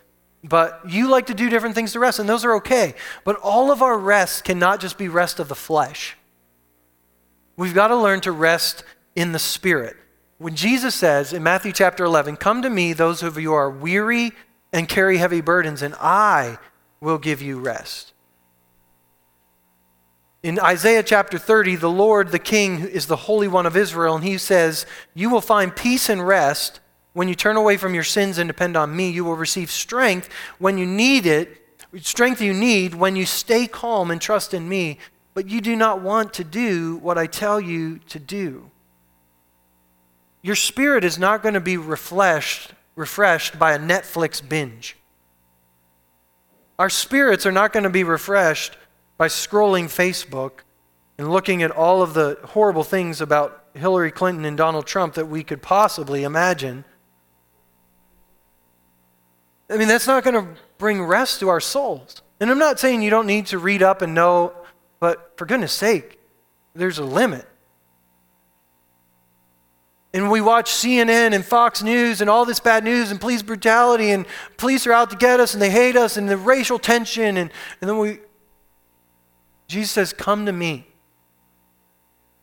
But 0.47 0.81
you 0.87 1.09
like 1.09 1.27
to 1.27 1.33
do 1.33 1.49
different 1.49 1.73
things 1.73 1.93
to 1.93 1.99
rest, 1.99 2.19
and 2.19 2.29
those 2.29 2.45
are 2.45 2.55
okay. 2.57 2.93
But 3.23 3.37
all 3.37 3.71
of 3.71 3.81
our 3.81 3.97
rest 3.97 4.43
cannot 4.43 4.79
just 4.79 4.97
be 4.97 5.07
rest 5.07 5.39
of 5.39 5.47
the 5.47 5.55
flesh. 5.55 6.15
We've 7.57 7.73
got 7.73 7.87
to 7.87 7.95
learn 7.95 8.21
to 8.21 8.31
rest 8.31 8.83
in 9.15 9.31
the 9.31 9.39
spirit. 9.39 9.95
When 10.37 10.55
Jesus 10.55 10.93
says 10.93 11.33
in 11.33 11.41
Matthew 11.41 11.71
chapter 11.71 12.03
11, 12.03 12.37
Come 12.37 12.61
to 12.61 12.69
me, 12.69 12.93
those 12.93 13.23
of 13.23 13.37
you 13.39 13.49
who 13.49 13.55
are 13.55 13.71
weary 13.71 14.33
and 14.71 14.87
carry 14.87 15.17
heavy 15.17 15.41
burdens, 15.41 15.81
and 15.81 15.95
I 15.95 16.59
will 16.99 17.17
give 17.17 17.41
you 17.41 17.59
rest. 17.59 18.13
In 20.43 20.59
Isaiah 20.59 21.01
chapter 21.01 21.39
30, 21.39 21.77
the 21.77 21.89
Lord, 21.89 22.31
the 22.31 22.37
King, 22.37 22.81
is 22.81 23.07
the 23.07 23.15
Holy 23.15 23.47
One 23.47 23.65
of 23.65 23.75
Israel, 23.75 24.15
and 24.15 24.23
he 24.23 24.37
says, 24.37 24.85
You 25.15 25.31
will 25.31 25.41
find 25.41 25.75
peace 25.75 26.07
and 26.07 26.27
rest 26.27 26.81
when 27.15 27.29
you 27.29 27.33
turn 27.33 27.55
away 27.55 27.77
from 27.77 27.95
your 27.95 28.03
sins 28.03 28.37
and 28.37 28.47
depend 28.47 28.75
on 28.75 28.93
me, 28.93 29.09
you 29.09 29.23
will 29.23 29.37
receive 29.37 29.71
strength 29.71 30.27
when 30.59 30.77
you 30.77 30.85
need 30.85 31.25
it, 31.25 31.61
strength 32.01 32.41
you 32.41 32.53
need 32.53 32.93
when 32.93 33.15
you 33.15 33.25
stay 33.25 33.67
calm 33.67 34.11
and 34.11 34.19
trust 34.19 34.53
in 34.53 34.67
me, 34.67 34.99
but 35.33 35.49
you 35.49 35.61
do 35.61 35.77
not 35.77 36.01
want 36.01 36.33
to 36.33 36.43
do 36.43 36.97
what 36.97 37.17
I 37.17 37.25
tell 37.25 37.61
you 37.61 37.99
to 38.09 38.19
do. 38.19 38.69
Your 40.41 40.57
spirit 40.57 41.05
is 41.05 41.17
not 41.17 41.41
going 41.41 41.53
to 41.53 41.61
be 41.61 41.77
refreshed, 41.77 42.73
refreshed 42.97 43.57
by 43.57 43.71
a 43.71 43.79
Netflix 43.79 44.47
binge. 44.47 44.97
Our 46.77 46.89
spirits 46.89 47.45
are 47.45 47.51
not 47.53 47.71
going 47.71 47.85
to 47.85 47.89
be 47.89 48.03
refreshed 48.03 48.75
by 49.17 49.29
scrolling 49.29 49.85
Facebook 49.85 50.65
and 51.17 51.31
looking 51.31 51.63
at 51.63 51.71
all 51.71 52.01
of 52.01 52.13
the 52.13 52.37
horrible 52.43 52.83
things 52.83 53.21
about 53.21 53.63
Hillary 53.73 54.11
Clinton 54.11 54.43
and 54.43 54.57
Donald 54.57 54.85
Trump 54.85 55.13
that 55.13 55.29
we 55.29 55.45
could 55.45 55.61
possibly 55.61 56.25
imagine. 56.25 56.83
I 59.69 59.77
mean, 59.77 59.87
that's 59.87 60.07
not 60.07 60.23
going 60.23 60.35
to 60.35 60.61
bring 60.77 61.03
rest 61.03 61.39
to 61.39 61.49
our 61.49 61.59
souls. 61.59 62.21
And 62.39 62.51
I'm 62.51 62.59
not 62.59 62.79
saying 62.79 63.01
you 63.01 63.09
don't 63.09 63.27
need 63.27 63.47
to 63.47 63.57
read 63.57 63.81
up 63.81 64.01
and 64.01 64.13
know, 64.13 64.53
but 64.99 65.33
for 65.37 65.45
goodness 65.45 65.73
sake, 65.73 66.19
there's 66.73 66.99
a 66.99 67.05
limit. 67.05 67.45
And 70.13 70.31
we 70.31 70.39
watch 70.39 70.71
CNN 70.71 71.33
and 71.33 71.43
Fox 71.43 71.83
News 71.83 72.21
and 72.21 72.29
all 72.29 72.45
this 72.45 72.59
bad 72.59 72.83
news 72.83 73.11
and 73.11 73.19
police 73.19 73.41
brutality 73.41 74.11
and 74.11 74.25
police 74.55 74.87
are 74.87 74.93
out 74.93 75.09
to 75.09 75.17
get 75.17 75.39
us 75.39 75.53
and 75.53 75.61
they 75.61 75.69
hate 75.69 75.97
us 75.97 76.15
and 76.15 76.29
the 76.29 76.37
racial 76.37 76.79
tension 76.79 77.35
and, 77.35 77.51
and 77.81 77.89
then 77.89 77.97
we 77.97 78.19
Jesus 79.67 79.91
says, 79.91 80.13
Come 80.13 80.45
to 80.45 80.51
me. 80.51 80.87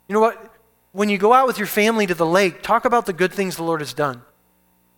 You 0.08 0.14
know 0.14 0.20
what? 0.20 0.54
When 0.92 1.08
you 1.08 1.16
go 1.16 1.32
out 1.32 1.46
with 1.46 1.58
your 1.58 1.66
family 1.66 2.06
to 2.06 2.14
the 2.14 2.26
lake, 2.26 2.62
talk 2.62 2.84
about 2.84 3.06
the 3.06 3.12
good 3.12 3.32
things 3.32 3.56
the 3.56 3.62
Lord 3.62 3.80
has 3.80 3.94
done. 3.94 4.22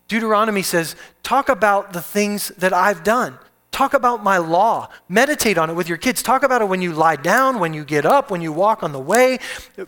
Deuteronomy 0.09 0.62
says, 0.62 0.96
talk 1.22 1.48
about 1.48 1.92
the 1.92 2.02
things 2.02 2.48
that 2.59 2.72
I've 2.72 3.02
done. 3.02 3.38
Talk 3.74 3.92
about 3.92 4.22
my 4.22 4.38
law. 4.38 4.88
Meditate 5.09 5.59
on 5.59 5.68
it 5.68 5.72
with 5.72 5.88
your 5.88 5.98
kids. 5.98 6.22
Talk 6.22 6.44
about 6.44 6.62
it 6.62 6.68
when 6.68 6.80
you 6.80 6.92
lie 6.92 7.16
down, 7.16 7.59
when 7.59 7.74
you 7.74 7.84
get 7.84 8.07
up, 8.07 8.30
when 8.30 8.40
you 8.40 8.52
walk 8.52 8.84
on 8.84 8.92
the 8.92 9.00
way. 9.00 9.40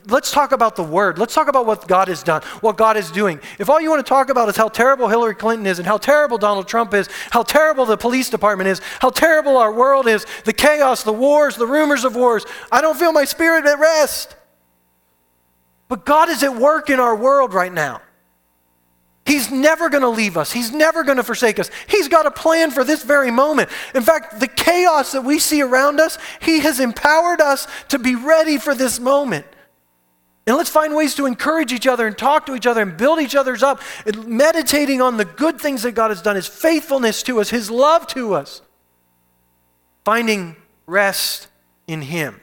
Let's 0.07 0.29
talk 0.29 0.51
about 0.51 0.75
the 0.75 0.83
word. 0.83 1.17
Let's 1.17 1.33
talk 1.33 1.47
about 1.47 1.65
what 1.65 1.87
God 1.87 2.09
has 2.09 2.21
done, 2.21 2.41
what 2.59 2.75
God 2.75 2.97
is 2.97 3.09
doing. 3.09 3.39
If 3.59 3.69
all 3.69 3.79
you 3.79 3.89
want 3.89 4.05
to 4.05 4.09
talk 4.09 4.29
about 4.29 4.49
is 4.49 4.57
how 4.57 4.67
terrible 4.67 5.07
Hillary 5.07 5.35
Clinton 5.35 5.65
is 5.65 5.79
and 5.79 5.87
how 5.87 5.97
terrible 5.97 6.37
Donald 6.37 6.67
Trump 6.67 6.93
is, 6.93 7.07
how 7.31 7.43
terrible 7.43 7.85
the 7.85 7.95
police 7.95 8.29
department 8.29 8.67
is, 8.67 8.81
how 8.99 9.09
terrible 9.09 9.55
our 9.55 9.71
world 9.71 10.05
is, 10.05 10.25
the 10.43 10.51
chaos, 10.51 11.03
the 11.03 11.13
wars, 11.13 11.55
the 11.55 11.65
rumors 11.65 12.03
of 12.03 12.13
wars, 12.13 12.45
I 12.69 12.81
don't 12.81 12.99
feel 12.99 13.13
my 13.13 13.23
spirit 13.23 13.65
at 13.65 13.79
rest. 13.79 14.35
But 15.87 16.05
God 16.05 16.27
is 16.27 16.43
at 16.43 16.57
work 16.57 16.89
in 16.89 16.99
our 16.99 17.15
world 17.15 17.53
right 17.53 17.71
now. 17.71 18.01
He's 19.27 19.51
never 19.51 19.89
going 19.89 20.03
to 20.03 20.09
leave 20.09 20.37
us. 20.37 20.53
He's 20.53 20.71
never 20.71 21.03
going 21.03 21.17
to 21.17 21.23
forsake 21.23 21.59
us. 21.59 21.69
He's 21.87 22.07
got 22.07 22.25
a 22.25 22.31
plan 22.31 22.71
for 22.71 22.85
this 22.85 23.03
very 23.03 23.29
moment. 23.29 23.69
In 23.93 24.01
fact, 24.01 24.39
the 24.39 24.47
chaos 24.47 25.11
that 25.11 25.25
we 25.25 25.37
see 25.37 25.61
around 25.61 25.99
us, 25.99 26.17
He 26.41 26.61
has 26.61 26.79
empowered 26.79 27.41
us 27.41 27.67
to 27.89 27.99
be 27.99 28.15
ready 28.15 28.57
for 28.57 28.73
this 28.73 29.01
moment. 29.01 29.45
And 30.47 30.55
let's 30.55 30.69
find 30.69 30.95
ways 30.95 31.13
to 31.15 31.25
encourage 31.25 31.73
each 31.73 31.87
other 31.87 32.07
and 32.07 32.17
talk 32.17 32.45
to 32.45 32.55
each 32.55 32.65
other 32.65 32.81
and 32.81 32.95
build 32.95 33.19
each 33.19 33.35
other's 33.35 33.63
up, 33.63 33.81
meditating 34.15 35.01
on 35.01 35.17
the 35.17 35.25
good 35.25 35.59
things 35.59 35.81
that 35.81 35.91
God 35.91 36.09
has 36.09 36.21
done, 36.21 36.37
His 36.37 36.47
faithfulness 36.47 37.21
to 37.23 37.41
us, 37.41 37.49
His 37.49 37.69
love 37.69 38.07
to 38.07 38.33
us. 38.33 38.61
Finding 40.05 40.55
rest 40.85 41.49
in 41.85 42.01
Him. 42.01 42.39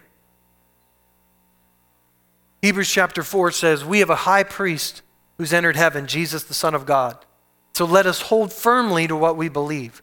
Hebrews 2.61 2.91
chapter 2.91 3.23
4 3.23 3.53
says, 3.53 3.87
We 3.87 4.01
have 4.01 4.11
a 4.11 4.17
high 4.17 4.43
priest 4.43 5.01
who's 5.39 5.53
entered 5.53 5.77
heaven, 5.77 6.07
Jesus, 6.07 6.45
the 6.45 6.55
Son 6.55 6.75
of 6.75 6.87
God. 6.87 7.19
So 7.75 7.85
let 7.85 8.07
us 8.07 8.23
hold 8.23 8.53
firmly 8.53 9.09
to 9.09 9.17
what 9.17 9.37
we 9.37 9.49
believe. 9.49 10.03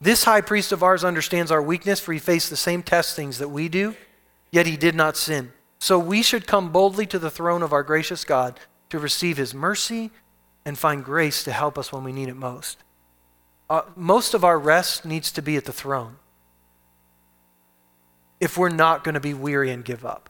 This 0.00 0.24
high 0.24 0.40
priest 0.40 0.72
of 0.72 0.82
ours 0.82 1.04
understands 1.04 1.50
our 1.50 1.62
weakness, 1.62 2.00
for 2.00 2.12
he 2.12 2.18
faced 2.18 2.50
the 2.50 2.56
same 2.56 2.82
testings 2.82 3.38
that 3.38 3.48
we 3.48 3.68
do, 3.68 3.94
yet 4.50 4.66
he 4.66 4.76
did 4.76 4.94
not 4.94 5.16
sin. 5.16 5.52
So 5.78 5.98
we 5.98 6.22
should 6.22 6.46
come 6.46 6.72
boldly 6.72 7.06
to 7.06 7.18
the 7.18 7.30
throne 7.30 7.62
of 7.62 7.72
our 7.72 7.82
gracious 7.82 8.24
God 8.24 8.58
to 8.90 8.98
receive 8.98 9.36
his 9.36 9.54
mercy 9.54 10.10
and 10.64 10.78
find 10.78 11.04
grace 11.04 11.44
to 11.44 11.52
help 11.52 11.76
us 11.76 11.92
when 11.92 12.04
we 12.04 12.12
need 12.12 12.28
it 12.28 12.36
most. 12.36 12.78
Uh, 13.68 13.82
most 13.96 14.34
of 14.34 14.44
our 14.44 14.58
rest 14.58 15.04
needs 15.04 15.30
to 15.32 15.42
be 15.42 15.56
at 15.56 15.64
the 15.64 15.72
throne 15.72 16.16
if 18.40 18.58
we're 18.58 18.68
not 18.68 19.04
going 19.04 19.14
to 19.14 19.20
be 19.20 19.34
weary 19.34 19.70
and 19.70 19.84
give 19.84 20.04
up. 20.04 20.28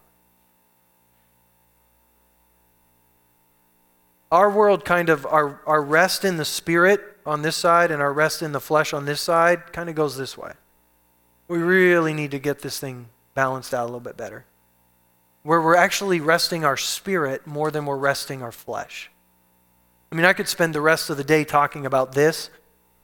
Our 4.30 4.50
world 4.50 4.84
kind 4.84 5.08
of, 5.08 5.26
our, 5.26 5.60
our 5.66 5.82
rest 5.82 6.24
in 6.24 6.36
the 6.36 6.44
spirit 6.44 7.00
on 7.26 7.42
this 7.42 7.56
side 7.56 7.90
and 7.90 8.02
our 8.02 8.12
rest 8.12 8.42
in 8.42 8.52
the 8.52 8.60
flesh 8.60 8.92
on 8.92 9.04
this 9.04 9.20
side 9.20 9.72
kind 9.72 9.88
of 9.88 9.94
goes 9.94 10.16
this 10.16 10.36
way. 10.36 10.52
We 11.48 11.58
really 11.58 12.14
need 12.14 12.30
to 12.32 12.38
get 12.38 12.60
this 12.60 12.78
thing 12.78 13.08
balanced 13.34 13.74
out 13.74 13.82
a 13.82 13.86
little 13.86 14.00
bit 14.00 14.16
better. 14.16 14.44
Where 15.42 15.60
we're 15.60 15.76
actually 15.76 16.20
resting 16.20 16.64
our 16.64 16.76
spirit 16.76 17.46
more 17.46 17.70
than 17.70 17.84
we're 17.84 17.96
resting 17.96 18.42
our 18.42 18.52
flesh. 18.52 19.10
I 20.10 20.16
mean, 20.16 20.24
I 20.24 20.32
could 20.32 20.48
spend 20.48 20.74
the 20.74 20.80
rest 20.80 21.10
of 21.10 21.16
the 21.16 21.24
day 21.24 21.44
talking 21.44 21.86
about 21.86 22.12
this, 22.12 22.48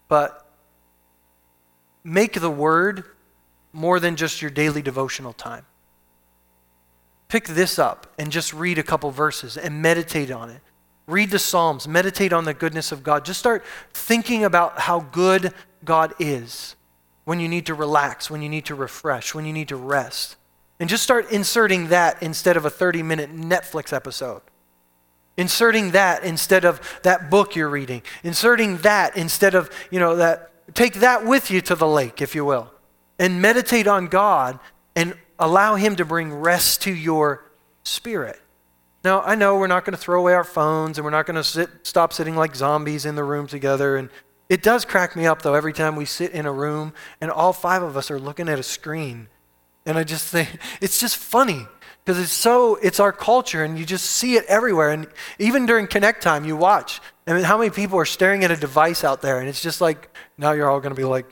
but 0.09 0.47
make 2.03 2.41
the 2.41 2.51
word 2.51 3.05
more 3.73 4.01
than 4.01 4.17
just 4.17 4.41
your 4.41 4.51
daily 4.51 4.83
devotional 4.83 5.33
time. 5.33 5.67
Pick 7.29 7.47
this 7.47 7.79
up 7.79 8.13
and 8.19 8.33
just 8.33 8.53
read 8.53 8.79
a 8.79 8.83
couple 8.83 9.11
verses 9.11 9.57
and 9.57 9.83
meditate 9.83 10.31
on 10.31 10.51
it. 10.51 10.63
Read 11.11 11.31
the 11.31 11.39
Psalms, 11.39 11.89
meditate 11.89 12.33
on 12.33 12.45
the 12.45 12.55
goodness 12.55 12.93
of 12.93 13.03
God. 13.03 13.25
Just 13.25 13.41
start 13.41 13.65
thinking 13.93 14.45
about 14.45 14.81
how 14.81 15.01
good 15.01 15.53
God 15.85 16.15
is 16.19 16.77
when 17.25 17.41
you 17.41 17.49
need 17.49 17.67
to 17.67 17.75
relax, 17.75 18.31
when 18.31 18.43
you 18.43 18.49
need 18.49 18.65
to 18.67 18.75
refresh, 18.75 19.35
when 19.35 19.45
you 19.45 19.53
need 19.53 19.69
to 19.69 19.77
rest. 19.77 20.37
And 20.79 20.89
just 20.89 21.03
start 21.03 21.31
inserting 21.31 21.89
that 21.89 22.23
instead 22.23 22.57
of 22.57 22.65
a 22.65 22.71
30 22.71 23.03
minute 23.03 23.35
Netflix 23.35 23.93
episode. 23.93 24.43
Inserting 25.37 25.93
that 25.93 26.25
instead 26.25 26.65
of 26.65 26.81
that 27.03 27.31
book 27.31 27.55
you're 27.55 27.69
reading. 27.69 28.03
Inserting 28.25 28.79
that 28.79 29.17
instead 29.17 29.55
of, 29.55 29.71
you 29.91 29.99
know, 29.99 30.17
that. 30.17 30.47
Take 30.75 30.95
that 30.95 31.25
with 31.27 31.51
you 31.51 31.61
to 31.63 31.75
the 31.75 31.87
lake, 31.87 32.23
if 32.23 32.35
you 32.35 32.45
will. 32.45 32.71
And 33.19 33.43
meditate 33.43 33.87
on 33.87 34.07
God 34.07 34.59
and 34.95 35.15
allow 35.39 35.75
Him 35.75 35.97
to 35.97 36.05
bring 36.05 36.33
rest 36.33 36.83
to 36.83 36.95
your 36.95 37.51
spirit. 37.83 38.41
Now, 39.03 39.23
I 39.23 39.35
know 39.35 39.57
we're 39.57 39.67
not 39.67 39.85
going 39.85 39.93
to 39.93 40.01
throw 40.01 40.21
away 40.21 40.35
our 40.35 40.45
phones 40.45 40.99
and 40.99 41.05
we're 41.05 41.11
not 41.11 41.27
going 41.27 41.37
to 41.37 41.45
sit, 41.45 41.71
stop 41.85 42.13
sitting 42.13 42.37
like 42.37 42.55
zombies 42.55 43.07
in 43.07 43.15
the 43.15 43.25
room 43.25 43.47
together. 43.47 43.97
And 43.97 44.11
it 44.49 44.63
does 44.63 44.85
crack 44.85 45.17
me 45.17 45.27
up, 45.27 45.43
though, 45.43 45.55
every 45.55 45.73
time 45.73 45.97
we 45.97 46.05
sit 46.05 46.33
in 46.33 46.45
a 46.45 46.53
room 46.53 46.93
and 47.21 47.31
all 47.31 47.53
five 47.53 47.83
of 47.83 47.97
us 47.97 48.11
are 48.11 48.19
looking 48.19 48.49
at 48.49 48.59
a 48.59 48.63
screen. 48.63 49.29
And 49.87 49.97
I 49.97 50.05
just 50.05 50.29
think 50.29 50.51
it's 50.83 51.01
just 51.01 51.17
funny 51.17 51.67
because 52.05 52.23
it's 52.23 52.33
so, 52.33 52.77
it's 52.77 53.01
our 53.01 53.13
culture 53.13 53.65
and 53.65 53.79
you 53.79 53.87
just 53.87 54.05
see 54.05 54.35
it 54.35 54.45
everywhere. 54.47 54.91
And 54.91 55.07
even 55.39 55.65
during 55.65 55.87
Connect 55.87 56.23
time, 56.23 56.45
you 56.45 56.57
watch. 56.57 57.01
I 57.27 57.33
mean, 57.33 57.45
how 57.45 57.57
many 57.57 57.71
people 57.71 57.99
are 57.99 58.05
staring 58.05 58.45
at 58.45 58.51
a 58.51 58.57
device 58.57 59.03
out 59.03 59.23
there? 59.23 59.39
And 59.39 59.49
it's 59.49 59.63
just 59.63 59.81
like, 59.81 60.15
now 60.37 60.53
you're 60.53 60.69
all 60.69 60.81
going 60.81 60.95
to 60.95 61.01
be 61.01 61.05
like, 61.05 61.27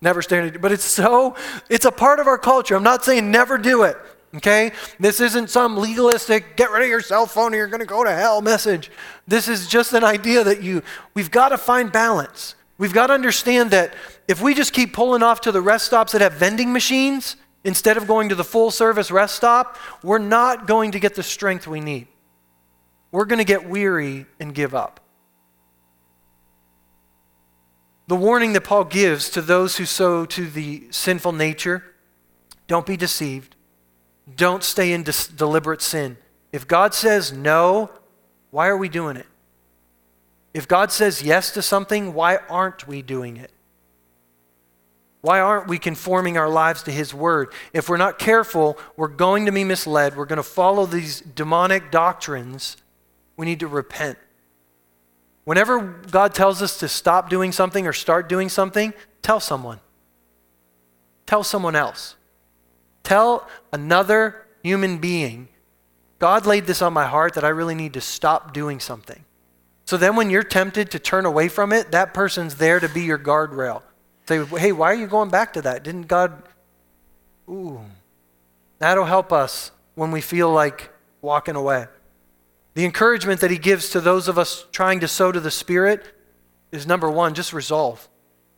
never 0.00 0.22
staring 0.22 0.48
at 0.48 0.54
it. 0.56 0.60
But 0.60 0.70
it's 0.70 0.84
so, 0.84 1.34
it's 1.68 1.84
a 1.84 1.90
part 1.90 2.20
of 2.20 2.28
our 2.28 2.38
culture. 2.38 2.76
I'm 2.76 2.84
not 2.84 3.04
saying 3.04 3.28
never 3.30 3.58
do 3.58 3.82
it. 3.82 3.96
Okay? 4.36 4.72
This 5.00 5.20
isn't 5.20 5.50
some 5.50 5.76
legalistic, 5.76 6.56
get 6.56 6.70
rid 6.70 6.82
of 6.82 6.88
your 6.88 7.00
cell 7.00 7.26
phone 7.26 7.54
or 7.54 7.56
you're 7.56 7.66
going 7.66 7.80
to 7.80 7.86
go 7.86 8.04
to 8.04 8.10
hell 8.10 8.42
message. 8.42 8.90
This 9.26 9.48
is 9.48 9.66
just 9.66 9.92
an 9.94 10.04
idea 10.04 10.44
that 10.44 10.62
you, 10.62 10.82
we've 11.14 11.30
got 11.30 11.48
to 11.48 11.58
find 11.58 11.90
balance. 11.90 12.54
We've 12.76 12.92
got 12.92 13.08
to 13.08 13.14
understand 13.14 13.70
that 13.70 13.94
if 14.28 14.40
we 14.40 14.54
just 14.54 14.72
keep 14.72 14.92
pulling 14.92 15.22
off 15.22 15.40
to 15.42 15.52
the 15.52 15.62
rest 15.62 15.86
stops 15.86 16.12
that 16.12 16.20
have 16.20 16.34
vending 16.34 16.72
machines 16.72 17.36
instead 17.64 17.96
of 17.96 18.06
going 18.06 18.28
to 18.28 18.34
the 18.34 18.44
full 18.44 18.70
service 18.70 19.10
rest 19.10 19.34
stop, 19.34 19.78
we're 20.02 20.18
not 20.18 20.66
going 20.66 20.92
to 20.92 21.00
get 21.00 21.14
the 21.14 21.22
strength 21.22 21.66
we 21.66 21.80
need. 21.80 22.06
We're 23.10 23.24
going 23.24 23.38
to 23.38 23.44
get 23.44 23.68
weary 23.68 24.26
and 24.38 24.54
give 24.54 24.74
up. 24.74 25.00
The 28.06 28.16
warning 28.16 28.52
that 28.54 28.62
Paul 28.62 28.84
gives 28.84 29.28
to 29.30 29.42
those 29.42 29.76
who 29.76 29.84
sow 29.84 30.24
to 30.26 30.48
the 30.48 30.88
sinful 30.90 31.32
nature 31.32 31.82
don't 32.66 32.86
be 32.86 32.96
deceived. 32.96 33.56
Don't 34.36 34.62
stay 34.62 34.92
in 34.92 35.02
dis- 35.02 35.28
deliberate 35.28 35.82
sin. 35.82 36.16
If 36.52 36.66
God 36.66 36.94
says 36.94 37.32
no, 37.32 37.90
why 38.50 38.68
are 38.68 38.76
we 38.76 38.88
doing 38.88 39.16
it? 39.16 39.26
If 40.54 40.66
God 40.66 40.90
says 40.90 41.22
yes 41.22 41.52
to 41.52 41.62
something, 41.62 42.14
why 42.14 42.38
aren't 42.48 42.88
we 42.88 43.02
doing 43.02 43.36
it? 43.36 43.52
Why 45.20 45.40
aren't 45.40 45.68
we 45.68 45.78
conforming 45.78 46.36
our 46.38 46.48
lives 46.48 46.82
to 46.84 46.92
His 46.92 47.12
Word? 47.12 47.52
If 47.72 47.88
we're 47.88 47.96
not 47.96 48.18
careful, 48.18 48.78
we're 48.96 49.08
going 49.08 49.46
to 49.46 49.52
be 49.52 49.64
misled. 49.64 50.16
We're 50.16 50.26
going 50.26 50.38
to 50.38 50.42
follow 50.42 50.86
these 50.86 51.20
demonic 51.20 51.90
doctrines. 51.90 52.76
We 53.36 53.44
need 53.44 53.60
to 53.60 53.66
repent. 53.66 54.18
Whenever 55.44 55.80
God 55.80 56.34
tells 56.34 56.62
us 56.62 56.78
to 56.78 56.88
stop 56.88 57.30
doing 57.30 57.52
something 57.52 57.86
or 57.86 57.92
start 57.92 58.28
doing 58.28 58.48
something, 58.48 58.92
tell 59.22 59.40
someone. 59.40 59.80
Tell 61.26 61.42
someone 61.42 61.74
else. 61.74 62.16
Tell 63.08 63.48
another 63.72 64.44
human 64.62 64.98
being, 64.98 65.48
God 66.18 66.44
laid 66.44 66.66
this 66.66 66.82
on 66.82 66.92
my 66.92 67.06
heart 67.06 67.32
that 67.36 67.44
I 67.44 67.48
really 67.48 67.74
need 67.74 67.94
to 67.94 68.02
stop 68.02 68.52
doing 68.52 68.80
something. 68.80 69.24
So 69.86 69.96
then 69.96 70.14
when 70.14 70.28
you're 70.28 70.42
tempted 70.42 70.90
to 70.90 70.98
turn 70.98 71.24
away 71.24 71.48
from 71.48 71.72
it, 71.72 71.90
that 71.92 72.12
person's 72.12 72.56
there 72.56 72.78
to 72.78 72.86
be 72.86 73.00
your 73.00 73.18
guardrail. 73.18 73.80
Say, 74.26 74.44
hey, 74.44 74.72
why 74.72 74.92
are 74.92 74.94
you 74.94 75.06
going 75.06 75.30
back 75.30 75.54
to 75.54 75.62
that? 75.62 75.84
Didn't 75.84 76.02
God? 76.02 76.42
Ooh. 77.48 77.80
That'll 78.78 79.06
help 79.06 79.32
us 79.32 79.70
when 79.94 80.10
we 80.10 80.20
feel 80.20 80.52
like 80.52 80.90
walking 81.22 81.56
away. 81.56 81.86
The 82.74 82.84
encouragement 82.84 83.40
that 83.40 83.50
he 83.50 83.56
gives 83.56 83.88
to 83.88 84.02
those 84.02 84.28
of 84.28 84.36
us 84.36 84.66
trying 84.70 85.00
to 85.00 85.08
sow 85.08 85.32
to 85.32 85.40
the 85.40 85.50
Spirit 85.50 86.04
is 86.72 86.86
number 86.86 87.10
one, 87.10 87.32
just 87.32 87.54
resolve. 87.54 88.06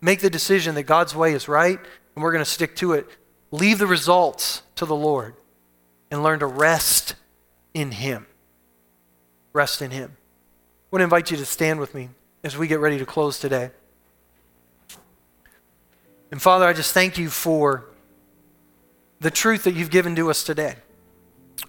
Make 0.01 0.23
the 0.23 0.29
decision 0.29 0.75
that 0.75 0.83
God's 0.83 1.15
way 1.15 1.35
is 1.35 1.47
right, 1.47 1.79
and 2.17 2.25
we're 2.25 2.33
going 2.33 2.45
to 2.45 2.51
stick 2.51 2.75
to 2.77 2.95
it. 2.95 3.07
Leave 3.51 3.79
the 3.79 3.87
results 3.87 4.63
to 4.77 4.87
the 4.87 4.95
Lord 4.95 5.35
and 6.11 6.23
learn 6.23 6.41
to 6.41 6.47
rest 6.47 7.15
in 7.75 7.93
Him. 7.93 8.27
Rest 9.53 9.83
in 9.83 9.91
Him. 9.91 10.17
I 10.17 10.97
want 10.97 11.01
to 11.01 11.05
invite 11.05 11.31
you 11.31 11.37
to 11.37 11.45
stand 11.45 11.81
with 11.81 11.95
me 11.95 12.11
as 12.43 12.57
we 12.57 12.67
get 12.67 12.81
ready 12.81 12.99
to 12.99 13.07
close 13.07 13.39
today. 13.39 13.71
And 16.31 16.41
Father, 16.41 16.67
I 16.67 16.73
just 16.73 16.95
thank 16.95 17.19
you 17.19 17.29
for 17.29 17.87
the 19.21 19.31
truth 19.31 19.65
that 19.65 19.75
you've 19.75 19.91
given 19.91 20.17
to 20.17 20.31
us 20.31 20.43
today. 20.45 20.77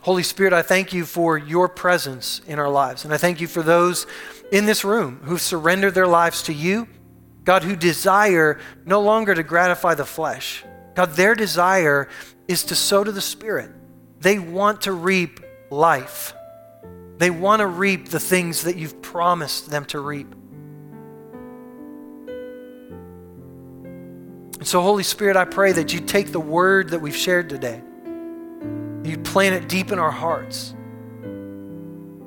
Holy 0.01 0.23
Spirit, 0.23 0.53
I 0.53 0.61
thank 0.61 0.93
you 0.93 1.05
for 1.05 1.37
your 1.37 1.67
presence 1.67 2.41
in 2.47 2.57
our 2.59 2.69
lives. 2.69 3.05
And 3.05 3.13
I 3.13 3.17
thank 3.17 3.41
you 3.41 3.47
for 3.47 3.61
those 3.61 4.07
in 4.51 4.65
this 4.65 4.83
room 4.83 5.19
who've 5.23 5.41
surrendered 5.41 5.93
their 5.93 6.07
lives 6.07 6.43
to 6.43 6.53
you, 6.53 6.87
God, 7.43 7.63
who 7.63 7.75
desire 7.75 8.59
no 8.85 9.01
longer 9.01 9.35
to 9.35 9.43
gratify 9.43 9.95
the 9.95 10.05
flesh, 10.05 10.63
God, 10.95 11.11
their 11.11 11.35
desire 11.35 12.09
is 12.47 12.65
to 12.65 12.75
sow 12.75 13.03
to 13.03 13.11
the 13.11 13.21
Spirit. 13.21 13.71
They 14.19 14.39
want 14.39 14.81
to 14.81 14.91
reap 14.91 15.39
life. 15.69 16.33
They 17.17 17.29
want 17.29 17.61
to 17.61 17.67
reap 17.67 18.09
the 18.09 18.19
things 18.19 18.63
that 18.63 18.77
you've 18.77 19.01
promised 19.01 19.69
them 19.69 19.85
to 19.85 19.99
reap. 19.99 20.33
And 24.57 24.67
so, 24.67 24.81
Holy 24.81 25.03
Spirit, 25.03 25.37
I 25.37 25.45
pray 25.45 25.71
that 25.71 25.93
you 25.93 25.99
take 25.99 26.31
the 26.31 26.39
word 26.39 26.89
that 26.89 26.99
we've 26.99 27.15
shared 27.15 27.49
today, 27.49 27.81
you 29.03 29.17
plant 29.17 29.55
it 29.55 29.67
deep 29.67 29.91
in 29.91 29.97
our 29.97 30.11
hearts, 30.11 30.75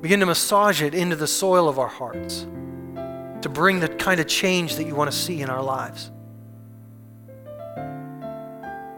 begin 0.01 0.19
to 0.19 0.25
massage 0.25 0.81
it 0.81 0.93
into 0.93 1.15
the 1.15 1.27
soil 1.27 1.69
of 1.69 1.79
our 1.79 1.87
hearts 1.87 2.45
to 3.41 3.49
bring 3.49 3.79
the 3.79 3.87
kind 3.87 4.19
of 4.19 4.27
change 4.27 4.75
that 4.75 4.85
you 4.85 4.95
want 4.95 5.11
to 5.11 5.15
see 5.15 5.41
in 5.41 5.49
our 5.49 5.61
lives. 5.61 6.11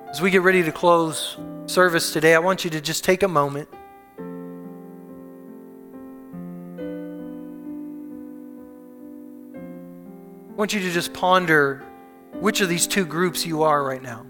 As 0.09 0.21
we 0.21 0.31
get 0.31 0.41
ready 0.41 0.63
to 0.63 0.71
close 0.71 1.35
service 1.65 2.13
today, 2.13 2.33
I 2.33 2.39
want 2.39 2.63
you 2.63 2.69
to 2.71 2.79
just 2.79 3.03
take 3.03 3.23
a 3.23 3.27
moment. 3.27 3.67
I 10.49 10.53
want 10.55 10.73
you 10.73 10.79
to 10.79 10.91
just 10.91 11.13
ponder 11.13 11.83
which 12.39 12.61
of 12.61 12.69
these 12.69 12.87
two 12.87 13.05
groups 13.05 13.45
you 13.45 13.63
are 13.63 13.83
right 13.83 14.01
now. 14.01 14.25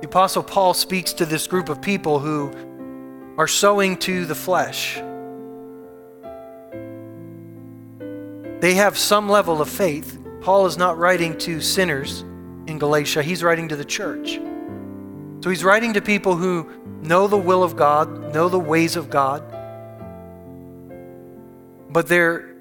The 0.00 0.06
Apostle 0.06 0.42
Paul 0.42 0.72
speaks 0.72 1.12
to 1.12 1.26
this 1.26 1.46
group 1.46 1.68
of 1.68 1.82
people 1.82 2.18
who 2.18 2.50
are 3.36 3.46
sowing 3.46 3.98
to 3.98 4.24
the 4.24 4.34
flesh. 4.34 4.96
They 8.60 8.74
have 8.74 8.96
some 8.96 9.28
level 9.28 9.60
of 9.60 9.68
faith. 9.68 10.18
Paul 10.48 10.64
is 10.64 10.78
not 10.78 10.96
writing 10.96 11.36
to 11.40 11.60
sinners 11.60 12.22
in 12.66 12.78
Galatia, 12.78 13.22
he's 13.22 13.42
writing 13.42 13.68
to 13.68 13.76
the 13.76 13.84
church. 13.84 14.40
So 15.44 15.50
he's 15.50 15.62
writing 15.62 15.92
to 15.92 16.00
people 16.00 16.36
who 16.36 16.66
know 17.02 17.26
the 17.26 17.36
will 17.36 17.62
of 17.62 17.76
God, 17.76 18.32
know 18.32 18.48
the 18.48 18.58
ways 18.58 18.96
of 18.96 19.10
God, 19.10 19.42
but 21.90 22.06
they're 22.08 22.56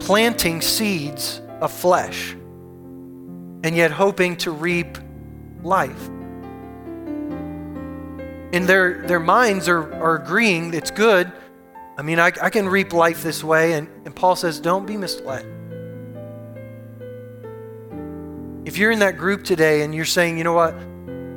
planting 0.00 0.60
seeds 0.60 1.40
of 1.60 1.70
flesh 1.70 2.32
and 2.32 3.76
yet 3.76 3.92
hoping 3.92 4.36
to 4.38 4.50
reap 4.50 4.98
life. 5.62 6.08
And 8.52 8.66
their, 8.66 9.06
their 9.06 9.20
minds 9.20 9.68
are, 9.68 9.94
are 10.02 10.16
agreeing 10.16 10.74
it's 10.74 10.90
good. 10.90 11.30
I 11.96 12.02
mean, 12.02 12.18
I, 12.18 12.32
I 12.42 12.50
can 12.50 12.68
reap 12.68 12.92
life 12.92 13.22
this 13.22 13.44
way. 13.44 13.74
And, 13.74 13.86
and 14.04 14.12
Paul 14.12 14.34
says, 14.34 14.58
don't 14.58 14.86
be 14.88 14.96
misled. 14.96 15.55
If 18.66 18.76
you're 18.78 18.90
in 18.90 18.98
that 18.98 19.16
group 19.16 19.44
today 19.44 19.82
and 19.82 19.94
you're 19.94 20.04
saying, 20.04 20.38
you 20.38 20.42
know 20.42 20.52
what, 20.52 20.74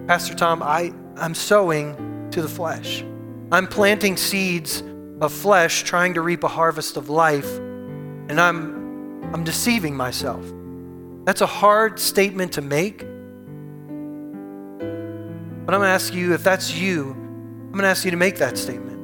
Pastor 0.07 0.33
Tom, 0.33 0.63
I, 0.63 0.91
I'm 1.15 1.35
sowing 1.35 2.31
to 2.31 2.41
the 2.41 2.47
flesh. 2.47 3.03
I'm 3.51 3.67
planting 3.67 4.17
seeds 4.17 4.81
of 5.21 5.31
flesh 5.31 5.83
trying 5.83 6.15
to 6.15 6.21
reap 6.21 6.43
a 6.43 6.47
harvest 6.47 6.97
of 6.97 7.07
life, 7.07 7.47
and 7.57 8.41
I'm, 8.41 9.23
I'm 9.31 9.43
deceiving 9.43 9.95
myself. 9.95 10.43
That's 11.25 11.41
a 11.41 11.45
hard 11.45 11.99
statement 11.99 12.53
to 12.53 12.61
make. 12.61 12.97
But 12.97 13.05
I'm 15.75 15.81
going 15.81 15.81
to 15.81 15.87
ask 15.89 16.11
you 16.15 16.33
if 16.33 16.43
that's 16.43 16.73
you, 16.75 17.11
I'm 17.11 17.73
going 17.73 17.83
to 17.83 17.89
ask 17.89 18.05
you 18.05 18.11
to 18.11 18.17
make 18.17 18.39
that 18.39 18.57
statement. 18.57 18.97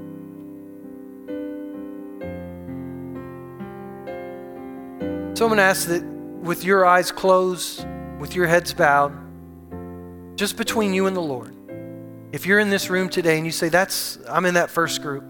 So 5.38 5.45
I'm 5.45 5.49
going 5.49 5.57
to 5.57 5.63
ask 5.63 5.88
that 5.89 6.03
with 6.41 6.63
your 6.63 6.88
eyes 6.88 7.11
closed, 7.11 7.86
with 8.26 8.36
your 8.36 8.47
heads 8.47 8.73
bowed, 8.73 9.13
just 10.36 10.57
between 10.57 10.95
you 10.95 11.05
and 11.05 11.15
the 11.15 11.21
Lord. 11.21 11.53
If 12.32 12.47
you're 12.47 12.57
in 12.57 12.71
this 12.71 12.89
room 12.89 13.07
today 13.07 13.38
and 13.38 13.45
you 13.45 13.51
say, 13.51 13.69
That's, 13.69 14.17
I'm 14.28 14.45
in 14.45 14.55
that 14.55 14.71
first 14.71 15.03
group, 15.03 15.23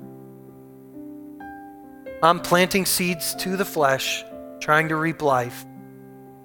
I'm 2.23 2.39
planting 2.39 2.85
seeds 2.85 3.35
to 3.35 3.57
the 3.57 3.65
flesh, 3.65 4.23
trying 4.61 4.87
to 4.87 4.95
reap 4.95 5.21
life, 5.21 5.65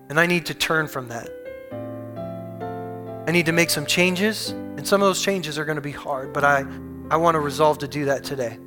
and 0.09 0.19
I 0.19 0.27
need 0.27 0.47
to 0.47 0.55
turn 0.55 0.89
from 0.89 1.07
that. 1.11 1.31
I 3.29 3.31
need 3.31 3.47
to 3.47 3.53
make 3.53 3.71
some 3.71 3.87
changes, 3.87 4.51
and 4.51 4.85
some 4.85 5.01
of 5.01 5.07
those 5.07 5.23
changes 5.23 5.57
are 5.57 5.65
going 5.65 5.77
to 5.77 5.81
be 5.81 5.93
hard, 5.93 6.33
but 6.33 6.43
I, 6.43 6.65
I 7.13 7.17
want 7.17 7.37
to 7.37 7.41
resolve 7.41 7.79
to 7.79 7.87
do 7.87 8.07
that 8.07 8.25
today. 8.25 8.59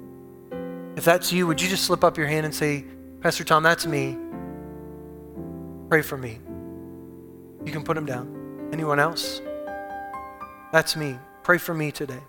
If 0.96 1.04
that's 1.04 1.34
you, 1.34 1.48
would 1.48 1.62
you 1.62 1.68
just 1.68 1.84
slip 1.84 2.06
up 2.06 2.18
your 2.18 2.28
hand 2.28 2.46
and 2.46 2.56
say, 2.56 2.86
Pastor 3.20 3.44
Tom, 3.44 3.62
that's 3.62 3.86
me. 3.86 4.18
Pray 5.90 6.02
for 6.02 6.16
me. 6.16 6.40
You 7.66 7.72
can 7.72 7.84
put 7.84 7.96
them 7.96 8.06
down. 8.06 8.70
Anyone 8.74 9.00
else? 9.00 9.42
That's 10.72 10.96
me. 10.96 11.18
Pray 11.44 11.58
for 11.58 11.74
me 11.74 11.92
today. 11.92 12.20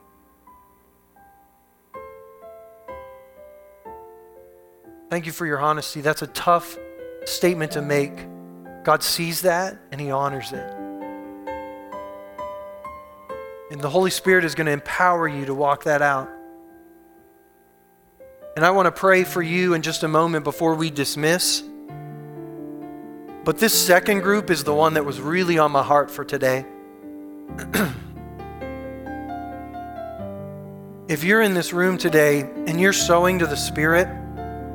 Thank 5.11 5.26
you 5.26 5.32
for 5.32 5.47
your 5.47 5.61
honesty. 5.61 6.01
That's 6.01 6.22
a 6.22 6.26
tough 6.28 6.76
statement 7.24 7.72
to 7.72 7.82
make. 7.82 8.12
God 8.85 9.03
sees 9.03 9.43
that 9.43 9.78
and 9.93 10.01
He 10.01 10.11
honors 10.11 10.53
it. 10.53 10.74
And 13.70 13.80
the 13.80 13.91
Holy 13.91 14.11
Spirit 14.11 14.45
is 14.45 14.55
going 14.55 14.66
to 14.66 14.72
empower 14.72 15.26
you 15.26 15.47
to 15.47 15.55
walk 15.55 15.85
that 15.85 16.03
out. 16.03 16.28
And 18.57 18.64
I 18.64 18.70
want 18.70 18.87
to 18.87 18.93
pray 18.93 19.24
for 19.24 19.43
you 19.43 19.74
in 19.74 19.82
just 19.82 20.03
a 20.05 20.09
moment 20.09 20.45
before 20.45 20.74
we 20.74 20.91
dismiss. 20.91 21.64
But 23.45 23.59
this 23.59 23.78
second 23.78 24.20
group 24.20 24.51
is 24.51 24.64
the 24.64 24.72
one 24.72 24.95
that 24.95 25.05
was 25.05 25.20
really 25.20 25.59
on 25.59 25.70
my 25.70 25.82
heart 25.82 26.11
for 26.11 26.24
today. 26.24 26.64
if 31.09 31.22
you're 31.22 31.42
in 31.42 31.53
this 31.53 31.74
room 31.74 31.99
today 31.99 32.40
and 32.40 32.80
you're 32.80 32.95
sowing 32.95 33.38
to 33.40 33.47
the 33.47 33.57
Spirit, 33.57 34.09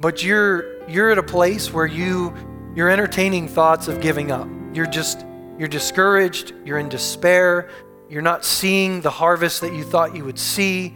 but 0.00 0.22
you're 0.22 0.88
you're 0.88 1.10
at 1.10 1.18
a 1.18 1.24
place 1.24 1.72
where 1.72 1.86
you 1.86 2.32
you're 2.76 2.88
entertaining 2.88 3.48
thoughts 3.48 3.88
of 3.88 4.00
giving 4.00 4.30
up. 4.30 4.46
You're 4.72 4.86
just 4.86 5.26
you're 5.58 5.66
discouraged, 5.66 6.54
you're 6.64 6.78
in 6.78 6.88
despair, 6.88 7.68
you're 8.08 8.22
not 8.22 8.44
seeing 8.44 9.00
the 9.00 9.10
harvest 9.10 9.60
that 9.62 9.74
you 9.74 9.82
thought 9.82 10.14
you 10.14 10.24
would 10.24 10.38
see 10.38 10.94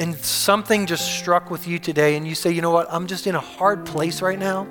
and 0.00 0.16
something 0.16 0.86
just 0.86 1.14
struck 1.18 1.50
with 1.50 1.68
you 1.68 1.78
today, 1.78 2.16
and 2.16 2.26
you 2.26 2.34
say, 2.34 2.50
you 2.50 2.62
know 2.62 2.70
what, 2.70 2.86
I'm 2.90 3.06
just 3.06 3.26
in 3.26 3.34
a 3.34 3.40
hard 3.40 3.84
place 3.84 4.22
right 4.22 4.38
now, 4.38 4.62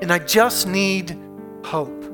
and 0.00 0.12
I 0.12 0.20
just 0.20 0.68
need 0.68 1.18
hope. 1.64 2.04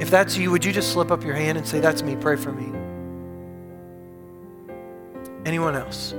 If 0.00 0.10
that's 0.10 0.36
you, 0.36 0.50
would 0.50 0.66
you 0.66 0.72
just 0.72 0.92
slip 0.92 1.10
up 1.10 1.24
your 1.24 1.34
hand 1.34 1.56
and 1.56 1.66
say, 1.66 1.80
That's 1.80 2.02
me, 2.02 2.14
pray 2.16 2.36
for 2.36 2.52
me? 2.52 2.66
Anyone 5.46 5.76
else? 5.76 6.12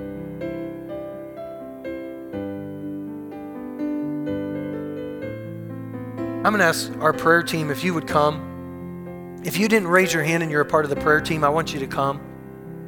I'm 6.43 6.51
going 6.51 6.59
to 6.59 6.65
ask 6.65 6.91
our 6.99 7.13
prayer 7.13 7.43
team 7.43 7.69
if 7.69 7.83
you 7.83 7.93
would 7.93 8.07
come. 8.07 9.41
If 9.45 9.57
you 9.57 9.67
didn't 9.67 9.87
raise 9.87 10.13
your 10.13 10.23
hand 10.23 10.41
and 10.41 10.51
you're 10.51 10.61
a 10.61 10.65
part 10.65 10.83
of 10.83 10.89
the 10.89 10.95
prayer 10.95 11.21
team, 11.21 11.43
I 11.43 11.49
want 11.49 11.73
you 11.73 11.79
to 11.79 11.87
come. 11.87 12.32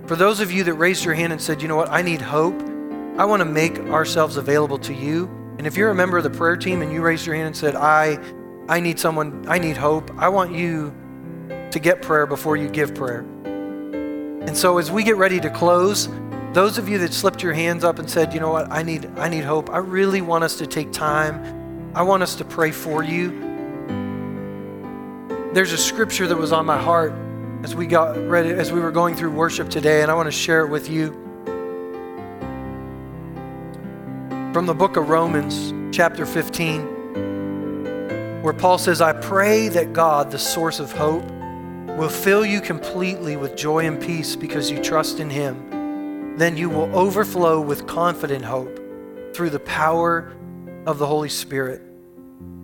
For 0.08 0.16
those 0.16 0.40
of 0.40 0.52
you 0.52 0.64
that 0.66 0.76
raised 0.76 1.04
your 1.04 1.16
hand 1.16 1.34
and 1.34 1.42
said, 1.42 1.64
you 1.64 1.68
know 1.68 1.76
what, 1.76 1.90
I 1.90 2.04
need 2.04 2.22
hope, 2.22 2.62
I 3.18 3.26
want 3.26 3.40
to 3.40 3.46
make 3.46 3.80
ourselves 3.80 4.38
available 4.38 4.78
to 4.80 4.94
you. 4.94 5.26
And 5.58 5.66
if 5.66 5.76
you're 5.76 5.90
a 5.90 5.96
member 5.96 6.18
of 6.18 6.24
the 6.24 6.30
prayer 6.30 6.56
team 6.56 6.84
and 6.84 6.92
you 6.94 7.02
raised 7.02 7.26
your 7.26 7.34
hand 7.34 7.48
and 7.48 7.58
said, 7.58 7.76
I, 7.76 8.20
I 8.70 8.80
need 8.80 9.00
someone, 9.00 9.46
I 9.48 9.58
need 9.58 9.78
hope, 9.78 10.12
I 10.18 10.30
want 10.30 10.54
you 10.54 10.94
to 11.72 11.80
get 11.80 12.04
prayer 12.04 12.28
before 12.28 12.56
you 12.56 12.70
give 12.70 12.94
prayer. 12.94 13.22
And 13.22 14.56
so 14.56 14.78
as 14.78 14.92
we 14.92 15.04
get 15.04 15.18
ready 15.18 15.40
to 15.40 15.50
close, 15.50 16.08
those 16.54 16.78
of 16.78 16.88
you 16.88 17.00
that 17.00 17.12
slipped 17.12 17.42
your 17.42 17.54
hands 17.54 17.84
up 17.84 17.98
and 17.98 18.08
said, 18.08 18.32
you 18.32 18.40
know 18.40 18.52
what, 18.52 18.72
I 18.72 18.84
need, 18.84 19.08
I 19.18 19.28
need 19.28 19.44
hope, 19.44 19.72
I 19.72 19.78
really 19.80 20.22
want 20.22 20.44
us 20.44 20.56
to 20.60 20.68
take 20.68 20.92
time. 20.92 21.92
I 21.96 22.04
want 22.04 22.22
us 22.22 22.36
to 22.36 22.46
pray 22.46 22.70
for 22.70 23.04
you. 23.04 23.32
There's 25.54 25.72
a 25.72 25.78
scripture 25.78 26.28
that 26.28 26.38
was 26.38 26.52
on 26.52 26.68
my 26.68 26.78
heart 26.78 27.14
as 27.66 27.76
we 27.76 27.88
got 27.88 28.16
ready, 28.28 28.52
as 28.52 28.72
we 28.72 28.80
were 28.80 28.92
going 28.92 29.16
through 29.16 29.32
worship 29.32 29.70
today, 29.70 30.04
and 30.04 30.12
I 30.12 30.14
want 30.14 30.28
to 30.28 30.32
share 30.32 30.64
it 30.64 30.70
with 30.70 30.88
you. 30.88 31.10
From 34.54 34.68
the 34.68 34.76
book 34.76 34.98
of 34.98 35.10
Romans, 35.10 35.74
chapter 35.92 36.28
15, 36.28 38.44
where 38.44 38.54
Paul 38.54 38.78
says, 38.78 39.02
I 39.02 39.14
pray 39.14 39.68
that 39.70 39.94
God, 39.94 40.30
the 40.30 40.38
source 40.38 40.80
of 40.80 40.92
hope, 40.92 41.26
will 41.98 42.08
fill 42.08 42.46
you 42.46 42.62
completely 42.62 43.36
with 43.36 43.56
joy 43.56 43.88
and 43.88 44.00
peace 44.00 44.36
because 44.36 44.70
you 44.70 44.80
trust 44.84 45.20
in 45.20 45.32
Him. 45.32 46.38
Then 46.38 46.56
you 46.56 46.70
will 46.70 46.96
overflow 46.96 47.60
with 47.60 47.88
confident 47.88 48.46
hope 48.46 48.80
through 49.34 49.50
the 49.50 49.62
power 49.62 50.36
of 50.86 51.00
the 51.00 51.08
Holy 51.08 51.30
Spirit. 51.30 51.82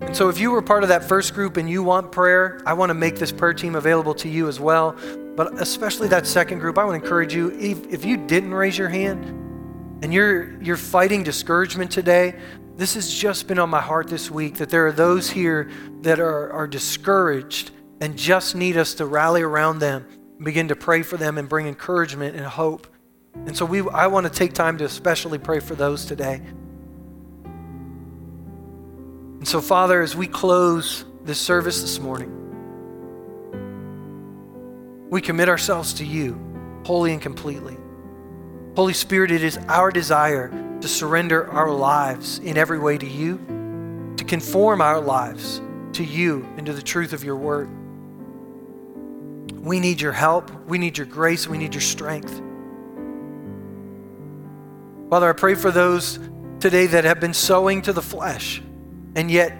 And 0.02 0.16
so, 0.16 0.30
if 0.30 0.40
you 0.40 0.52
were 0.52 0.62
part 0.62 0.84
of 0.84 0.90
that 0.90 1.04
first 1.04 1.34
group 1.34 1.58
and 1.58 1.70
you 1.70 1.84
want 1.84 2.12
prayer, 2.12 2.62
I 2.66 2.74
want 2.74 2.90
to 2.90 2.94
make 2.94 3.18
this 3.18 3.32
prayer 3.32 3.54
team 3.54 3.76
available 3.76 4.14
to 4.16 4.30
you 4.30 4.48
as 4.48 4.60
well. 4.60 4.96
But 5.36 5.62
especially 5.62 6.08
that 6.10 6.28
second 6.28 6.60
group, 6.60 6.78
I 6.78 6.84
want 6.84 7.00
to 7.00 7.04
encourage 7.04 7.34
you 7.34 7.52
if, 7.60 7.86
if 7.94 8.04
you 8.04 8.18
didn't 8.18 8.54
raise 8.54 8.78
your 8.78 8.90
hand 8.90 9.26
and 10.04 10.14
you're, 10.14 10.62
you're 10.62 10.78
fighting 10.78 11.24
discouragement 11.24 11.92
today, 11.92 12.36
this 12.76 12.96
has 12.96 13.14
just 13.14 13.48
been 13.48 13.60
on 13.60 13.70
my 13.70 13.80
heart 13.80 14.08
this 14.08 14.32
week 14.32 14.56
that 14.56 14.70
there 14.70 14.88
are 14.88 14.92
those 14.92 15.30
here 15.30 15.70
that 16.02 16.20
are, 16.20 16.52
are 16.52 16.68
discouraged 16.68 17.72
and 18.02 18.18
just 18.18 18.56
need 18.56 18.78
us 18.78 18.96
to 18.96 19.06
rally 19.06 19.44
around 19.44 19.80
them 19.80 20.06
begin 20.44 20.68
to 20.70 20.76
pray 20.76 21.04
for 21.04 21.18
them 21.18 21.38
and 21.38 21.48
bring 21.48 21.68
encouragement 21.68 22.36
and 22.36 22.46
hope. 22.46 22.88
And 23.46 23.56
so 23.56 23.66
we, 23.66 23.88
I 23.90 24.08
want 24.08 24.26
to 24.26 24.32
take 24.32 24.54
time 24.54 24.78
to 24.80 24.86
especially 24.86 25.38
pray 25.38 25.60
for 25.60 25.76
those 25.76 26.06
today. 26.06 26.42
And 29.42 29.48
so, 29.48 29.60
Father, 29.60 30.04
as 30.04 30.16
we 30.16 30.28
close 30.28 31.04
this 31.24 31.40
service 31.40 31.82
this 31.82 31.98
morning, 32.00 32.30
we 35.10 35.20
commit 35.20 35.50
ourselves 35.50 35.96
to 35.96 36.06
you 36.06 36.40
wholly 36.86 37.12
and 37.12 37.20
completely. 37.20 37.76
Holy 38.76 38.94
Spirit, 38.94 39.32
it 39.32 39.44
is 39.44 39.58
our 39.68 39.90
desire 39.90 40.50
to 40.82 40.88
surrender 40.88 41.50
our 41.50 41.72
lives 41.72 42.38
in 42.38 42.56
every 42.56 42.78
way 42.78 43.00
to 43.00 43.08
you, 43.08 44.14
to 44.18 44.24
conform 44.24 44.80
our 44.80 45.02
lives 45.02 45.60
to 45.94 46.04
you 46.04 46.48
and 46.58 46.68
to 46.68 46.74
the 46.74 46.82
truth 46.84 47.12
of 47.12 47.24
your 47.24 47.36
word. 47.36 47.68
We 49.60 49.80
need 49.80 50.02
your 50.02 50.12
help. 50.12 50.52
We 50.68 50.78
need 50.78 51.00
your 51.00 51.08
grace. 51.08 51.48
We 51.48 51.58
need 51.58 51.74
your 51.74 51.82
strength. 51.82 52.40
Father, 55.10 55.28
I 55.28 55.34
pray 55.34 55.56
for 55.56 55.72
those 55.72 56.20
today 56.60 56.86
that 56.86 57.06
have 57.06 57.20
been 57.20 57.34
sowing 57.34 57.82
to 57.82 57.92
the 57.92 58.04
flesh 58.04 58.62
and 59.16 59.30
yet 59.30 59.58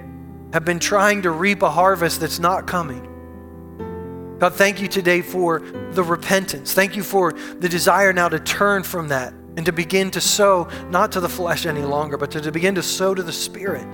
have 0.54 0.66
been 0.66 0.80
trying 0.80 1.22
to 1.22 1.32
reap 1.32 1.62
a 1.62 1.70
harvest 1.70 2.20
that's 2.20 2.40
not 2.40 2.68
coming. 2.68 3.08
God, 4.40 4.56
thank 4.56 4.82
you 4.82 4.88
today 4.88 5.22
for 5.22 5.60
the 5.92 6.04
repentance. 6.04 6.74
Thank 6.74 6.96
you 6.96 7.04
for 7.04 7.32
the 7.32 7.70
desire 7.70 8.12
now 8.12 8.28
to 8.28 8.40
turn 8.40 8.84
from 8.84 9.08
that 9.10 9.34
and 9.56 9.66
to 9.66 9.72
begin 9.72 10.10
to 10.12 10.22
sow 10.22 10.68
not 10.90 11.12
to 11.12 11.20
the 11.20 11.30
flesh 11.30 11.66
any 11.66 11.82
longer, 11.84 12.18
but 12.18 12.32
to, 12.32 12.42
to 12.42 12.52
begin 12.52 12.76
to 12.76 12.84
sow 12.84 13.14
to 13.14 13.22
the 13.22 13.32
Spirit 13.32 13.86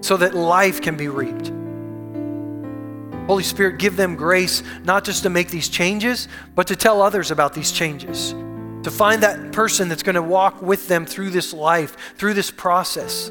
so 0.00 0.16
that 0.16 0.34
life 0.34 0.80
can 0.80 0.96
be 0.96 1.08
reaped. 1.08 1.52
Holy 3.26 3.42
Spirit, 3.42 3.78
give 3.78 3.96
them 3.96 4.16
grace 4.16 4.62
not 4.84 5.04
just 5.04 5.22
to 5.24 5.30
make 5.30 5.48
these 5.48 5.68
changes, 5.68 6.26
but 6.54 6.66
to 6.68 6.76
tell 6.76 7.02
others 7.02 7.30
about 7.30 7.54
these 7.54 7.70
changes. 7.70 8.32
To 8.84 8.90
find 8.90 9.22
that 9.22 9.52
person 9.52 9.88
that's 9.88 10.02
going 10.02 10.16
to 10.16 10.22
walk 10.22 10.60
with 10.60 10.88
them 10.88 11.06
through 11.06 11.30
this 11.30 11.52
life, 11.52 11.96
through 12.16 12.34
this 12.34 12.50
process, 12.50 13.30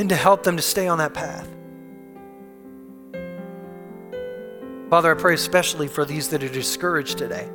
and 0.00 0.08
to 0.08 0.16
help 0.16 0.42
them 0.42 0.56
to 0.56 0.62
stay 0.62 0.88
on 0.88 0.96
that 0.96 1.12
path. 1.12 1.46
Father, 4.88 5.14
I 5.14 5.20
pray 5.20 5.34
especially 5.34 5.88
for 5.88 6.06
these 6.06 6.30
that 6.30 6.42
are 6.42 6.48
discouraged 6.48 7.18
today. 7.18 7.46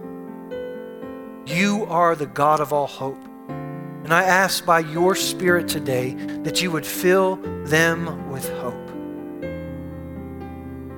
You 1.47 1.87
are 1.89 2.15
the 2.15 2.27
God 2.27 2.59
of 2.59 2.71
all 2.71 2.85
hope. 2.85 3.17
And 3.49 4.13
I 4.13 4.21
ask 4.21 4.63
by 4.63 4.81
your 4.81 5.15
Spirit 5.15 5.67
today 5.67 6.13
that 6.43 6.61
you 6.61 6.69
would 6.69 6.85
fill 6.85 7.37
them 7.65 8.29
with 8.29 8.47
hope 8.59 8.75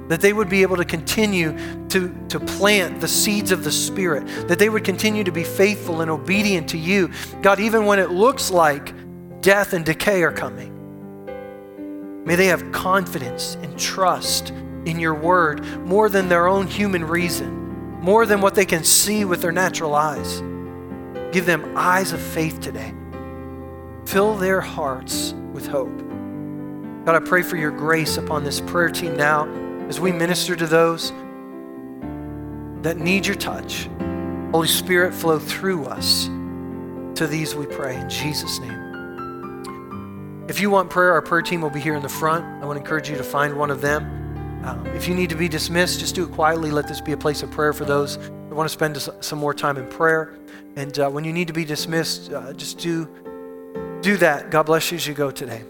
that 0.10 0.22
they 0.22 0.32
would 0.32 0.48
be 0.48 0.62
able 0.62 0.78
to 0.78 0.86
continue 0.86 1.52
to, 1.89 2.16
to 2.30 2.39
plant 2.39 3.02
the 3.02 3.08
seeds 3.10 3.52
of 3.52 3.66
the 3.66 3.72
Spirit, 3.72 4.26
that 4.48 4.58
they 4.58 4.70
would 4.70 4.86
continue 4.86 5.22
to 5.22 5.34
be 5.34 5.43
faithful 5.43 6.00
and 6.00 6.10
obedient 6.10 6.70
to 6.70 6.78
you. 6.78 7.12
God, 7.41 7.60
even 7.60 7.86
when 7.86 8.00
it 8.00 8.10
looks 8.10 8.50
like 8.50 8.93
death 9.41 9.74
and 9.74 9.84
decay 9.84 10.24
are 10.24 10.32
coming, 10.32 10.77
may 12.28 12.36
they 12.36 12.48
have 12.48 12.74
confidence 12.74 13.56
and 13.62 13.80
trust 13.80 14.50
in 14.84 15.00
your 15.00 15.14
word 15.14 15.66
more 15.86 16.10
than 16.10 16.28
their 16.28 16.46
own 16.46 16.68
human 16.68 17.06
reason, 17.06 17.50
more 18.02 18.26
than 18.26 18.42
what 18.42 18.54
they 18.54 18.66
can 18.66 18.84
see 18.84 19.24
with 19.24 19.42
their 19.42 19.54
natural 19.54 19.96
eyes. 19.96 20.42
Give 21.32 21.46
them 21.46 21.72
eyes 21.78 22.12
of 22.12 22.20
faith 22.20 22.60
today. 22.60 22.94
Fill 24.06 24.36
their 24.36 24.60
hearts 24.60 25.34
with 25.54 25.68
hope. 25.68 25.98
God, 27.06 27.16
I 27.16 27.26
pray 27.26 27.44
for 27.44 27.56
your 27.56 27.72
grace 27.72 28.18
upon 28.18 28.44
this 28.44 28.60
prayer 28.60 28.90
team 28.90 29.16
now 29.16 29.48
as 29.88 30.02
we 30.02 30.12
minister 30.12 30.54
to 30.58 30.68
those 30.68 31.14
that 32.82 32.98
need 32.98 33.26
your 33.26 33.38
touch. 33.38 33.88
Holy 34.52 34.68
Spirit, 34.68 35.14
flow 35.14 35.40
through 35.40 35.86
us 35.86 36.26
to 37.16 37.26
these, 37.26 37.56
we 37.56 37.68
pray, 37.68 37.96
in 37.96 38.10
Jesus' 38.10 38.60
name. 38.60 38.87
If 40.48 40.62
you 40.62 40.70
want 40.70 40.89
prayer, 40.89 41.12
our 41.12 41.22
prayer 41.22 41.41
team 41.41 41.60
will 41.60 41.70
be 41.70 41.82
here 41.82 41.95
in 41.95 42.02
the 42.02 42.08
front. 42.08 42.45
I 42.64 42.66
want 42.66 42.78
to 42.78 42.82
encourage 42.82 43.10
you 43.10 43.18
to 43.18 43.24
find 43.24 43.58
one 43.58 43.70
of 43.70 43.82
them. 43.82 44.64
Um, 44.64 44.88
if 44.88 45.06
you 45.06 45.14
need 45.14 45.30
to 45.30 45.36
be 45.36 45.50
dismissed, 45.50 46.00
just 46.00 46.16
do 46.16 46.24
it 46.24 46.32
quietly. 46.32 46.72
Let 46.72 46.88
this 46.88 47.02
be 47.02 47.12
a 47.12 47.18
place 47.18 47.43
of 47.43 47.52
prayer 47.52 47.74
for 47.74 47.84
those 47.84 48.18
that 48.18 48.56
want 48.56 48.66
to 48.68 48.74
spend 48.74 48.98
some 49.20 49.39
more 49.39 49.54
time 49.54 49.76
in 49.76 49.86
prayer. 49.89 50.36
And 50.78 50.98
uh, 51.00 51.10
when 51.10 51.26
you 51.26 51.34
need 51.34 51.48
to 51.48 51.54
be 51.54 51.66
dismissed, 51.66 52.32
uh, 52.32 52.54
just 52.54 52.78
do 52.78 53.10
do 54.02 54.16
that. 54.18 54.50
God 54.50 54.64
bless 54.68 54.89
you 54.89 54.95
as 54.95 55.06
you 55.06 55.14
go 55.14 55.32
today. 55.32 55.64